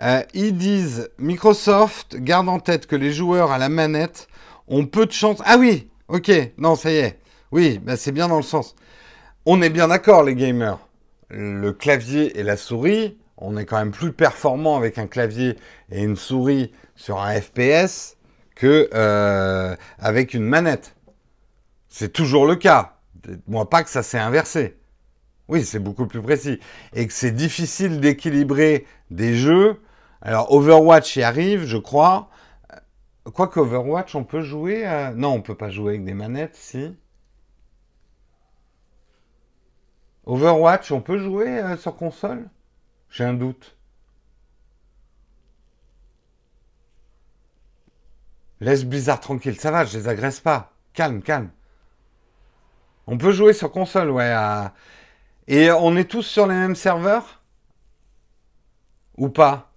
Euh, 0.01 0.23
ils 0.33 0.57
disent 0.57 1.09
Microsoft 1.19 2.17
garde 2.17 2.49
en 2.49 2.59
tête 2.59 2.87
que 2.87 2.95
les 2.95 3.13
joueurs 3.13 3.51
à 3.51 3.57
la 3.57 3.69
manette 3.69 4.27
ont 4.67 4.85
peu 4.85 5.05
de 5.05 5.11
chance. 5.11 5.41
Ah 5.45 5.57
oui, 5.57 5.89
ok, 6.07 6.31
non, 6.57 6.75
ça 6.75 6.91
y 6.91 6.97
est. 6.97 7.19
Oui, 7.51 7.79
bah 7.81 7.95
c'est 7.95 8.11
bien 8.11 8.27
dans 8.27 8.37
le 8.37 8.43
sens. 8.43 8.75
On 9.45 9.61
est 9.61 9.69
bien 9.69 9.87
d'accord, 9.87 10.23
les 10.23 10.35
gamers 10.35 10.79
le 11.29 11.73
clavier 11.73 12.39
et 12.39 12.43
la 12.43 12.57
souris, 12.57 13.17
on 13.37 13.57
est 13.57 13.65
quand 13.65 13.77
même 13.77 13.91
plus 13.91 14.13
performant 14.13 14.77
avec 14.77 14.97
un 14.97 15.07
clavier 15.07 15.57
et 15.91 16.01
une 16.01 16.15
souris 16.15 16.71
sur 16.95 17.21
un 17.21 17.39
FPS 17.39 18.17
que 18.55 18.89
euh, 18.93 19.75
avec 19.99 20.33
une 20.33 20.45
manette. 20.45 20.95
C'est 21.89 22.13
toujours 22.13 22.45
le 22.45 22.55
cas. 22.55 22.97
Moi, 23.47 23.69
pas 23.69 23.83
que 23.83 23.89
ça 23.89 24.03
s'est 24.03 24.19
inversé. 24.19 24.77
Oui, 25.47 25.63
c'est 25.63 25.79
beaucoup 25.79 26.07
plus 26.07 26.21
précis. 26.21 26.59
Et 26.93 27.07
que 27.07 27.13
c'est 27.13 27.31
difficile 27.31 27.99
d'équilibrer 27.99 28.85
des 29.11 29.35
jeux. 29.35 29.81
Alors, 30.21 30.51
Overwatch 30.51 31.15
y 31.17 31.23
arrive, 31.23 31.65
je 31.65 31.77
crois. 31.77 32.29
Quoique 33.33 33.59
Overwatch, 33.59 34.15
on 34.15 34.23
peut 34.23 34.41
jouer 34.41 34.85
Non, 35.15 35.29
on 35.33 35.41
peut 35.41 35.55
pas 35.55 35.69
jouer 35.69 35.91
avec 35.93 36.05
des 36.05 36.13
manettes, 36.13 36.55
si. 36.55 36.95
Overwatch, 40.25 40.91
on 40.91 41.01
peut 41.01 41.17
jouer 41.19 41.59
euh, 41.59 41.77
sur 41.77 41.95
console? 41.95 42.49
J'ai 43.09 43.23
un 43.23 43.33
doute. 43.33 43.77
Laisse 48.59 48.85
Blizzard 48.85 49.19
tranquille, 49.19 49.59
ça 49.59 49.69
va, 49.69 49.85
je 49.85 49.97
les 49.97 50.07
agresse 50.07 50.39
pas. 50.39 50.73
Calme, 50.93 51.21
calme. 51.21 51.51
On 53.07 53.17
peut 53.17 53.31
jouer 53.31 53.53
sur 53.53 53.71
console, 53.71 54.09
ouais. 54.09 54.33
Et 55.47 55.71
on 55.71 55.95
est 55.95 56.09
tous 56.09 56.23
sur 56.23 56.47
les 56.47 56.55
mêmes 56.55 56.75
serveurs? 56.75 57.41
Ou 59.17 59.29
pas? 59.29 59.71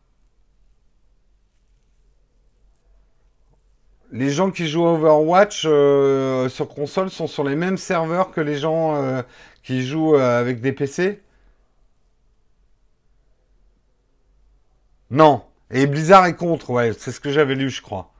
Les 4.11 4.31
gens 4.31 4.51
qui 4.51 4.67
jouent 4.69 4.87
à 4.87 4.93
Overwatch 4.95 5.65
euh, 5.67 6.49
sur 6.49 6.69
console 6.69 7.11
sont 7.11 7.27
sur 7.27 7.45
les 7.45 7.57
mêmes 7.57 7.77
serveurs 7.77 8.31
que 8.31 8.41
les 8.41 8.57
gens 8.57 8.97
euh, 8.97 9.23
qui 9.63 9.87
jouent 9.87 10.17
euh, 10.17 10.41
avec 10.41 10.61
des 10.63 10.73
PC 10.73 11.21
Non. 15.11 15.45
Et 15.71 15.87
Blizzard 15.87 16.27
est 16.27 16.35
contre, 16.37 16.71
ouais, 16.71 16.93
c'est 16.99 17.13
ce 17.13 17.21
que 17.21 17.31
j'avais 17.31 17.55
lu, 17.55 17.69
je 17.69 17.83
crois. 17.83 18.11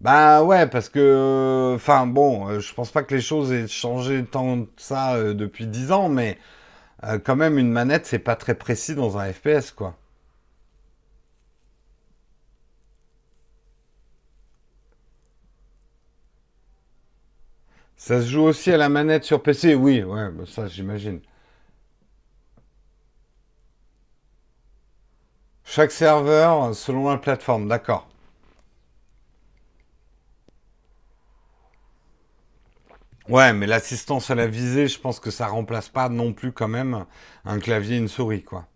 Bah 0.00 0.42
ouais, 0.44 0.66
parce 0.68 0.88
que, 0.88 1.72
enfin 1.74 2.06
bon, 2.06 2.48
euh, 2.48 2.60
je 2.60 2.72
pense 2.74 2.90
pas 2.92 3.02
que 3.02 3.14
les 3.14 3.20
choses 3.20 3.50
aient 3.52 3.66
changé 3.66 4.24
tant 4.24 4.62
que 4.64 4.70
ça 4.76 5.14
euh, 5.16 5.34
depuis 5.34 5.66
10 5.66 5.90
ans, 5.92 6.08
mais 6.08 6.38
quand 7.24 7.36
même 7.36 7.58
une 7.58 7.70
manette, 7.72 8.06
c'est 8.06 8.18
pas 8.20 8.36
très 8.36 8.54
précis 8.56 8.94
dans 8.96 9.18
un 9.18 9.32
FPS, 9.32 9.72
quoi. 9.72 9.96
Ça 17.98 18.22
se 18.22 18.28
joue 18.28 18.44
aussi 18.44 18.72
à 18.72 18.78
la 18.78 18.88
manette 18.88 19.24
sur 19.24 19.42
PC 19.42 19.74
Oui, 19.74 20.02
ouais, 20.02 20.30
bah, 20.30 20.44
ça 20.46 20.68
j'imagine. 20.68 21.20
Chaque 25.64 25.92
serveur 25.92 26.74
selon 26.74 27.08
la 27.08 27.16
plateforme, 27.16 27.68
d'accord. 27.68 28.07
Ouais, 33.28 33.52
mais 33.52 33.66
l'assistance 33.68 34.28
à 34.28 34.34
la 34.34 34.48
visée, 34.48 34.88
je 34.88 34.98
pense 34.98 35.20
que 35.20 35.30
ça 35.30 35.46
remplace 35.46 35.88
pas 35.88 36.08
non 36.08 36.32
plus 36.32 36.50
quand 36.50 36.66
même 36.66 37.06
un 37.44 37.60
clavier 37.60 37.96
une 37.96 38.08
souris, 38.08 38.42
quoi. 38.42 38.66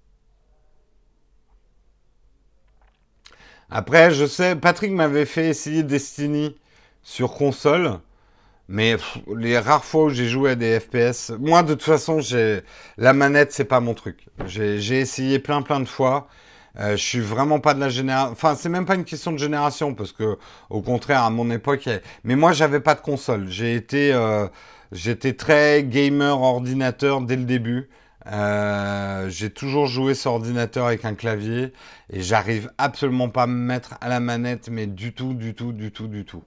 Après, 3.71 4.11
je 4.13 4.27
sais, 4.27 4.57
Patrick 4.57 4.93
m'avait 4.93 5.25
fait 5.25 5.49
essayer 5.49 5.83
Destiny 5.83 6.57
sur 7.03 7.33
console. 7.35 7.99
Mais 8.69 8.97
les 9.37 9.59
rares 9.59 9.85
fois 9.85 10.05
où 10.07 10.11
j'ai 10.11 10.29
joué 10.29 10.53
à 10.53 10.57
des 10.57 10.81
FPS, 10.81 11.33
moi 11.41 11.63
de 11.63 11.75
toute 11.75 11.83
façon, 11.85 12.21
j'ai 12.21 12.63
la 12.99 13.13
manette, 13.15 13.53
c'est 13.53 13.65
pas 13.67 13.81
mon 13.81 13.95
truc. 13.95 14.29
J'ai 14.47 15.01
essayé 15.01 15.39
plein 15.41 15.63
plein 15.63 15.81
de 15.81 15.87
fois. 15.87 16.29
Euh, 16.79 16.93
je 16.93 17.03
suis 17.03 17.21
vraiment 17.21 17.61
pas 17.61 17.75
de 17.75 17.81
la 17.81 17.89
génération. 17.89 18.33
Enfin, 18.33 18.55
c'est 18.55 18.69
même 18.69 18.87
pas 18.87 18.95
une 18.95 19.05
question 19.05 19.33
de 19.33 19.39
génération 19.39 19.95
parce 19.95 20.13
que, 20.13 20.39
au 20.71 20.81
contraire, 20.81 21.23
à 21.23 21.31
mon 21.31 21.51
époque, 21.51 21.89
mais 22.25 22.37
moi, 22.37 22.53
j'avais 22.53 22.81
pas 22.81 22.95
de 22.95 23.01
console. 23.01 23.49
J'ai 23.49 23.75
été, 23.75 24.13
euh, 24.15 24.49
j'étais 24.91 25.35
très 25.35 25.85
gamer 25.85 26.41
ordinateur 26.41 27.21
dès 27.21 27.37
le 27.37 27.45
début. 27.45 27.89
Euh, 28.27 29.29
j'ai 29.29 29.51
toujours 29.51 29.87
joué 29.87 30.15
sur 30.15 30.33
ordinateur 30.33 30.87
avec 30.87 31.05
un 31.05 31.15
clavier 31.15 31.73
et 32.11 32.23
j'arrive 32.23 32.71
absolument 32.79 33.29
pas 33.29 33.43
à 33.45 33.47
me 33.49 33.55
mettre 33.55 33.95
à 34.01 34.09
la 34.09 34.21
manette, 34.21 34.69
mais 34.71 34.87
du 34.87 35.13
tout, 35.13 35.35
du 35.35 35.55
tout, 35.55 35.73
du 35.73 35.91
tout, 35.91 36.07
du 36.07 36.25
tout. 36.25 36.43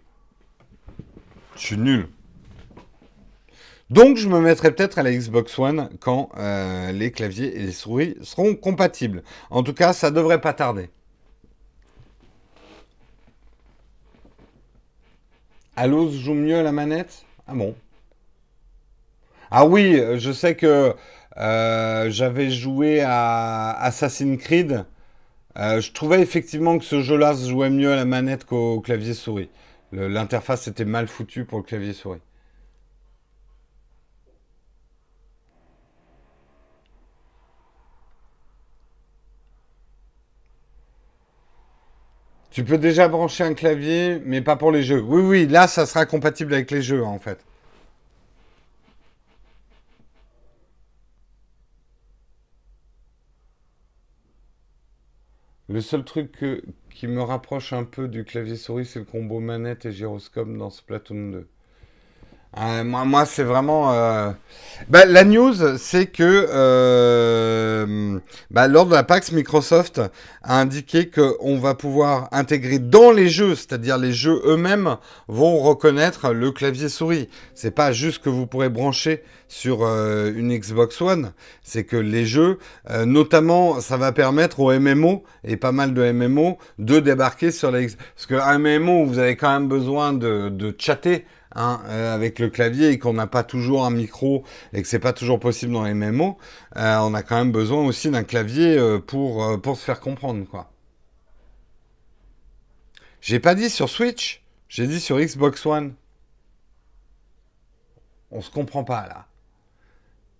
Je 1.56 1.62
suis 1.62 1.78
nul. 1.78 2.08
Donc 3.92 4.18
je 4.18 4.28
me 4.28 4.40
mettrai 4.40 4.74
peut-être 4.74 4.98
à 4.98 5.04
la 5.04 5.12
Xbox 5.12 5.60
One 5.60 5.90
quand 6.00 6.30
euh, 6.38 6.92
les 6.92 7.12
claviers 7.12 7.56
et 7.56 7.60
les 7.60 7.72
souris 7.72 8.16
seront 8.24 8.56
compatibles. 8.56 9.24
En 9.52 9.62
tout 9.62 9.74
cas, 9.74 9.94
ça 9.94 10.10
devrait 10.10 10.42
pas 10.42 10.54
tarder. 10.54 10.90
Halo 15.76 16.10
joue 16.10 16.34
mieux 16.34 16.58
à 16.58 16.64
la 16.64 16.72
manette? 16.72 17.26
Ah 17.48 17.54
bon? 17.54 17.76
Ah 19.52 19.66
oui, 19.66 20.02
je 20.18 20.32
sais 20.32 20.56
que 20.56 20.96
euh, 21.38 22.10
j'avais 22.10 22.50
joué 22.50 23.02
à 23.02 23.72
Assassin's 23.82 24.42
Creed. 24.42 24.86
Euh, 25.58 25.80
je 25.80 25.92
trouvais 25.92 26.22
effectivement 26.22 26.78
que 26.80 26.86
ce 26.86 27.02
jeu-là 27.02 27.36
se 27.36 27.50
jouait 27.50 27.70
mieux 27.70 27.92
à 27.92 27.96
la 27.96 28.06
manette 28.06 28.46
qu'au 28.46 28.82
clavier 28.82 29.14
souris. 29.14 29.50
L'interface 29.92 30.68
était 30.68 30.86
mal 30.86 31.08
foutue 31.08 31.46
pour 31.46 31.60
le 31.60 31.64
clavier 31.64 31.94
souris. 31.94 32.20
Tu 42.56 42.64
peux 42.64 42.78
déjà 42.78 43.10
brancher 43.10 43.44
un 43.44 43.54
clavier, 43.54 44.22
mais 44.26 44.42
pas 44.42 44.56
pour 44.56 44.72
les 44.72 44.82
jeux. 44.82 45.02
Oui, 45.02 45.22
oui, 45.22 45.46
là, 45.46 45.68
ça 45.68 45.86
sera 45.86 46.06
compatible 46.06 46.54
avec 46.54 46.72
les 46.72 46.82
jeux, 46.82 47.04
en 47.04 47.20
fait. 47.20 47.44
Le 55.70 55.80
seul 55.80 56.04
truc 56.04 56.44
qui 56.90 57.06
me 57.08 57.22
rapproche 57.22 57.72
un 57.72 57.84
peu 57.84 58.08
du 58.08 58.24
clavier 58.24 58.56
souris, 58.56 58.86
c'est 58.86 58.98
le 58.98 59.06
combo 59.06 59.40
manette 59.40 59.86
et 59.86 59.92
gyroscope 59.92 60.52
dans 60.58 60.72
Splatoon 60.72 61.32
2. 61.32 61.48
Euh, 62.58 62.84
moi, 62.84 63.04
moi 63.06 63.26
c'est 63.26 63.44
vraiment. 63.44 63.94
Euh, 63.94 64.32
bah, 64.90 65.06
la 65.06 65.24
news, 65.24 65.78
c'est 65.78 66.06
que 66.06 66.48
euh, 66.50 68.20
bah, 68.52 68.68
lors 68.68 68.86
de 68.86 68.94
la 68.94 69.04
PAX, 69.04 69.32
Microsoft 69.32 70.02
a 70.44 70.60
indiqué 70.60 71.10
qu'on 71.10 71.58
va 71.58 71.76
pouvoir 71.76 72.30
intégrer 72.32 72.80
dans 72.80 73.12
les 73.12 73.30
jeux, 73.30 73.56
c'est-à-dire 73.56 73.98
les 73.98 74.14
jeux 74.14 74.42
eux-mêmes 74.46 74.98
vont 75.28 75.58
reconnaître 75.60 76.32
le 76.32 76.52
clavier 76.52 76.90
souris. 76.90 77.30
C'est 77.56 77.72
pas 77.72 77.92
juste 77.92 78.22
que 78.22 78.30
vous 78.30 78.48
pourrez 78.48 78.70
brancher 78.70 79.24
sur 79.48 79.84
une 79.84 80.58
Xbox 80.58 81.00
One, 81.02 81.32
c'est 81.64 81.84
que 81.84 81.98
les 81.98 82.26
jeux, 82.26 82.58
notamment, 83.06 83.80
ça 83.80 83.96
va 83.96 84.12
permettre 84.12 84.60
aux 84.60 84.78
MMO 84.78 85.24
et 85.44 85.56
pas 85.56 85.72
mal 85.72 85.94
de 85.94 86.12
MMO 86.12 86.58
de 86.80 87.00
débarquer 87.00 87.52
sur 87.52 87.72
les 87.72 87.88
parce 87.88 88.26
que 88.28 88.36
un 88.36 88.58
MMO, 88.58 89.06
vous 89.06 89.20
avez 89.20 89.36
quand 89.36 89.52
même 89.52 89.68
besoin 89.68 90.14
de, 90.14 90.50
de 90.50 90.76
chatter 90.78 91.26
Hein, 91.58 91.82
euh, 91.86 92.14
avec 92.14 92.40
le 92.40 92.50
clavier 92.50 92.90
et 92.90 93.00
qu'on 93.00 93.14
n'a 93.14 93.28
pas 93.28 93.44
toujours 93.44 93.86
un 93.86 93.90
micro 93.90 94.44
et 94.74 94.82
que 94.82 94.88
c'est 94.90 95.00
pas 95.00 95.14
toujours 95.14 95.40
possible 95.40 95.72
dans 95.72 95.86
les 95.86 95.94
MMO, 95.94 96.38
euh, 96.76 96.98
on 96.98 97.14
a 97.14 97.24
quand 97.24 97.38
même 97.38 97.54
besoin 97.54 97.86
aussi 97.86 98.10
d'un 98.10 98.26
clavier 98.26 98.78
euh, 98.78 99.00
pour, 99.00 99.62
pour 99.62 99.78
se 99.78 99.84
faire 99.86 100.02
comprendre, 100.02 100.46
quoi. 100.46 100.70
J'ai 103.22 103.40
pas 103.40 103.56
dit 103.56 103.70
sur 103.70 103.90
Switch, 103.90 104.44
j'ai 104.68 104.86
dit 104.86 105.00
sur 105.00 105.18
Xbox 105.18 105.66
One. 105.66 105.96
On 108.32 108.42
se 108.42 108.52
comprend 108.52 108.84
pas 108.84 109.08
là. 109.08 109.26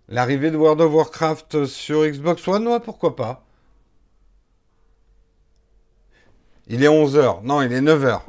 L'arrivée 0.08 0.50
de 0.50 0.58
World 0.58 0.82
of 0.82 0.92
Warcraft 0.92 1.64
sur 1.64 2.04
Xbox 2.04 2.46
One, 2.46 2.68
ouais, 2.68 2.80
pourquoi 2.80 3.16
pas. 3.16 3.42
Il 6.66 6.84
est 6.84 6.88
11h. 6.88 7.42
Non, 7.42 7.62
il 7.62 7.72
est 7.72 7.80
9h. 7.80 8.20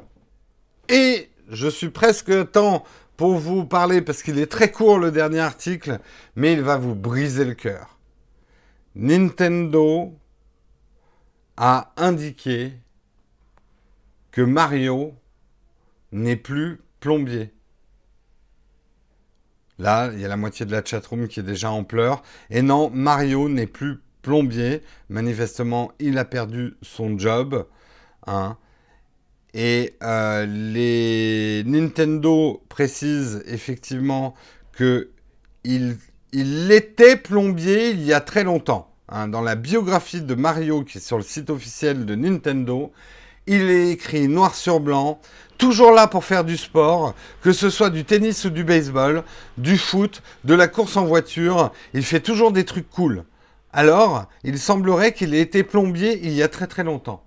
Et 0.88 1.30
je 1.50 1.68
suis 1.68 1.90
presque 1.90 2.52
temps 2.52 2.84
pour 3.16 3.38
vous 3.38 3.66
parler, 3.66 4.02
parce 4.02 4.22
qu'il 4.22 4.38
est 4.40 4.52
très 4.52 4.72
court 4.72 5.00
le 5.00 5.12
dernier 5.12 5.40
article, 5.40 6.00
mais 6.36 6.54
il 6.54 6.62
va 6.62 6.78
vous 6.78 6.94
briser 6.94 7.46
le 7.46 7.56
cœur. 7.56 7.98
Nintendo 8.96 10.14
a 11.58 11.94
indiqué 11.98 12.74
que 14.32 14.42
Mario 14.42 15.16
n'est 16.12 16.36
plus 16.36 16.80
plombier. 17.00 17.52
Là, 19.80 20.12
il 20.14 20.20
y 20.20 20.26
a 20.26 20.28
la 20.28 20.38
moitié 20.38 20.66
de 20.66 20.72
la 20.72 20.84
chatroom 20.84 21.28
qui 21.28 21.40
est 21.40 21.44
déjà 21.44 21.72
en 21.72 21.84
pleurs. 21.84 22.24
Et 22.50 22.62
non, 22.62 22.90
Mario 22.92 23.50
n'est 23.50 23.68
plus 23.68 24.02
plombier. 24.22 24.82
Manifestement, 25.10 25.92
il 26.00 26.18
a 26.18 26.26
perdu 26.26 26.76
son 26.82 27.18
job. 27.18 27.68
Hein. 28.26 28.58
Et 29.54 29.96
euh, 30.04 30.46
les 30.46 31.64
Nintendo 31.66 32.62
précisent 32.70 33.44
effectivement 33.48 34.36
que 34.74 35.10
il, 35.64 35.98
était 36.72 37.16
plombier 37.16 37.90
il 37.90 38.04
y 38.04 38.14
a 38.14 38.22
très 38.22 38.44
longtemps. 38.44 38.94
Hein. 39.10 39.30
dans 39.30 39.42
la 39.42 39.56
biographie 39.56 40.22
de 40.22 40.36
Mario 40.36 40.84
qui 40.84 40.98
est 40.98 41.02
sur 41.02 41.18
le 41.18 41.24
site 41.24 41.50
officiel 41.50 42.06
de 42.06 42.16
Nintendo, 42.16 42.92
il 43.48 43.70
est 43.70 43.92
écrit 43.92 44.28
noir 44.28 44.54
sur 44.54 44.82
blanc, 44.82 45.20
toujours 45.58 45.92
là 45.92 46.08
pour 46.08 46.26
faire 46.26 46.44
du 46.44 46.58
sport, 46.58 47.16
que 47.42 47.54
ce 47.54 47.70
soit 47.70 47.90
du 47.90 48.04
tennis 48.04 48.46
ou 48.46 48.50
du 48.50 48.64
baseball, 48.64 49.24
du 49.58 49.78
foot, 49.78 50.22
de 50.44 50.54
la 50.54 50.68
course 50.68 50.98
en 50.98 51.06
voiture, 51.06 51.72
il 51.94 52.04
fait 52.04 52.20
toujours 52.20 52.52
des 52.52 52.66
trucs 52.66 52.90
cool. 52.90 53.24
Alors, 53.72 54.26
il 54.44 54.60
semblerait 54.60 55.14
qu'il 55.14 55.34
ait 55.34 55.42
été 55.42 55.64
plombier 55.64 56.20
il 56.24 56.34
y 56.34 56.44
a 56.44 56.48
très 56.48 56.68
très 56.68 56.84
longtemps. 56.84 57.24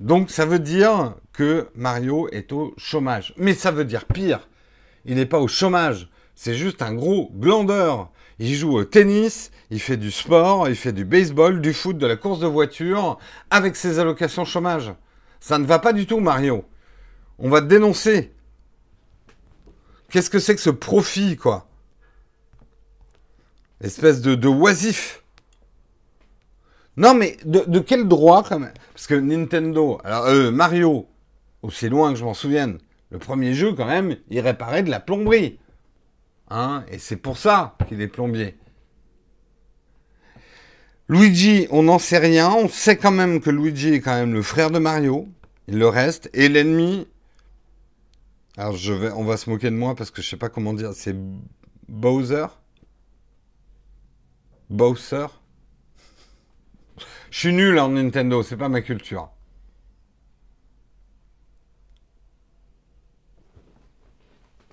Donc 0.00 0.30
ça 0.30 0.46
veut 0.46 0.58
dire 0.58 1.14
que 1.32 1.68
Mario 1.74 2.28
est 2.30 2.52
au 2.52 2.74
chômage. 2.76 3.34
Mais 3.36 3.54
ça 3.54 3.70
veut 3.70 3.84
dire 3.84 4.04
pire. 4.04 4.48
Il 5.04 5.16
n'est 5.16 5.26
pas 5.26 5.40
au 5.40 5.48
chômage. 5.48 6.08
C'est 6.34 6.54
juste 6.54 6.82
un 6.82 6.94
gros 6.94 7.30
glandeur. 7.34 8.10
Il 8.38 8.54
joue 8.54 8.76
au 8.76 8.84
tennis, 8.84 9.52
il 9.70 9.80
fait 9.80 9.96
du 9.96 10.10
sport, 10.10 10.68
il 10.68 10.74
fait 10.74 10.92
du 10.92 11.04
baseball, 11.04 11.60
du 11.60 11.72
foot, 11.72 11.96
de 11.96 12.06
la 12.06 12.16
course 12.16 12.40
de 12.40 12.46
voiture, 12.46 13.18
avec 13.50 13.76
ses 13.76 14.00
allocations 14.00 14.44
chômage. 14.44 14.92
Ça 15.38 15.58
ne 15.58 15.66
va 15.66 15.78
pas 15.78 15.92
du 15.92 16.06
tout, 16.06 16.18
Mario. 16.18 16.64
On 17.38 17.48
va 17.48 17.60
te 17.60 17.66
dénoncer. 17.66 18.32
Qu'est-ce 20.10 20.30
que 20.30 20.38
c'est 20.38 20.54
que 20.54 20.60
ce 20.60 20.70
profit, 20.70 21.36
quoi? 21.36 21.68
Espèce 23.80 24.20
de, 24.20 24.34
de 24.34 24.48
oisif. 24.48 25.23
Non, 26.96 27.14
mais 27.14 27.36
de, 27.44 27.78
quel 27.80 28.06
droit, 28.06 28.44
quand 28.44 28.58
même? 28.58 28.72
Parce 28.92 29.06
que 29.06 29.14
Nintendo, 29.14 30.00
alors 30.04 30.26
euh, 30.26 30.50
Mario, 30.50 31.08
aussi 31.62 31.88
loin 31.88 32.12
que 32.12 32.18
je 32.18 32.24
m'en 32.24 32.34
souvienne, 32.34 32.78
le 33.10 33.18
premier 33.18 33.54
jeu, 33.54 33.72
quand 33.72 33.86
même, 33.86 34.16
il 34.28 34.40
réparait 34.40 34.82
de 34.82 34.90
la 34.90 35.00
plomberie. 35.00 35.58
Hein 36.50 36.84
Et 36.90 36.98
c'est 36.98 37.16
pour 37.16 37.36
ça 37.36 37.76
qu'il 37.88 38.00
est 38.00 38.08
plombier. 38.08 38.56
Luigi, 41.08 41.66
on 41.70 41.84
n'en 41.84 41.98
sait 41.98 42.18
rien. 42.18 42.50
On 42.50 42.68
sait 42.68 42.96
quand 42.96 43.10
même 43.10 43.40
que 43.40 43.50
Luigi 43.50 43.94
est 43.94 44.00
quand 44.00 44.14
même 44.14 44.32
le 44.32 44.42
frère 44.42 44.70
de 44.70 44.78
Mario. 44.78 45.28
Il 45.68 45.78
le 45.78 45.88
reste. 45.88 46.30
Et 46.32 46.48
l'ennemi. 46.48 47.06
Alors, 48.56 48.76
je 48.76 48.92
vais, 48.92 49.10
on 49.10 49.24
va 49.24 49.36
se 49.36 49.50
moquer 49.50 49.70
de 49.70 49.76
moi 49.76 49.94
parce 49.94 50.10
que 50.10 50.22
je 50.22 50.28
sais 50.28 50.36
pas 50.36 50.48
comment 50.48 50.72
dire. 50.72 50.92
C'est 50.94 51.16
Bowser? 51.88 52.46
Bowser? 54.70 55.26
Je 57.34 57.40
suis 57.40 57.52
nul 57.52 57.80
en 57.80 57.88
Nintendo, 57.88 58.44
c'est 58.44 58.56
pas 58.56 58.68
ma 58.68 58.80
culture. 58.80 59.28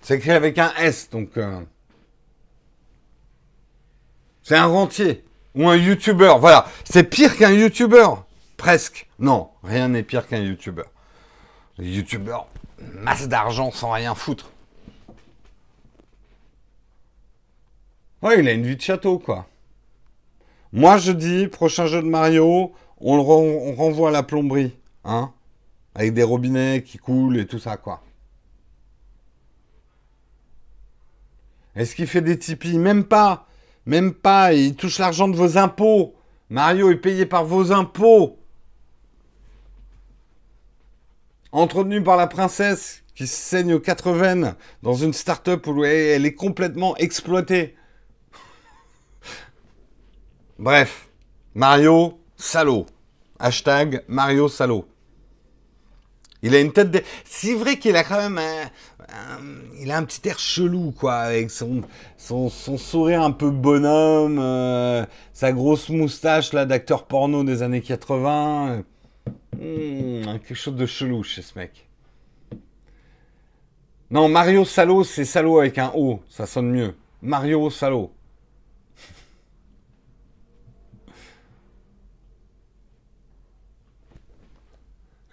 C'est 0.04 0.18
écrit 0.18 0.30
avec 0.30 0.60
un 0.60 0.72
S, 0.76 1.10
donc. 1.10 1.36
Euh, 1.38 1.60
c'est 4.44 4.56
un 4.56 4.68
rentier. 4.68 5.26
Ou 5.56 5.68
un 5.70 5.76
YouTuber. 5.76 6.36
Voilà. 6.40 6.68
C'est 6.84 7.04
pire 7.04 7.36
qu'un 7.36 7.50
YouTuber. 7.50 8.10
Presque. 8.58 9.08
Non, 9.18 9.50
rien 9.64 9.88
n'est 9.88 10.04
pire 10.04 10.28
qu'un 10.28 10.44
YouTuber. 10.44 10.84
Les 11.80 11.90
YouTubers, 11.90 12.46
masse 12.78 13.28
d'argent 13.28 13.72
sans 13.72 13.90
rien 13.90 14.14
foutre. 14.14 14.52
Ouais, 18.22 18.40
il 18.40 18.48
a 18.48 18.52
une 18.52 18.68
vie 18.68 18.76
de 18.76 18.82
château, 18.82 19.18
quoi. 19.18 19.48
Moi, 20.74 20.98
je 20.98 21.12
dis, 21.12 21.48
prochain 21.48 21.86
jeu 21.86 22.02
de 22.02 22.08
Mario, 22.08 22.72
on 23.00 23.16
le 23.16 23.74
renvoie 23.76 24.10
à 24.10 24.12
la 24.12 24.24
plomberie, 24.24 24.78
hein, 25.04 25.34
avec 25.96 26.14
des 26.14 26.24
robinets 26.24 26.84
qui 26.84 26.98
coulent 26.98 27.38
et 27.38 27.46
tout 27.46 27.60
ça, 27.60 27.78
quoi. 27.78 28.02
Est-ce 31.76 31.96
qu'il 31.96 32.08
fait 32.08 32.22
des 32.22 32.38
Tipeee 32.38 32.78
Même 32.78 33.06
pas. 33.06 33.48
Même 33.86 34.14
pas. 34.14 34.54
Il 34.54 34.76
touche 34.76 35.00
l'argent 35.00 35.28
de 35.28 35.36
vos 35.36 35.58
impôts. 35.58 36.16
Mario 36.50 36.92
est 36.92 36.98
payé 36.98 37.26
par 37.26 37.46
vos 37.46 37.72
impôts. 37.72 38.38
Entretenu 41.54 42.04
par 42.04 42.18
la 42.18 42.28
princesse 42.28 43.04
qui 43.16 43.28
saigne 43.28 43.74
aux 43.74 43.80
quatre 43.80 44.12
veines 44.12 44.56
dans 44.84 44.94
une 44.94 45.14
start-up 45.14 45.66
où 45.68 45.84
elle 45.84 46.26
est 46.26 46.36
complètement 46.36 46.96
exploitée. 46.98 47.76
Bref, 50.62 51.10
Mario 51.56 52.20
salaud. 52.36 52.86
Hashtag 53.40 54.04
Mario 54.08 54.48
salaud. 54.48 54.86
Il 56.44 56.54
a 56.54 56.60
une 56.60 56.72
tête 56.72 56.92
de... 56.92 57.02
C'est 57.26 57.56
vrai 57.56 57.80
qu'il 57.80 57.96
a 57.96 58.04
quand 58.04 58.30
même 58.30 58.38
un, 58.38 59.40
Il 59.80 59.90
a 59.90 59.98
un 59.98 60.04
petit 60.04 60.22
air 60.30 60.38
chelou, 60.38 60.92
quoi, 60.92 61.16
avec 61.16 61.50
son, 61.50 61.82
sourire 62.20 63.24
un 63.24 63.32
peu 63.32 63.50
bonhomme, 63.50 64.38
euh, 64.38 65.04
sa 65.34 65.52
grosse 65.52 65.90
moustache, 65.90 66.54
là, 66.54 66.66
d'acteur 66.66 67.08
porno 67.08 67.44
des 67.44 67.64
années 67.64 67.82
80. 67.82 68.84
Hmm, 69.58 70.22
quelque 70.24 70.54
chose 70.54 70.76
de 70.76 70.86
chelou 70.86 71.24
chez 71.24 71.42
ce 71.42 71.58
mec. 71.58 71.90
Non, 74.12 74.30
Mario 74.30 74.64
Salaud, 74.64 75.04
c'est 75.06 75.26
salaud 75.26 75.58
avec 75.58 75.80
un 75.80 75.92
O, 75.96 76.20
ça 76.30 76.46
sonne 76.46 76.70
mieux. 76.70 76.94
Mario 77.24 77.72
Salaud. 77.72 78.12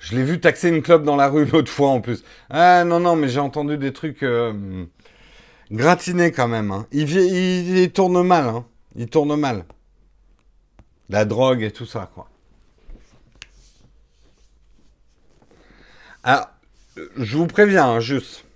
Je 0.09 0.17
l'ai 0.17 0.25
vu 0.25 0.41
taxer 0.41 0.71
une 0.71 0.81
clope 0.81 1.03
dans 1.03 1.17
la 1.17 1.29
rue 1.29 1.45
l'autre 1.45 1.71
fois 1.71 1.91
en 1.91 2.01
plus. 2.01 2.25
Ah 2.49 2.83
non, 2.85 2.99
non, 2.99 3.15
mais 3.15 3.29
j'ai 3.29 3.41
entendu 3.41 3.77
des 3.77 3.93
trucs 3.93 4.23
euh, 4.23 4.87
gratinés 5.71 6.33
quand 6.33 6.49
même. 6.49 6.71
Hein. 6.71 6.87
Il, 6.93 7.93
tourne 7.93 8.23
mal. 8.23 8.47
Hein. 8.47 8.65
Il 8.97 9.09
tourne 9.09 9.39
mal. 9.39 9.67
La 11.11 11.27
drogue 11.27 11.63
et 11.63 11.71
tout 11.71 11.85
ça, 11.85 12.11
quoi. 12.15 12.31
Alors, 16.23 16.49
je 17.19 17.37
vous 17.37 17.47
préviens, 17.47 17.89
hein, 17.89 18.01
juste. 18.01 18.47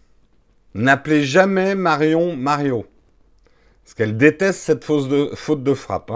N'appelez 0.75 1.23
jamais 1.23 1.75
Marion 1.75 2.35
Mario. 2.35 2.87
Parce 3.85 3.93
qu'elle 3.93 4.17
déteste 4.17 4.61
cette 4.61 4.85
faute 4.85 5.63
de 5.63 5.75
frappe. 5.75 6.13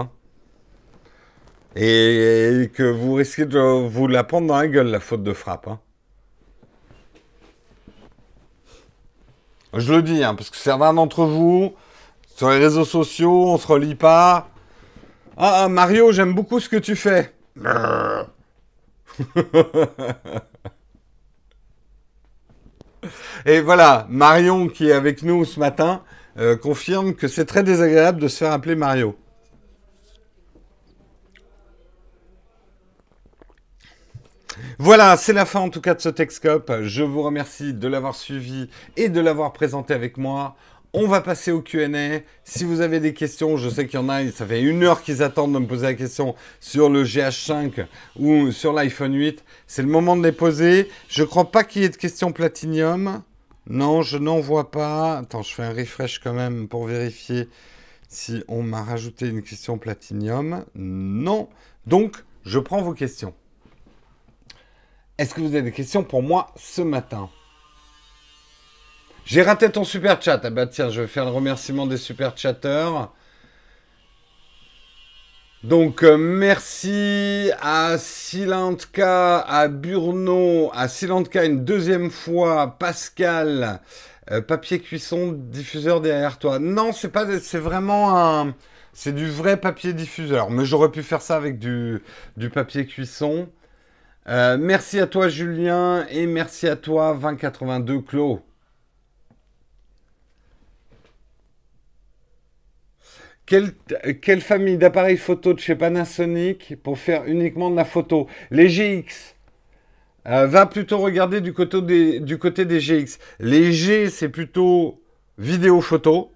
Et 1.75 2.71
que 2.73 2.83
vous 2.83 3.13
risquez 3.13 3.45
de 3.45 3.59
vous 3.59 4.07
la 4.07 4.23
prendre 4.23 4.47
dans 4.47 4.57
la 4.57 4.67
gueule, 4.67 4.87
la 4.87 4.99
faute 4.99 5.23
de 5.23 5.33
frappe. 5.33 5.67
Hein. 5.67 5.79
Je 9.73 9.93
le 9.93 10.01
dis, 10.01 10.23
hein, 10.23 10.33
parce 10.33 10.49
que 10.49 10.57
certains 10.57 10.93
d'entre 10.93 11.25
vous, 11.25 11.75
sur 12.35 12.49
les 12.49 12.57
réseaux 12.57 12.85
sociaux, 12.85 13.47
on 13.47 13.57
se 13.57 13.67
relie 13.67 13.95
pas. 13.95 14.49
Ah, 15.37 15.63
ah 15.63 15.69
Mario, 15.69 16.11
j'aime 16.11 16.33
beaucoup 16.33 16.59
ce 16.59 16.69
que 16.69 16.77
tu 16.77 16.95
fais. 16.95 17.33
Et 23.45 23.61
voilà, 23.61 24.05
Marion 24.09 24.67
qui 24.67 24.89
est 24.89 24.93
avec 24.93 25.23
nous 25.23 25.45
ce 25.45 25.59
matin 25.59 26.01
euh, 26.37 26.55
confirme 26.55 27.13
que 27.15 27.27
c'est 27.27 27.45
très 27.45 27.63
désagréable 27.63 28.19
de 28.21 28.27
se 28.27 28.37
faire 28.37 28.51
appeler 28.51 28.75
Mario. 28.75 29.15
Voilà, 34.79 35.17
c'est 35.17 35.33
la 35.33 35.45
fin 35.45 35.61
en 35.61 35.71
tout 35.71 35.81
cas 35.81 35.95
de 35.95 36.01
ce 36.01 36.09
Texcope. 36.09 36.71
Je 36.83 37.01
vous 37.01 37.23
remercie 37.23 37.73
de 37.73 37.87
l'avoir 37.87 38.13
suivi 38.13 38.69
et 38.95 39.09
de 39.09 39.19
l'avoir 39.19 39.51
présenté 39.51 39.91
avec 39.95 40.17
moi. 40.17 40.55
On 40.93 41.07
va 41.07 41.21
passer 41.21 41.51
au 41.51 41.63
QA. 41.63 41.87
Si 42.43 42.63
vous 42.63 42.81
avez 42.81 42.99
des 42.99 43.15
questions, 43.15 43.57
je 43.57 43.69
sais 43.69 43.87
qu'il 43.87 43.99
y 43.99 44.03
en 44.03 44.07
a, 44.07 44.29
ça 44.29 44.45
fait 44.45 44.61
une 44.61 44.83
heure 44.83 45.01
qu'ils 45.01 45.23
attendent 45.23 45.53
de 45.53 45.57
me 45.57 45.65
poser 45.65 45.87
la 45.87 45.93
question 45.95 46.35
sur 46.59 46.91
le 46.91 47.03
GH5 47.03 47.87
ou 48.19 48.51
sur 48.51 48.71
l'iPhone 48.71 49.15
8. 49.15 49.43
C'est 49.65 49.81
le 49.81 49.87
moment 49.87 50.15
de 50.15 50.21
les 50.21 50.31
poser. 50.31 50.89
Je 51.09 51.23
ne 51.23 51.27
crois 51.27 51.51
pas 51.51 51.63
qu'il 51.63 51.81
y 51.81 51.85
ait 51.85 51.89
de 51.89 51.97
questions 51.97 52.31
Platinium. 52.31 53.23
Non, 53.67 54.03
je 54.03 54.19
n'en 54.19 54.39
vois 54.39 54.69
pas. 54.69 55.17
Attends, 55.17 55.41
je 55.41 55.55
fais 55.55 55.63
un 55.63 55.73
refresh 55.73 56.19
quand 56.19 56.33
même 56.33 56.67
pour 56.67 56.85
vérifier 56.85 57.49
si 58.09 58.43
on 58.47 58.61
m'a 58.61 58.83
rajouté 58.83 59.27
une 59.27 59.41
question 59.41 59.79
Platinium. 59.79 60.65
Non. 60.75 61.49
Donc, 61.87 62.23
je 62.45 62.59
prends 62.59 62.83
vos 62.83 62.93
questions. 62.93 63.33
Est-ce 65.17 65.33
que 65.33 65.41
vous 65.41 65.47
avez 65.47 65.63
des 65.63 65.71
questions 65.71 66.03
pour 66.03 66.21
moi 66.21 66.47
ce 66.55 66.81
matin? 66.83 67.29
J'ai 69.25 69.41
raté 69.41 69.71
ton 69.71 69.83
super 69.83 70.21
chat. 70.21 70.39
Ah 70.43 70.49
bah 70.51 70.67
tiens, 70.67 70.89
je 70.89 71.01
vais 71.01 71.07
faire 71.07 71.25
le 71.25 71.31
remerciement 71.31 71.87
des 71.87 71.97
super 71.97 72.37
chatteurs. 72.37 73.11
Donc 75.63 76.03
euh, 76.03 76.17
merci 76.17 77.49
à 77.59 77.97
Silantka, 77.97 79.39
à 79.39 79.67
Burno, 79.67 80.69
à 80.73 80.87
Silantka 80.87 81.45
une 81.45 81.65
deuxième 81.65 82.11
fois, 82.11 82.77
Pascal, 82.77 83.81
euh, 84.29 84.41
papier 84.41 84.79
cuisson, 84.79 85.31
diffuseur 85.35 85.99
derrière 85.99 86.37
toi. 86.37 86.59
Non, 86.59 86.93
c'est 86.93 87.09
pas, 87.09 87.25
c'est 87.39 87.57
vraiment 87.57 88.15
un, 88.15 88.53
c'est 88.93 89.15
du 89.15 89.27
vrai 89.27 89.57
papier 89.57 89.93
diffuseur. 89.93 90.51
Mais 90.51 90.63
j'aurais 90.63 90.91
pu 90.91 91.01
faire 91.01 91.23
ça 91.23 91.35
avec 91.35 91.57
du, 91.57 92.03
du 92.37 92.51
papier 92.51 92.85
cuisson. 92.85 93.49
Euh, 94.29 94.57
merci 94.59 94.99
à 94.99 95.07
toi 95.07 95.29
Julien 95.29 96.05
et 96.09 96.27
merci 96.27 96.67
à 96.67 96.75
toi 96.75 97.17
2082 97.19 98.01
Clos. 98.01 98.41
Quelle, 103.45 103.71
quelle 104.21 104.41
famille 104.41 104.77
d'appareils 104.77 105.15
photo 105.15 105.53
de 105.53 105.59
chez 105.59 105.75
Panasonic 105.75 106.75
pour 106.83 106.97
faire 106.99 107.23
uniquement 107.25 107.69
de 107.71 107.77
la 107.77 107.85
photo? 107.85 108.27
Les 108.51 108.67
GX. 108.67 109.35
Euh, 110.27 110.45
va 110.45 110.65
plutôt 110.65 110.97
regarder 110.97 111.39
du 111.39 111.53
côté, 111.53 111.81
des, 111.81 112.19
du 112.19 112.37
côté 112.37 112.65
des 112.65 112.79
GX. 112.79 113.17
Les 113.39 113.71
G, 113.71 114.09
c'est 114.09 114.27
plutôt 114.27 115.01
vidéo-photo. 115.37 116.33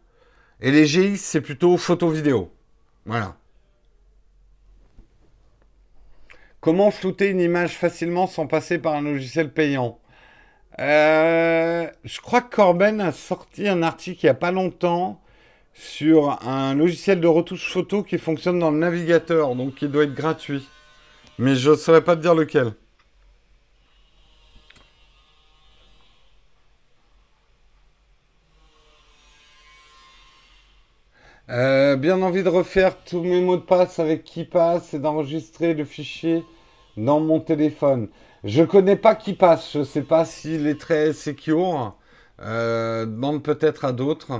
Et 0.61 0.71
les 0.71 0.85
GX, 0.85 1.17
c'est 1.17 1.41
plutôt 1.41 1.75
photo-vidéo. 1.75 2.49
Voilà. 3.05 3.35
Comment 6.61 6.91
flouter 6.91 7.29
une 7.29 7.41
image 7.41 7.75
facilement 7.75 8.27
sans 8.27 8.45
passer 8.45 8.77
par 8.77 8.93
un 8.93 9.01
logiciel 9.01 9.51
payant 9.51 9.97
euh, 10.79 11.87
Je 12.03 12.21
crois 12.21 12.41
que 12.41 12.55
Corben 12.55 13.01
a 13.01 13.11
sorti 13.11 13.67
un 13.67 13.81
article 13.81 14.19
il 14.21 14.25
n'y 14.27 14.29
a 14.29 14.35
pas 14.35 14.51
longtemps 14.51 15.19
sur 15.73 16.37
un 16.47 16.75
logiciel 16.75 17.19
de 17.19 17.25
retouche 17.25 17.67
photo 17.67 18.03
qui 18.03 18.19
fonctionne 18.19 18.59
dans 18.59 18.69
le 18.69 18.77
navigateur, 18.77 19.55
donc 19.55 19.73
qui 19.73 19.87
doit 19.87 20.03
être 20.03 20.13
gratuit. 20.13 20.67
Mais 21.39 21.55
je 21.55 21.71
ne 21.71 21.75
saurais 21.75 22.03
pas 22.03 22.15
te 22.15 22.21
dire 22.21 22.35
lequel. 22.35 22.73
Euh, 31.51 31.97
bien 31.97 32.21
envie 32.21 32.43
de 32.43 32.49
refaire 32.49 32.95
tous 33.03 33.21
mes 33.21 33.41
mots 33.41 33.57
de 33.57 33.61
passe 33.61 33.99
avec 33.99 34.23
qui 34.23 34.45
passe 34.45 34.93
et 34.93 34.99
d'enregistrer 34.99 35.73
le 35.73 35.83
fichier 35.83 36.45
dans 36.95 37.19
mon 37.19 37.41
téléphone. 37.41 38.07
Je 38.45 38.63
connais 38.63 38.95
pas 38.95 39.15
qui 39.15 39.33
passe, 39.33 39.73
je 39.73 39.83
sais 39.83 40.01
pas 40.01 40.23
s'il 40.23 40.65
est 40.65 40.79
très 40.79 41.11
secure. 41.11 41.97
Euh, 42.41 43.05
demande 43.05 43.43
peut-être 43.43 43.83
à 43.83 43.91
d'autres. 43.91 44.31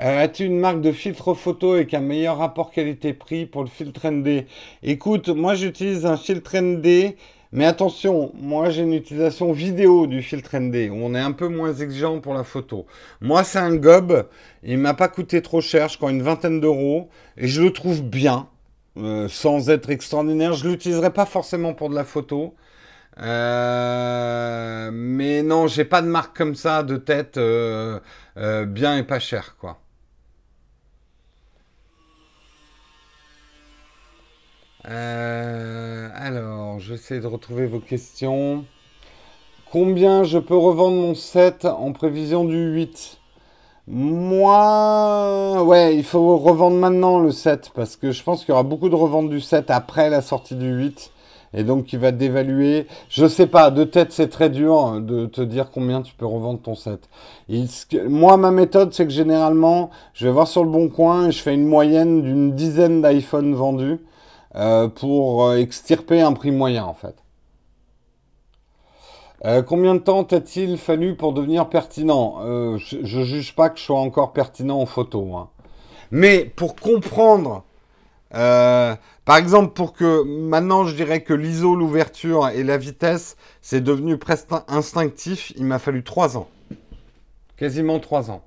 Euh, 0.00 0.22
as-tu 0.22 0.44
une 0.44 0.58
marque 0.58 0.82
de 0.82 0.92
filtre 0.92 1.32
photo 1.32 1.72
avec 1.72 1.94
un 1.94 2.00
meilleur 2.00 2.36
rapport 2.36 2.70
qualité-prix 2.70 3.46
pour 3.46 3.62
le 3.62 3.68
filtre 3.70 4.10
ND 4.10 4.44
Écoute, 4.82 5.30
moi 5.30 5.54
j'utilise 5.54 6.04
un 6.04 6.18
filtre 6.18 6.58
ND, 6.58 7.14
mais 7.52 7.64
attention, 7.66 8.32
moi 8.34 8.70
j'ai 8.70 8.82
une 8.82 8.94
utilisation 8.94 9.52
vidéo 9.52 10.06
du 10.06 10.22
filtre 10.22 10.56
ND. 10.56 10.90
On 10.92 11.14
est 11.14 11.20
un 11.20 11.32
peu 11.32 11.48
moins 11.48 11.74
exigeant 11.74 12.20
pour 12.20 12.34
la 12.34 12.44
photo. 12.44 12.86
Moi 13.20 13.42
c'est 13.44 13.58
un 13.58 13.74
gob, 13.76 14.28
il 14.62 14.78
m'a 14.78 14.94
pas 14.94 15.08
coûté 15.08 15.42
trop 15.42 15.60
cher, 15.60 15.88
je 15.88 15.96
crois 15.96 16.10
une 16.12 16.22
vingtaine 16.22 16.60
d'euros, 16.60 17.08
et 17.36 17.48
je 17.48 17.62
le 17.62 17.72
trouve 17.72 18.02
bien, 18.02 18.48
euh, 18.98 19.28
sans 19.28 19.70
être 19.70 19.90
extraordinaire. 19.90 20.52
Je 20.52 20.68
l'utiliserai 20.68 21.12
pas 21.12 21.26
forcément 21.26 21.74
pour 21.74 21.90
de 21.90 21.94
la 21.94 22.04
photo. 22.04 22.54
Euh, 23.18 24.90
mais 24.92 25.42
non, 25.42 25.66
j'ai 25.66 25.84
pas 25.84 26.02
de 26.02 26.06
marque 26.08 26.36
comme 26.36 26.54
ça 26.54 26.82
de 26.82 26.96
tête 26.96 27.38
bien 28.68 28.96
et 28.98 29.02
pas 29.04 29.18
cher, 29.18 29.56
quoi. 29.60 29.80
Euh, 34.88 36.08
alors, 36.14 36.78
j'essaie 36.80 37.20
de 37.20 37.26
retrouver 37.26 37.66
vos 37.66 37.80
questions. 37.80 38.64
Combien 39.70 40.24
je 40.24 40.38
peux 40.38 40.56
revendre 40.56 40.96
mon 40.96 41.14
7 41.14 41.66
en 41.66 41.92
prévision 41.92 42.44
du 42.44 42.72
8 42.72 43.18
Moi, 43.88 45.62
ouais, 45.64 45.96
il 45.96 46.04
faut 46.04 46.36
revendre 46.38 46.76
maintenant 46.76 47.20
le 47.20 47.30
7 47.30 47.70
parce 47.74 47.96
que 47.96 48.10
je 48.10 48.22
pense 48.22 48.40
qu'il 48.40 48.50
y 48.50 48.52
aura 48.52 48.62
beaucoup 48.62 48.88
de 48.88 48.94
reventes 48.94 49.28
du 49.28 49.40
7 49.40 49.70
après 49.70 50.10
la 50.10 50.22
sortie 50.22 50.54
du 50.56 50.70
8 50.70 51.12
et 51.52 51.62
donc 51.62 51.92
il 51.92 51.98
va 51.98 52.10
dévaluer. 52.10 52.86
Je 53.08 53.26
sais 53.26 53.46
pas, 53.46 53.70
de 53.70 53.84
tête 53.84 54.12
c'est 54.12 54.28
très 54.28 54.50
dur 54.50 55.00
de 55.00 55.26
te 55.26 55.42
dire 55.42 55.70
combien 55.70 56.02
tu 56.02 56.14
peux 56.14 56.26
revendre 56.26 56.60
ton 56.60 56.74
7. 56.74 57.08
moi, 58.08 58.36
ma 58.38 58.50
méthode, 58.50 58.92
c'est 58.94 59.04
que 59.04 59.12
généralement, 59.12 59.90
je 60.14 60.26
vais 60.26 60.32
voir 60.32 60.48
sur 60.48 60.64
le 60.64 60.70
bon 60.70 60.88
coin 60.88 61.28
et 61.28 61.32
je 61.32 61.42
fais 61.42 61.54
une 61.54 61.66
moyenne 61.66 62.22
d'une 62.22 62.54
dizaine 62.54 63.02
d'iPhone 63.02 63.54
vendus. 63.54 63.98
Euh, 64.56 64.88
pour 64.88 65.44
euh, 65.44 65.58
extirper 65.58 66.20
un 66.20 66.32
prix 66.32 66.50
moyen 66.50 66.84
en 66.84 66.94
fait. 66.94 67.14
Euh, 69.44 69.62
combien 69.62 69.94
de 69.94 70.00
temps 70.00 70.24
t'a-t-il 70.24 70.76
fallu 70.76 71.14
pour 71.14 71.32
devenir 71.32 71.68
pertinent? 71.68 72.40
Je 72.78 72.96
ne 72.98 73.24
juge 73.24 73.54
pas 73.54 73.70
que 73.70 73.78
je 73.78 73.84
sois 73.84 74.00
encore 74.00 74.32
pertinent 74.32 74.80
en 74.80 74.86
photo. 74.86 75.36
Hein. 75.36 75.48
Mais 76.10 76.44
pour 76.44 76.74
comprendre, 76.74 77.64
par 78.30 79.36
exemple, 79.36 79.72
pour 79.72 79.94
que 79.94 80.24
maintenant 80.24 80.84
je 80.84 80.94
dirais 80.94 81.22
que 81.22 81.32
l'ISO, 81.32 81.74
l'ouverture 81.74 82.48
et 82.48 82.64
la 82.64 82.76
vitesse, 82.76 83.36
c'est 83.62 83.80
devenu 83.80 84.18
presque 84.18 84.48
instinctif, 84.68 85.52
il 85.56 85.64
m'a 85.64 85.78
fallu 85.78 86.02
trois 86.02 86.36
ans. 86.36 86.48
Quasiment 87.56 87.98
trois 87.98 88.30
ans. 88.30 88.42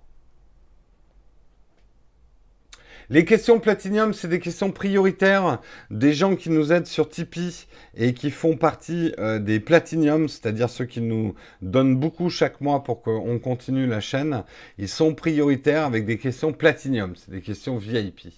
Les 3.14 3.26
questions 3.26 3.60
Platinium, 3.60 4.12
c'est 4.12 4.28
des 4.28 4.40
questions 4.40 4.72
prioritaires 4.72 5.62
des 5.92 6.14
gens 6.14 6.36
qui 6.36 6.50
nous 6.50 6.74
aident 6.74 6.88
sur 6.88 7.10
Tipeee 7.10 7.68
et 7.96 8.16
qui 8.16 8.32
font 8.32 8.58
partie 8.58 9.14
euh, 9.20 9.38
des 9.38 9.60
Platinium, 9.60 10.28
c'est-à-dire 10.28 10.68
ceux 10.68 10.86
qui 10.86 11.00
nous 11.00 11.36
donnent 11.62 11.96
beaucoup 11.96 12.32
chaque 12.32 12.60
mois 12.60 12.84
pour 12.84 13.04
qu'on 13.04 13.38
continue 13.38 13.86
la 13.86 14.00
chaîne. 14.00 14.44
Ils 14.80 14.90
sont 14.90 15.14
prioritaires 15.14 15.86
avec 15.86 16.08
des 16.08 16.18
questions 16.18 16.54
Platinium, 16.54 17.16
c'est 17.16 17.30
des 17.30 17.42
questions 17.42 17.78
VIP. 17.78 18.34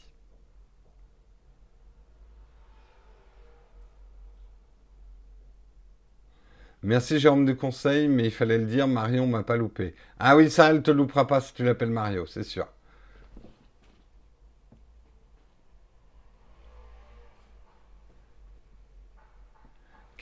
Merci 6.84 7.20
Jérôme 7.20 7.46
de 7.46 7.54
conseil, 7.54 8.10
mais 8.10 8.26
il 8.26 8.32
fallait 8.32 8.58
le 8.58 8.66
dire, 8.66 8.90
Marion 8.90 9.26
m'a 9.26 9.44
pas 9.44 9.56
loupé. 9.56 9.96
Ah 10.20 10.36
oui, 10.36 10.52
ça, 10.52 10.70
elle 10.70 10.82
te 10.82 10.92
loupera 10.92 11.28
pas 11.28 11.40
si 11.40 11.54
tu 11.54 11.64
l'appelles 11.64 11.92
Mario, 11.92 12.26
c'est 12.26 12.44
sûr. 12.44 12.68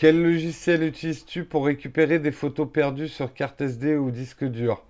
Quel 0.03 0.21
logiciel 0.21 0.83
utilises-tu 0.83 1.45
pour 1.45 1.65
récupérer 1.65 2.19
des 2.19 2.33
photos 2.33 2.67
perdues 2.69 3.07
sur 3.07 3.33
carte 3.33 3.61
SD 3.61 3.95
ou 3.95 4.11
disque 4.11 4.43
dur? 4.43 4.83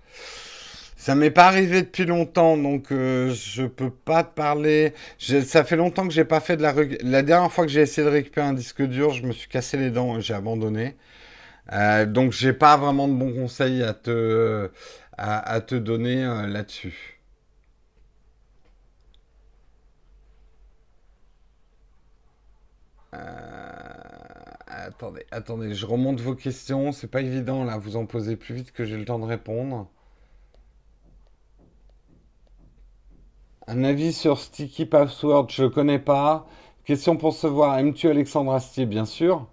Ça 0.96 1.14
m'est 1.14 1.30
pas 1.30 1.46
arrivé 1.46 1.82
depuis 1.82 2.04
longtemps, 2.04 2.56
donc 2.56 2.90
euh, 2.90 3.32
je 3.32 3.62
peux 3.62 3.90
pas 3.90 4.24
te 4.24 4.34
parler. 4.34 4.92
ça 5.20 5.62
fait 5.62 5.76
longtemps 5.76 6.08
que 6.08 6.12
j'ai 6.12 6.24
pas 6.24 6.40
fait 6.40 6.56
de 6.56 6.62
la. 6.62 6.74
La 7.02 7.22
dernière 7.22 7.52
fois 7.52 7.64
que 7.64 7.70
j'ai 7.70 7.82
essayé 7.82 8.04
de 8.04 8.10
récupérer 8.10 8.48
un 8.48 8.54
disque 8.54 8.82
dur, 8.82 9.12
je 9.12 9.24
me 9.24 9.30
suis 9.30 9.48
cassé 9.48 9.76
les 9.76 9.90
dents 9.90 10.18
et 10.18 10.20
j'ai 10.20 10.34
abandonné. 10.34 10.96
Euh, 11.72 12.06
donc 12.06 12.32
j'ai 12.32 12.52
pas 12.52 12.76
vraiment 12.76 13.06
de 13.06 13.14
bons 13.14 13.32
conseils 13.32 13.84
à 13.84 13.94
te 13.94 14.68
à, 15.16 15.60
te 15.60 15.76
donner 15.76 16.24
euh, 16.24 16.48
là-dessus. 16.48 17.20
Attendez, 24.86 25.24
attendez, 25.30 25.74
je 25.74 25.86
remonte 25.86 26.20
vos 26.20 26.34
questions. 26.34 26.92
C'est 26.92 27.10
pas 27.10 27.20
évident 27.20 27.64
là, 27.64 27.78
vous 27.78 27.96
en 27.96 28.06
posez 28.06 28.36
plus 28.36 28.54
vite 28.54 28.72
que 28.72 28.84
j'ai 28.84 28.96
le 28.96 29.04
temps 29.04 29.18
de 29.18 29.24
répondre. 29.24 29.88
Un 33.66 33.82
avis 33.84 34.12
sur 34.12 34.38
Sticky 34.38 34.84
Password, 34.86 35.46
je 35.50 35.64
ne 35.64 35.68
connais 35.68 35.98
pas. 35.98 36.46
Question 36.84 37.16
pour 37.16 37.32
se 37.32 37.46
voir. 37.46 37.78
Aimes-tu 37.78 38.08
Alexandre 38.08 38.52
Astier 38.52 38.84
Bien 38.84 39.06
sûr? 39.06 39.46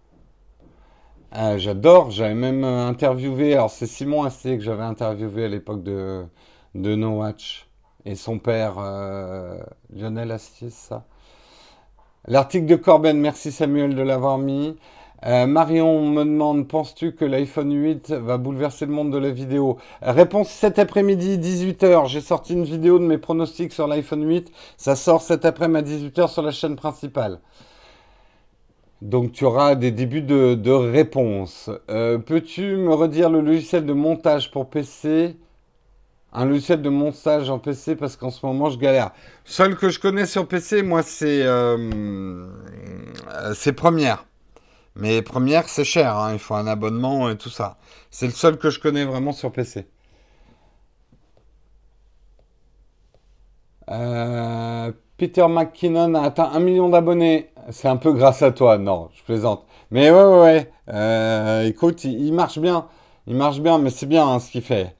Euh, 1.37 1.57
j'adore. 1.57 2.11
J'avais 2.11 2.33
même 2.33 2.65
interviewé. 2.65 3.53
Alors, 3.53 3.69
c'est 3.69 3.87
Simon 3.87 4.23
Astier 4.23 4.57
que 4.57 4.63
j'avais 4.63 4.83
interviewé 4.83 5.45
à 5.45 5.47
l'époque 5.47 5.83
de, 5.83 6.25
de 6.75 6.95
No 6.95 7.19
Watch. 7.19 7.69
Et 8.03 8.15
son 8.15 8.37
père, 8.37 8.75
euh, 8.79 9.57
Lionel 9.93 10.31
Astier, 10.31 10.69
ça. 10.71 11.05
L'article 12.27 12.65
de 12.65 12.75
Corben, 12.75 13.17
merci 13.19 13.51
Samuel 13.51 13.95
de 13.95 14.01
l'avoir 14.01 14.37
mis. 14.37 14.75
Euh, 15.23 15.45
Marion 15.45 16.09
me 16.09 16.23
demande, 16.23 16.67
penses-tu 16.67 17.13
que 17.13 17.25
l'iPhone 17.25 17.71
8 17.71 18.11
va 18.11 18.37
bouleverser 18.37 18.87
le 18.87 18.91
monde 18.91 19.11
de 19.11 19.19
la 19.19 19.29
vidéo? 19.29 19.77
Réponse 20.01 20.49
cet 20.49 20.79
après-midi, 20.79 21.37
18h. 21.37 22.07
J'ai 22.07 22.21
sorti 22.21 22.53
une 22.53 22.63
vidéo 22.63 22.97
de 22.97 23.05
mes 23.05 23.19
pronostics 23.19 23.71
sur 23.71 23.87
l'iPhone 23.87 24.27
8. 24.27 24.51
Ça 24.77 24.95
sort 24.95 25.21
cet 25.21 25.45
après-midi 25.45 25.93
à 25.93 25.97
18h 26.09 26.27
sur 26.27 26.41
la 26.41 26.51
chaîne 26.51 26.75
principale. 26.75 27.39
Donc 29.03 29.31
tu 29.31 29.45
auras 29.45 29.75
des 29.75 29.91
débuts 29.91 30.21
de, 30.21 30.71
réponse. 30.71 31.69
Euh, 31.89 32.17
peux-tu 32.17 32.75
me 32.75 32.93
redire 32.93 33.29
le 33.29 33.41
logiciel 33.41 33.85
de 33.85 33.93
montage 33.93 34.51
pour 34.51 34.69
PC 34.69 35.35
un 36.33 36.45
logiciel 36.45 36.81
de 36.81 36.89
montage 36.89 37.49
en 37.49 37.59
PC 37.59 37.97
parce 37.97 38.15
qu'en 38.15 38.29
ce 38.29 38.45
moment 38.45 38.69
je 38.69 38.77
galère. 38.77 39.11
Seul 39.43 39.75
que 39.75 39.89
je 39.89 39.99
connais 39.99 40.25
sur 40.25 40.47
PC, 40.47 40.81
moi, 40.81 41.03
c'est 41.03 41.41
euh, 41.43 42.47
c'est 43.53 43.73
Première. 43.73 44.25
Mais 44.95 45.21
Première, 45.21 45.69
c'est 45.69 45.85
cher, 45.85 46.17
hein. 46.17 46.33
il 46.33 46.39
faut 46.39 46.55
un 46.55 46.67
abonnement 46.67 47.29
et 47.29 47.37
tout 47.37 47.49
ça. 47.49 47.77
C'est 48.11 48.27
le 48.27 48.33
seul 48.33 48.57
que 48.57 48.69
je 48.69 48.79
connais 48.79 49.05
vraiment 49.05 49.31
sur 49.31 49.51
PC. 49.51 49.87
Euh, 53.89 54.91
Peter 55.17 55.47
McKinnon 55.47 56.13
a 56.15 56.21
atteint 56.23 56.49
un 56.53 56.59
million 56.59 56.89
d'abonnés. 56.89 57.49
C'est 57.69 57.87
un 57.87 57.97
peu 57.97 58.13
grâce 58.13 58.41
à 58.41 58.51
toi, 58.51 58.77
non, 58.77 59.09
je 59.13 59.23
plaisante. 59.23 59.65
Mais 59.91 60.09
ouais, 60.11 60.23
ouais, 60.23 60.41
ouais. 60.41 60.71
Euh, 60.89 61.63
écoute, 61.65 62.03
il, 62.05 62.33
marche 62.33 62.59
bien. 62.59 62.87
Il 63.27 63.35
marche 63.35 63.59
bien, 63.59 63.77
mais 63.77 63.89
c'est 63.89 64.05
bien 64.07 64.27
hein, 64.27 64.39
ce 64.39 64.51
qu'il 64.51 64.61
fait. 64.61 64.95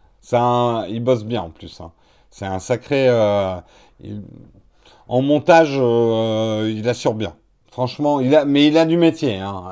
Il 0.89 1.01
bosse 1.03 1.23
bien 1.25 1.41
en 1.43 1.49
plus. 1.49 1.81
Hein. 1.81 1.91
C'est 2.29 2.45
un 2.45 2.59
sacré. 2.59 3.07
Euh, 3.09 3.55
en 5.07 5.21
montage, 5.21 5.75
il 5.75 6.87
assure 6.87 7.13
bien. 7.13 7.35
Franchement, 7.71 8.19
il 8.19 8.35
a, 8.35 8.43
mais 8.43 8.67
il 8.67 8.77
a 8.77 8.85
du 8.85 8.97
métier. 8.97 9.37
Hein. 9.37 9.63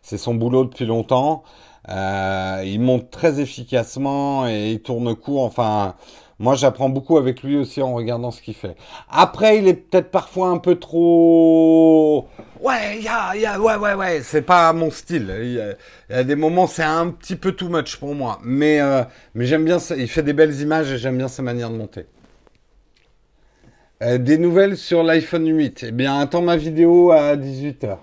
C'est 0.00 0.18
son 0.18 0.34
boulot 0.34 0.64
depuis 0.64 0.86
longtemps. 0.86 1.44
Euh, 1.90 2.62
il 2.64 2.80
monte 2.80 3.10
très 3.10 3.40
efficacement 3.40 4.48
et 4.48 4.70
il 4.72 4.80
tourne 4.80 5.14
court. 5.14 5.44
Enfin, 5.44 5.94
moi, 6.38 6.54
j'apprends 6.54 6.88
beaucoup 6.88 7.18
avec 7.18 7.42
lui 7.42 7.58
aussi 7.58 7.82
en 7.82 7.92
regardant 7.92 8.30
ce 8.30 8.40
qu'il 8.40 8.54
fait. 8.54 8.74
Après, 9.10 9.58
il 9.58 9.68
est 9.68 9.74
peut-être 9.74 10.10
parfois 10.10 10.48
un 10.48 10.58
peu 10.58 10.76
trop. 10.76 12.26
Ouais, 12.60 13.00
y 13.00 13.08
a, 13.08 13.36
y 13.36 13.44
a, 13.44 13.60
ouais, 13.60 13.76
ouais, 13.76 13.94
ouais. 13.94 14.22
C'est 14.22 14.42
pas 14.42 14.72
mon 14.72 14.90
style. 14.90 15.34
Il 15.42 15.52
y, 15.52 16.14
a, 16.14 16.24
des 16.24 16.36
moments, 16.36 16.66
c'est 16.66 16.82
un 16.82 17.10
petit 17.10 17.36
peu 17.36 17.52
too 17.52 17.68
much 17.68 17.96
pour 17.96 18.14
moi. 18.14 18.38
Mais, 18.42 18.80
euh, 18.80 19.02
mais 19.34 19.44
j'aime 19.44 19.64
bien. 19.64 19.78
Ça. 19.78 19.94
Il 19.94 20.08
fait 20.08 20.22
des 20.22 20.32
belles 20.32 20.58
images 20.60 20.90
et 20.90 20.96
j'aime 20.96 21.18
bien 21.18 21.28
sa 21.28 21.42
manière 21.42 21.68
de 21.68 21.76
monter. 21.76 22.06
Euh, 24.02 24.18
des 24.18 24.36
nouvelles 24.36 24.76
sur 24.76 25.04
l'iPhone 25.04 25.46
8. 25.46 25.84
Eh 25.86 25.92
bien, 25.92 26.18
attends 26.18 26.42
ma 26.42 26.56
vidéo 26.56 27.12
à 27.12 27.36
18h. 27.36 27.98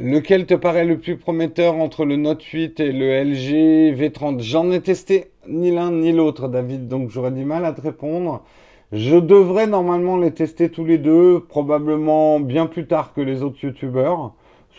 Lequel 0.00 0.46
te 0.46 0.54
paraît 0.54 0.86
le 0.86 0.98
plus 0.98 1.18
prometteur 1.18 1.74
entre 1.74 2.06
le 2.06 2.16
Note 2.16 2.42
8 2.42 2.80
et 2.80 2.92
le 2.92 3.22
LG 3.22 3.94
V30 3.94 4.40
J'en 4.40 4.70
ai 4.70 4.80
testé 4.80 5.32
ni 5.46 5.70
l'un 5.70 5.90
ni 5.92 6.12
l'autre, 6.12 6.48
David, 6.48 6.88
donc 6.88 7.10
j'aurais 7.10 7.30
du 7.30 7.44
mal 7.44 7.66
à 7.66 7.74
te 7.74 7.82
répondre. 7.82 8.42
Je 8.90 9.16
devrais 9.16 9.66
normalement 9.66 10.16
les 10.16 10.30
tester 10.30 10.70
tous 10.70 10.86
les 10.86 10.96
deux, 10.96 11.40
probablement 11.46 12.40
bien 12.40 12.64
plus 12.64 12.86
tard 12.86 13.12
que 13.12 13.20
les 13.20 13.42
autres 13.42 13.62
youtubeurs 13.62 14.34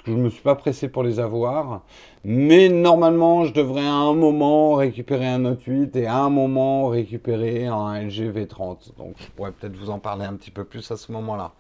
je 0.06 0.11
ne 0.11 0.18
me 0.18 0.30
suis 0.30 0.41
pas 0.41 0.56
pressé 0.56 0.88
pour 0.88 1.03
les 1.03 1.19
avoir. 1.19 1.84
Mais 2.23 2.69
normalement, 2.69 3.45
je 3.45 3.53
devrais 3.53 3.86
à 3.86 3.94
un 3.94 4.14
moment 4.14 4.76
récupérer 4.76 5.27
un 5.27 5.40
Note 5.40 5.64
8 5.65 5.95
et 5.95 6.06
à 6.06 6.18
un 6.18 6.30
moment 6.30 6.88
récupérer 6.88 7.65
un 7.65 8.02
LG 8.02 8.32
V30. 8.32 8.95
Donc 8.98 9.15
je 9.18 9.27
pourrais 9.36 9.52
peut-être 9.52 9.76
vous 9.76 9.90
en 9.90 9.99
parler 9.99 10.26
un 10.26 10.34
petit 10.34 10.52
peu 10.52 10.64
plus 10.64 10.90
à 10.91 10.98
ce 10.98 11.11
moment-là. 11.11 11.53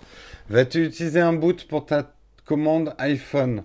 Vas-tu 0.49 0.85
utiliser 0.85 1.21
un 1.21 1.33
boot 1.33 1.67
pour 1.67 1.85
ta 1.85 2.11
commande 2.45 2.93
iPhone? 2.99 3.63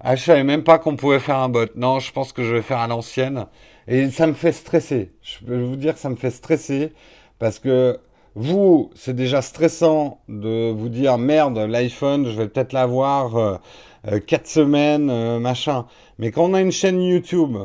Ah, 0.00 0.16
je 0.16 0.24
savais 0.24 0.44
même 0.44 0.64
pas 0.64 0.78
qu'on 0.78 0.96
pouvait 0.96 1.18
faire 1.18 1.38
un 1.38 1.48
bot. 1.48 1.70
Non, 1.76 1.98
je 1.98 2.12
pense 2.12 2.32
que 2.32 2.42
je 2.42 2.52
vais 2.54 2.62
faire 2.62 2.78
à 2.78 2.86
l'ancienne. 2.86 3.46
Et 3.88 4.10
ça 4.10 4.26
me 4.26 4.32
fait 4.32 4.52
stresser. 4.52 5.12
Je 5.22 5.44
peux 5.44 5.62
vous 5.62 5.76
dire 5.76 5.94
que 5.94 6.00
ça 6.00 6.10
me 6.10 6.16
fait 6.16 6.30
stresser 6.30 6.92
parce 7.38 7.58
que 7.58 7.98
vous, 8.34 8.90
c'est 8.94 9.14
déjà 9.14 9.42
stressant 9.42 10.20
de 10.28 10.70
vous 10.72 10.88
dire 10.88 11.18
merde, 11.18 11.58
l'iPhone, 11.58 12.26
je 12.26 12.36
vais 12.36 12.48
peut-être 12.48 12.72
l'avoir. 12.72 13.60
Euh, 14.06 14.12
euh, 14.12 14.20
quatre 14.20 14.46
semaines, 14.46 15.10
euh, 15.10 15.38
machin. 15.38 15.86
Mais 16.18 16.30
quand 16.30 16.44
on 16.44 16.54
a 16.54 16.60
une 16.60 16.72
chaîne 16.72 17.02
YouTube 17.02 17.56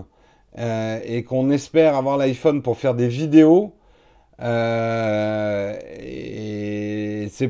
euh, 0.57 0.99
et 1.05 1.23
qu'on 1.23 1.49
espère 1.51 1.95
avoir 1.95 2.17
l'iPhone 2.17 2.61
pour 2.61 2.77
faire 2.77 2.95
des 2.95 3.07
vidéos, 3.07 3.73
c'est 4.39 4.47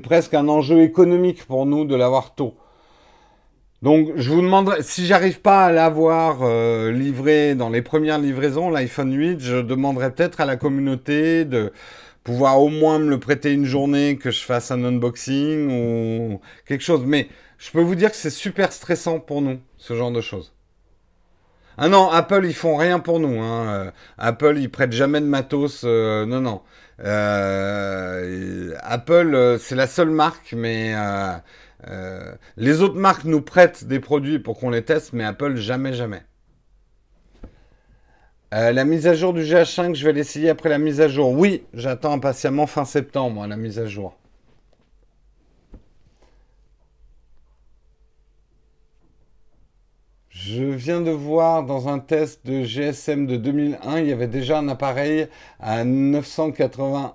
presque 0.01 0.33
un 0.33 0.47
enjeu 0.47 0.81
économique 0.81 1.45
pour 1.45 1.65
nous 1.65 1.85
de 1.85 1.95
l'avoir 1.95 2.33
tôt. 2.33 2.55
Donc, 3.81 4.09
je 4.15 4.31
vous 4.31 4.41
demanderai, 4.41 4.81
si 4.81 5.05
j'arrive 5.05 5.39
pas 5.39 5.65
à 5.65 5.71
l'avoir 5.71 6.39
livré 6.91 7.55
dans 7.55 7.69
les 7.69 7.83
premières 7.83 8.17
livraisons, 8.17 8.71
l'iPhone 8.71 9.13
8, 9.13 9.39
je 9.39 9.57
demanderai 9.57 10.11
peut-être 10.11 10.41
à 10.41 10.45
la 10.45 10.57
communauté 10.57 11.45
de 11.45 11.71
pouvoir 12.23 12.59
au 12.59 12.69
moins 12.69 12.99
me 12.99 13.09
le 13.09 13.19
prêter 13.19 13.53
une 13.53 13.65
journée, 13.65 14.17
que 14.17 14.31
je 14.31 14.41
fasse 14.41 14.71
un 14.71 14.83
unboxing 14.83 15.71
ou 15.71 16.41
quelque 16.65 16.83
chose. 16.83 17.03
Mais 17.05 17.29
je 17.59 17.71
peux 17.71 17.81
vous 17.81 17.95
dire 17.95 18.09
que 18.09 18.17
c'est 18.17 18.29
super 18.29 18.71
stressant 18.71 19.19
pour 19.19 19.41
nous, 19.41 19.59
ce 19.77 19.93
genre 19.93 20.11
de 20.11 20.21
choses. 20.21 20.53
Ah 21.81 21.87
non, 21.87 22.09
Apple, 22.09 22.45
ils 22.45 22.53
font 22.53 22.75
rien 22.75 22.99
pour 22.99 23.19
nous. 23.21 23.39
Hein. 23.41 23.67
Euh, 23.87 23.91
Apple, 24.17 24.57
ils 24.57 24.69
prêtent 24.69 24.91
jamais 24.91 25.21
de 25.21 25.25
matos. 25.25 25.83
Euh, 25.85 26.25
non, 26.25 26.41
non. 26.41 26.61
Euh, 27.01 28.73
Apple, 28.81 29.57
c'est 29.61 29.75
la 29.75 29.87
seule 29.87 30.09
marque, 30.09 30.53
mais 30.53 30.93
les 32.57 32.81
autres 32.81 32.97
marques 32.97 33.23
nous 33.23 33.41
prêtent 33.41 33.85
des 33.85 34.01
produits 34.01 34.39
pour 34.39 34.59
qu'on 34.59 34.69
les 34.71 34.83
teste, 34.83 35.13
mais 35.13 35.23
Apple, 35.23 35.55
jamais, 35.55 35.93
jamais. 35.93 36.21
la 38.51 38.83
mise 38.83 39.07
à 39.07 39.13
jour 39.13 39.33
du 39.33 39.43
GH5, 39.43 39.95
je 39.95 40.05
vais 40.05 40.13
l'essayer 40.13 40.49
après 40.49 40.67
la 40.67 40.79
mise 40.79 40.99
à 40.99 41.07
jour. 41.07 41.31
Oui, 41.31 41.63
j'attends 41.73 42.11
impatiemment 42.13 42.67
fin 42.67 42.83
septembre, 42.83 43.47
la 43.47 43.55
mise 43.55 43.79
à 43.79 43.85
jour. 43.85 44.18
Je 50.41 50.63
viens 50.63 51.01
de 51.01 51.11
voir 51.11 51.65
dans 51.65 51.89
un 51.89 51.99
test 51.99 52.45
de 52.45 52.63
GSM 52.63 53.27
de 53.27 53.35
2001, 53.35 53.99
il 53.99 54.07
y 54.07 54.13
avait 54.13 54.29
déjà 54.29 54.59
un 54.59 54.69
appareil 54.69 55.27
à 55.59 55.83
981. 55.83 57.11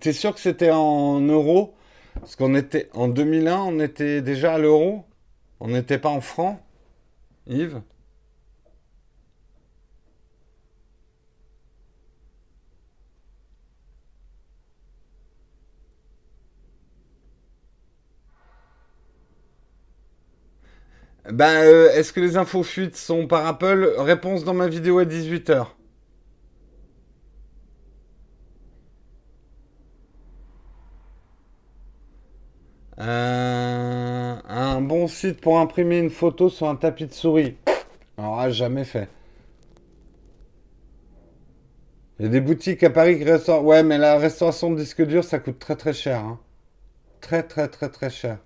T'es 0.00 0.12
sûr 0.12 0.34
que 0.34 0.40
c'était 0.40 0.72
en 0.72 1.20
euros 1.20 1.76
Parce 2.14 2.34
qu'on 2.34 2.56
était 2.56 2.90
en 2.92 3.06
2001, 3.06 3.56
on 3.56 3.78
était 3.78 4.20
déjà 4.20 4.54
à 4.54 4.58
l'euro? 4.58 5.04
On 5.60 5.68
n'était 5.68 5.98
pas 5.98 6.08
en 6.08 6.20
francs? 6.20 6.58
Yves? 7.46 7.82
Ben, 21.30 21.62
euh, 21.62 21.90
est-ce 21.92 22.12
que 22.12 22.20
les 22.20 22.36
infos 22.36 22.62
fuites 22.62 22.96
sont 22.96 23.26
par 23.26 23.46
Apple? 23.46 23.94
Réponse 23.98 24.44
dans 24.44 24.54
ma 24.54 24.66
vidéo 24.66 24.98
à 24.98 25.04
18h. 25.04 25.66
Euh, 33.00 34.36
un 34.48 34.80
bon 34.80 35.06
site 35.06 35.40
pour 35.40 35.58
imprimer 35.58 35.98
une 35.98 36.10
photo 36.10 36.48
sur 36.48 36.68
un 36.68 36.76
tapis 36.76 37.06
de 37.06 37.12
souris. 37.12 37.56
Alors 38.16 38.50
jamais 38.50 38.84
fait. 38.84 39.08
Il 42.18 42.24
y 42.24 42.28
a 42.28 42.30
des 42.30 42.40
boutiques 42.40 42.82
à 42.82 42.90
Paris 42.90 43.18
qui 43.18 43.24
restaurent. 43.24 43.64
Ouais, 43.64 43.82
mais 43.82 43.98
la 43.98 44.18
restauration 44.18 44.70
de 44.70 44.76
disque 44.76 45.02
dur, 45.06 45.22
ça 45.24 45.38
coûte 45.38 45.58
très 45.58 45.76
très 45.76 45.92
cher. 45.92 46.20
Hein. 46.20 46.40
Très 47.20 47.42
très 47.42 47.68
très 47.68 47.88
très 47.90 48.10
cher. 48.10 48.38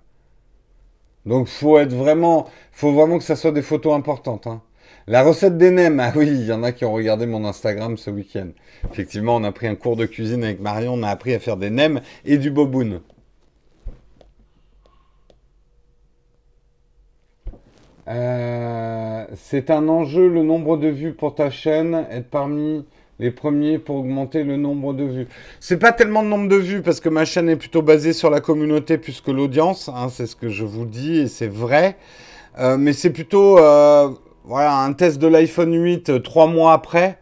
Donc 1.25 1.47
faut 1.47 1.77
être 1.77 1.93
vraiment, 1.93 2.47
faut 2.71 2.91
vraiment 2.91 3.17
que 3.17 3.23
ça 3.23 3.35
soit 3.35 3.51
des 3.51 3.61
photos 3.61 3.93
importantes. 3.93 4.47
Hein. 4.47 4.61
La 5.07 5.23
recette 5.23 5.57
des 5.57 5.71
nems, 5.71 5.99
ah 5.99 6.13
oui, 6.15 6.27
il 6.27 6.45
y 6.45 6.51
en 6.53 6.63
a 6.63 6.71
qui 6.71 6.85
ont 6.85 6.93
regardé 6.93 7.25
mon 7.25 7.45
Instagram 7.45 7.97
ce 7.97 8.09
week-end. 8.09 8.49
Effectivement, 8.91 9.35
on 9.35 9.43
a 9.43 9.51
pris 9.51 9.67
un 9.67 9.75
cours 9.75 9.97
de 9.97 10.05
cuisine 10.05 10.43
avec 10.43 10.61
Marion, 10.61 10.93
on 10.93 11.03
a 11.03 11.09
appris 11.09 11.33
à 11.33 11.39
faire 11.39 11.57
des 11.57 11.69
nems 11.69 12.01
et 12.25 12.37
du 12.37 12.51
boboon. 12.51 13.01
Euh, 18.07 19.25
c'est 19.35 19.69
un 19.69 19.87
enjeu 19.87 20.27
le 20.27 20.43
nombre 20.43 20.77
de 20.77 20.87
vues 20.87 21.13
pour 21.13 21.35
ta 21.35 21.49
chaîne, 21.49 22.05
être 22.11 22.29
parmi 22.29 22.85
les 23.19 23.31
premiers 23.31 23.77
pour 23.79 23.97
augmenter 23.97 24.43
le 24.43 24.57
nombre 24.57 24.93
de 24.93 25.03
vues. 25.03 25.27
C'est 25.59 25.77
pas 25.77 25.91
tellement 25.91 26.21
le 26.21 26.27
nombre 26.27 26.49
de 26.49 26.55
vues 26.55 26.81
parce 26.81 26.99
que 26.99 27.09
ma 27.09 27.25
chaîne 27.25 27.49
est 27.49 27.55
plutôt 27.55 27.81
basée 27.81 28.13
sur 28.13 28.29
la 28.29 28.41
communauté 28.41 28.97
plus 28.97 29.21
que 29.21 29.31
l'audience, 29.31 29.89
hein, 29.89 30.09
c'est 30.09 30.25
ce 30.25 30.35
que 30.35 30.49
je 30.49 30.65
vous 30.65 30.85
dis 30.85 31.19
et 31.19 31.27
c'est 31.27 31.47
vrai. 31.47 31.97
Euh, 32.59 32.77
mais 32.77 32.93
c'est 32.93 33.11
plutôt 33.11 33.57
euh, 33.57 34.09
voilà 34.43 34.77
un 34.77 34.93
test 34.93 35.19
de 35.19 35.27
l'iPhone 35.27 35.73
8 35.73 36.21
trois 36.23 36.47
mois 36.47 36.73
après. 36.73 37.19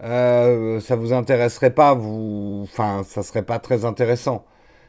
ça 0.00 0.96
vous 0.96 1.12
intéresserait 1.12 1.74
pas, 1.74 1.94
vous, 1.94 2.60
enfin 2.64 3.02
ça 3.04 3.22
serait 3.22 3.42
pas 3.42 3.58
très 3.58 3.84
intéressant. 3.84 4.44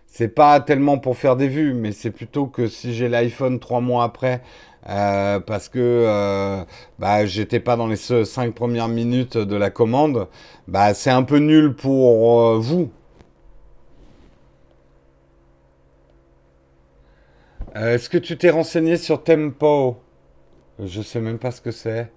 C'est 0.08 0.30
pas 0.30 0.62
tellement 0.62 0.98
pour 0.98 1.18
faire 1.18 1.36
des 1.36 1.50
vues, 1.50 1.74
mais 1.74 1.92
c'est 1.92 2.12
plutôt 2.12 2.46
que 2.48 2.68
si 2.68 2.94
j'ai 2.94 3.10
l'iPhone 3.10 3.60
trois 3.60 3.82
mois 3.82 4.06
après 4.06 4.42
euh, 4.90 5.40
parce 5.40 5.70
que 5.70 5.80
euh, 5.80 6.64
bah, 7.00 7.26
j'étais 7.26 7.60
pas 7.60 7.76
dans 7.76 7.88
les 7.88 7.96
cinq 7.98 8.54
premières 8.54 8.88
minutes 8.88 9.38
de 9.38 9.56
la 9.56 9.70
commande, 9.70 10.28
bah, 10.68 10.94
c'est 10.94 11.10
un 11.12 11.24
peu 11.24 11.38
nul 11.40 11.74
pour 11.76 12.42
euh, 12.42 12.60
vous. 12.60 12.92
Est-ce 17.76 18.10
que 18.10 18.18
tu 18.18 18.38
t'es 18.38 18.50
renseigné 18.50 18.98
sur 18.98 19.24
Tempo? 19.24 19.98
Je 20.80 21.02
sais 21.02 21.20
même 21.22 21.40
pas 21.40 21.52
ce 21.52 21.62
que 21.62 21.72
c'est. 21.72 22.12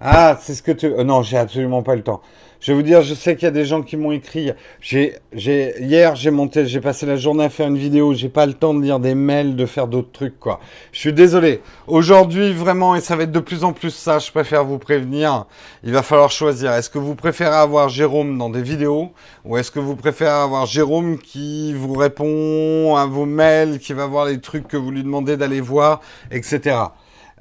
Ah, 0.00 0.38
c'est 0.40 0.54
ce 0.54 0.62
que 0.62 0.72
tu... 0.72 0.88
non, 1.04 1.22
j'ai 1.22 1.38
absolument 1.38 1.82
pas 1.82 1.96
le 1.96 2.02
temps. 2.02 2.22
Je 2.60 2.72
vais 2.72 2.76
vous 2.76 2.82
dire, 2.82 3.00
je 3.00 3.14
sais 3.14 3.36
qu'il 3.36 3.44
y 3.44 3.48
a 3.48 3.52
des 3.52 3.64
gens 3.64 3.80
qui 3.80 3.96
m'ont 3.96 4.12
écrit. 4.12 4.52
J'ai, 4.82 5.16
j'ai, 5.32 5.74
hier, 5.80 6.14
j'ai 6.14 6.30
monté, 6.30 6.66
j'ai 6.66 6.80
passé 6.80 7.06
la 7.06 7.16
journée 7.16 7.44
à 7.44 7.48
faire 7.48 7.68
une 7.68 7.78
vidéo. 7.78 8.12
J'ai 8.12 8.28
pas 8.28 8.44
le 8.44 8.52
temps 8.52 8.74
de 8.74 8.82
lire 8.82 9.00
des 9.00 9.14
mails, 9.14 9.56
de 9.56 9.64
faire 9.64 9.86
d'autres 9.86 10.12
trucs, 10.12 10.38
quoi. 10.38 10.60
Je 10.92 10.98
suis 10.98 11.12
désolé. 11.14 11.62
Aujourd'hui, 11.86 12.52
vraiment, 12.52 12.94
et 12.94 13.00
ça 13.00 13.16
va 13.16 13.22
être 13.22 13.32
de 13.32 13.40
plus 13.40 13.64
en 13.64 13.72
plus 13.72 13.94
ça, 13.94 14.18
je 14.18 14.30
préfère 14.30 14.64
vous 14.64 14.78
prévenir. 14.78 15.46
Il 15.84 15.92
va 15.92 16.02
falloir 16.02 16.30
choisir. 16.30 16.72
Est-ce 16.72 16.90
que 16.90 16.98
vous 16.98 17.14
préférez 17.14 17.56
avoir 17.56 17.88
Jérôme 17.88 18.36
dans 18.36 18.50
des 18.50 18.62
vidéos 18.62 19.12
ou 19.46 19.56
est-ce 19.56 19.70
que 19.70 19.80
vous 19.80 19.96
préférez 19.96 20.30
avoir 20.30 20.66
Jérôme 20.66 21.18
qui 21.18 21.72
vous 21.72 21.94
répond 21.94 22.94
à 22.96 23.06
vos 23.06 23.24
mails, 23.24 23.78
qui 23.78 23.94
va 23.94 24.04
voir 24.04 24.26
les 24.26 24.38
trucs 24.38 24.68
que 24.68 24.76
vous 24.76 24.90
lui 24.90 25.02
demandez 25.02 25.38
d'aller 25.38 25.62
voir, 25.62 26.00
etc. 26.30 26.76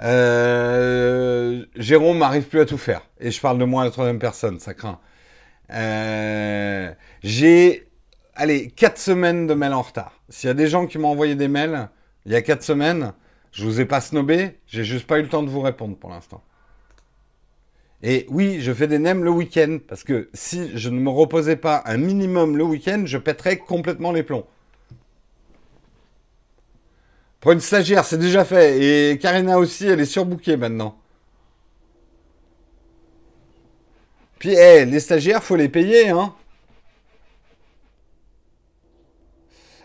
Euh, 0.02 1.66
Jérôme 1.76 2.20
n'arrive 2.20 2.44
plus 2.44 2.62
à 2.62 2.66
tout 2.66 2.78
faire. 2.78 3.02
Et 3.20 3.32
je 3.32 3.42
parle 3.42 3.58
de 3.58 3.66
moi 3.66 3.82
à 3.82 3.86
la 3.86 3.92
troisième 3.92 4.20
personne, 4.20 4.60
ça 4.60 4.74
craint. 4.74 5.00
Euh, 5.72 6.92
j'ai, 7.24 7.88
allez, 8.36 8.70
4 8.72 8.98
semaines 8.98 9.48
de 9.48 9.54
mails 9.54 9.74
en 9.74 9.82
retard. 9.82 10.14
S'il 10.30 10.48
y 10.48 10.52
a 10.52 10.56
des 10.56 10.68
gens 10.68 10.88
qui 10.88 10.98
m'ont 10.98 11.10
envoyé 11.10 11.36
des 11.36 11.48
mails 11.48 11.90
il 12.26 12.32
y 12.32 12.36
a 12.36 12.42
4 12.42 12.62
semaines, 12.64 13.14
je 13.52 13.64
vous 13.64 13.82
ai 13.82 13.86
pas 13.86 14.02
snobé, 14.02 14.60
j'ai 14.68 14.84
juste 14.84 15.08
pas 15.08 15.20
eu 15.20 15.24
le 15.24 15.30
temps 15.30 15.44
de 15.44 15.50
vous 15.50 15.62
répondre 15.62 15.96
pour 15.96 16.10
l'instant. 16.10 16.44
Et 18.02 18.26
oui, 18.30 18.62
je 18.62 18.72
fais 18.72 18.88
des 18.88 19.00
nems 19.00 19.24
le 19.24 19.32
week-end, 19.32 19.80
parce 19.88 20.04
que 20.04 20.30
si 20.34 20.78
je 20.78 20.90
ne 20.90 21.00
me 21.00 21.10
reposais 21.10 21.58
pas 21.58 21.84
un 21.86 21.98
minimum 21.98 22.56
le 22.56 22.64
week-end, 22.64 23.04
je 23.06 23.18
pèterais 23.18 23.58
complètement 23.58 24.12
les 24.12 24.24
plombs. 24.24 24.46
Pour 27.40 27.52
une 27.54 27.62
stagiaire, 27.62 28.06
c'est 28.06 28.18
déjà 28.18 28.44
fait. 28.46 29.12
Et 29.12 29.18
Karina 29.18 29.58
aussi, 29.60 29.88
elle 29.88 30.00
est 30.02 30.06
surbookée 30.06 30.58
maintenant. 30.58 30.99
Puis, 34.40 34.54
hey, 34.54 34.86
les 34.86 35.00
stagiaires, 35.00 35.44
faut 35.44 35.56
les 35.56 35.70
payer, 35.70 36.10
hein. 36.10 36.34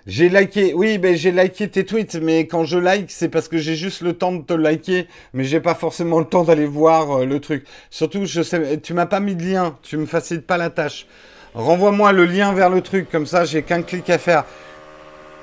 J'ai 0.06 0.28
liké, 0.28 0.74
oui, 0.74 0.98
ben 0.98 1.16
j'ai 1.16 1.32
liké 1.32 1.66
tes 1.66 1.86
tweets, 1.86 2.16
mais 2.16 2.46
quand 2.46 2.64
je 2.64 2.76
like, 2.76 3.10
c'est 3.10 3.30
parce 3.30 3.48
que 3.48 3.56
j'ai 3.56 3.74
juste 3.74 4.02
le 4.02 4.12
temps 4.12 4.32
de 4.32 4.42
te 4.42 4.52
liker, 4.52 5.08
mais 5.32 5.44
j'ai 5.44 5.60
pas 5.60 5.74
forcément 5.74 6.18
le 6.18 6.26
temps 6.26 6.44
d'aller 6.44 6.66
voir 6.66 7.20
euh, 7.20 7.24
le 7.24 7.40
truc. 7.40 7.64
Surtout, 7.88 8.26
je 8.26 8.42
sais, 8.42 8.78
tu 8.80 8.92
m'as 8.92 9.06
pas 9.06 9.20
mis 9.20 9.34
de 9.34 9.42
lien, 9.42 9.78
tu 9.82 9.96
me 9.96 10.04
facilites 10.04 10.46
pas 10.46 10.58
la 10.58 10.68
tâche. 10.68 11.06
Renvoie-moi 11.54 12.12
le 12.12 12.26
lien 12.26 12.52
vers 12.52 12.68
le 12.68 12.82
truc, 12.82 13.10
comme 13.10 13.24
ça, 13.24 13.46
j'ai 13.46 13.62
qu'un 13.62 13.80
clic 13.80 14.10
à 14.10 14.18
faire. 14.18 14.44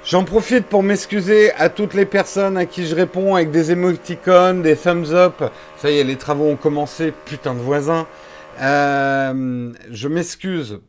J'en 0.05 0.25
profite 0.25 0.67
pour 0.67 0.83
m'excuser 0.83 1.51
à 1.53 1.69
toutes 1.69 1.95
les 1.95 2.05
personnes 2.05 2.55
à 2.55 2.67
qui 2.67 2.85
je 2.85 2.93
réponds 2.93 3.33
avec 3.35 3.49
des 3.49 3.71
émoticônes, 3.71 4.61
des 4.61 4.75
thumbs 4.75 5.11
up. 5.11 5.43
Ça 5.77 5.89
y 5.89 5.97
est, 5.97 6.03
les 6.03 6.17
travaux 6.17 6.45
ont 6.45 6.55
commencé, 6.55 7.13
putain 7.25 7.55
de 7.55 7.59
voisins. 7.59 8.05
Euh, 8.59 9.73
je 9.89 10.07
m'excuse. 10.07 10.79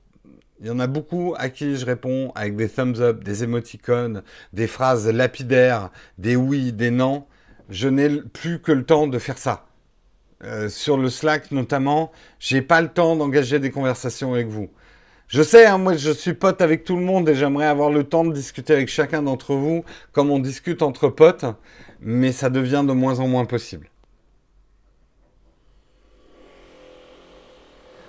Il 0.60 0.66
y 0.66 0.70
en 0.70 0.78
a 0.78 0.86
beaucoup 0.86 1.34
à 1.38 1.48
qui 1.48 1.76
je 1.76 1.84
réponds 1.84 2.30
avec 2.34 2.56
des 2.56 2.68
thumbs 2.68 3.00
up, 3.00 3.24
des 3.24 3.42
émoticônes, 3.42 4.22
des 4.52 4.66
phrases 4.66 5.08
lapidaires, 5.08 5.90
des 6.18 6.36
oui, 6.36 6.72
des 6.72 6.90
non. 6.90 7.26
Je 7.68 7.88
n'ai 7.88 8.22
plus 8.22 8.60
que 8.60 8.72
le 8.72 8.84
temps 8.84 9.06
de 9.06 9.18
faire 9.18 9.38
ça. 9.38 9.66
Euh, 10.44 10.68
sur 10.68 10.96
le 10.98 11.08
Slack 11.08 11.50
notamment, 11.52 12.12
j'ai 12.38 12.62
pas 12.62 12.80
le 12.80 12.88
temps 12.88 13.16
d'engager 13.16 13.58
des 13.58 13.70
conversations 13.70 14.34
avec 14.34 14.48
vous. 14.48 14.70
Je 15.28 15.42
sais, 15.42 15.66
hein, 15.66 15.78
moi 15.78 15.96
je 15.96 16.10
suis 16.10 16.34
pote 16.34 16.60
avec 16.60 16.84
tout 16.84 16.96
le 16.96 17.02
monde 17.02 17.28
et 17.28 17.34
j'aimerais 17.34 17.66
avoir 17.66 17.90
le 17.90 18.04
temps 18.04 18.24
de 18.24 18.32
discuter 18.32 18.72
avec 18.74 18.88
chacun 18.88 19.22
d'entre 19.22 19.54
vous 19.54 19.84
comme 20.12 20.30
on 20.30 20.38
discute 20.38 20.82
entre 20.82 21.08
potes, 21.08 21.46
mais 22.00 22.32
ça 22.32 22.50
devient 22.50 22.84
de 22.86 22.92
moins 22.92 23.18
en 23.20 23.28
moins 23.28 23.46
possible. 23.46 23.88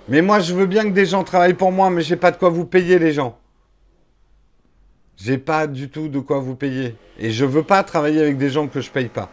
Mais 0.08 0.20
moi, 0.20 0.40
je 0.40 0.54
veux 0.54 0.66
bien 0.66 0.84
que 0.84 0.94
des 0.94 1.06
gens 1.06 1.24
travaillent 1.24 1.54
pour 1.54 1.72
moi, 1.72 1.88
mais 1.90 2.02
j'ai 2.02 2.16
pas 2.16 2.30
de 2.30 2.36
quoi 2.36 2.50
vous 2.50 2.66
payer, 2.66 2.98
les 2.98 3.12
gens. 3.12 3.38
J'ai 5.16 5.38
pas 5.38 5.66
du 5.66 5.88
tout 5.88 6.08
de 6.08 6.18
quoi 6.18 6.40
vous 6.40 6.56
payer. 6.56 6.96
Et 7.18 7.30
je 7.30 7.44
veux 7.44 7.62
pas 7.62 7.82
travailler 7.84 8.20
avec 8.20 8.36
des 8.36 8.50
gens 8.50 8.66
que 8.66 8.80
je 8.80 8.90
paye 8.90 9.08
pas. 9.08 9.30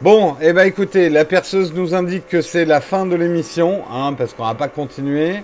Bon, 0.00 0.36
eh 0.40 0.52
ben 0.52 0.64
écoutez, 0.64 1.08
la 1.08 1.24
perceuse 1.24 1.72
nous 1.72 1.94
indique 1.94 2.28
que 2.28 2.40
c'est 2.40 2.64
la 2.64 2.80
fin 2.80 3.04
de 3.04 3.16
l'émission, 3.16 3.82
hein, 3.90 4.12
parce 4.12 4.32
qu'on 4.32 4.44
va 4.44 4.54
pas 4.54 4.68
continuer. 4.68 5.42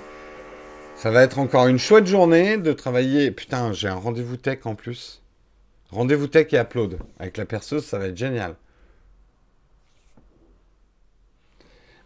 Ça 0.94 1.10
va 1.10 1.24
être 1.24 1.40
encore 1.40 1.66
une 1.66 1.78
chouette 1.78 2.06
journée 2.06 2.56
de 2.56 2.72
travailler. 2.72 3.30
Putain, 3.32 3.72
j'ai 3.72 3.88
un 3.88 3.96
rendez-vous 3.96 4.36
tech 4.36 4.60
en 4.64 4.74
plus. 4.74 5.22
Rendez-vous 5.90 6.28
tech 6.28 6.52
et 6.52 6.58
upload. 6.58 6.98
Avec 7.18 7.36
la 7.36 7.46
perceuse, 7.46 7.84
ça 7.84 7.98
va 7.98 8.06
être 8.06 8.16
génial. 8.16 8.54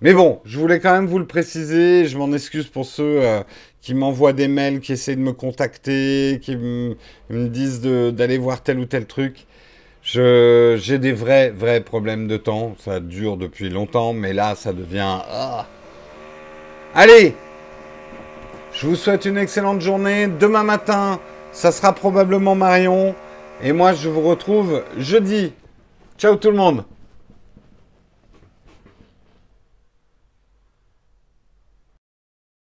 Mais 0.00 0.14
bon, 0.14 0.40
je 0.44 0.58
voulais 0.58 0.78
quand 0.78 0.92
même 0.92 1.06
vous 1.06 1.18
le 1.18 1.26
préciser. 1.26 2.06
Je 2.06 2.16
m'en 2.16 2.32
excuse 2.32 2.68
pour 2.68 2.86
ceux 2.86 3.20
euh, 3.22 3.40
qui 3.80 3.94
m'envoient 3.94 4.32
des 4.32 4.46
mails, 4.46 4.80
qui 4.80 4.92
essaient 4.92 5.16
de 5.16 5.20
me 5.20 5.32
contacter, 5.32 6.38
qui 6.40 6.56
me 6.56 6.96
disent 7.30 7.80
d'aller 7.80 8.38
voir 8.38 8.62
tel 8.62 8.78
ou 8.78 8.84
tel 8.84 9.06
truc. 9.06 9.46
J'ai 10.02 10.98
des 10.98 11.12
vrais, 11.12 11.50
vrais 11.50 11.80
problèmes 11.80 12.28
de 12.28 12.36
temps. 12.36 12.76
Ça 12.78 13.00
dure 13.00 13.36
depuis 13.36 13.70
longtemps, 13.70 14.12
mais 14.12 14.32
là, 14.32 14.54
ça 14.54 14.72
devient... 14.72 15.18
Ah. 15.28 15.66
Allez 16.94 17.34
Je 18.72 18.86
vous 18.86 18.96
souhaite 18.96 19.24
une 19.24 19.36
excellente 19.36 19.80
journée. 19.80 20.28
Demain 20.28 20.62
matin, 20.62 21.20
ça 21.52 21.72
sera 21.72 21.92
probablement 21.92 22.54
Marion. 22.54 23.16
Et 23.62 23.72
moi, 23.72 23.92
je 23.92 24.08
vous 24.08 24.22
retrouve 24.22 24.84
jeudi. 24.96 25.52
Ciao 26.16 26.36
tout 26.36 26.50
le 26.50 26.56
monde 26.56 26.84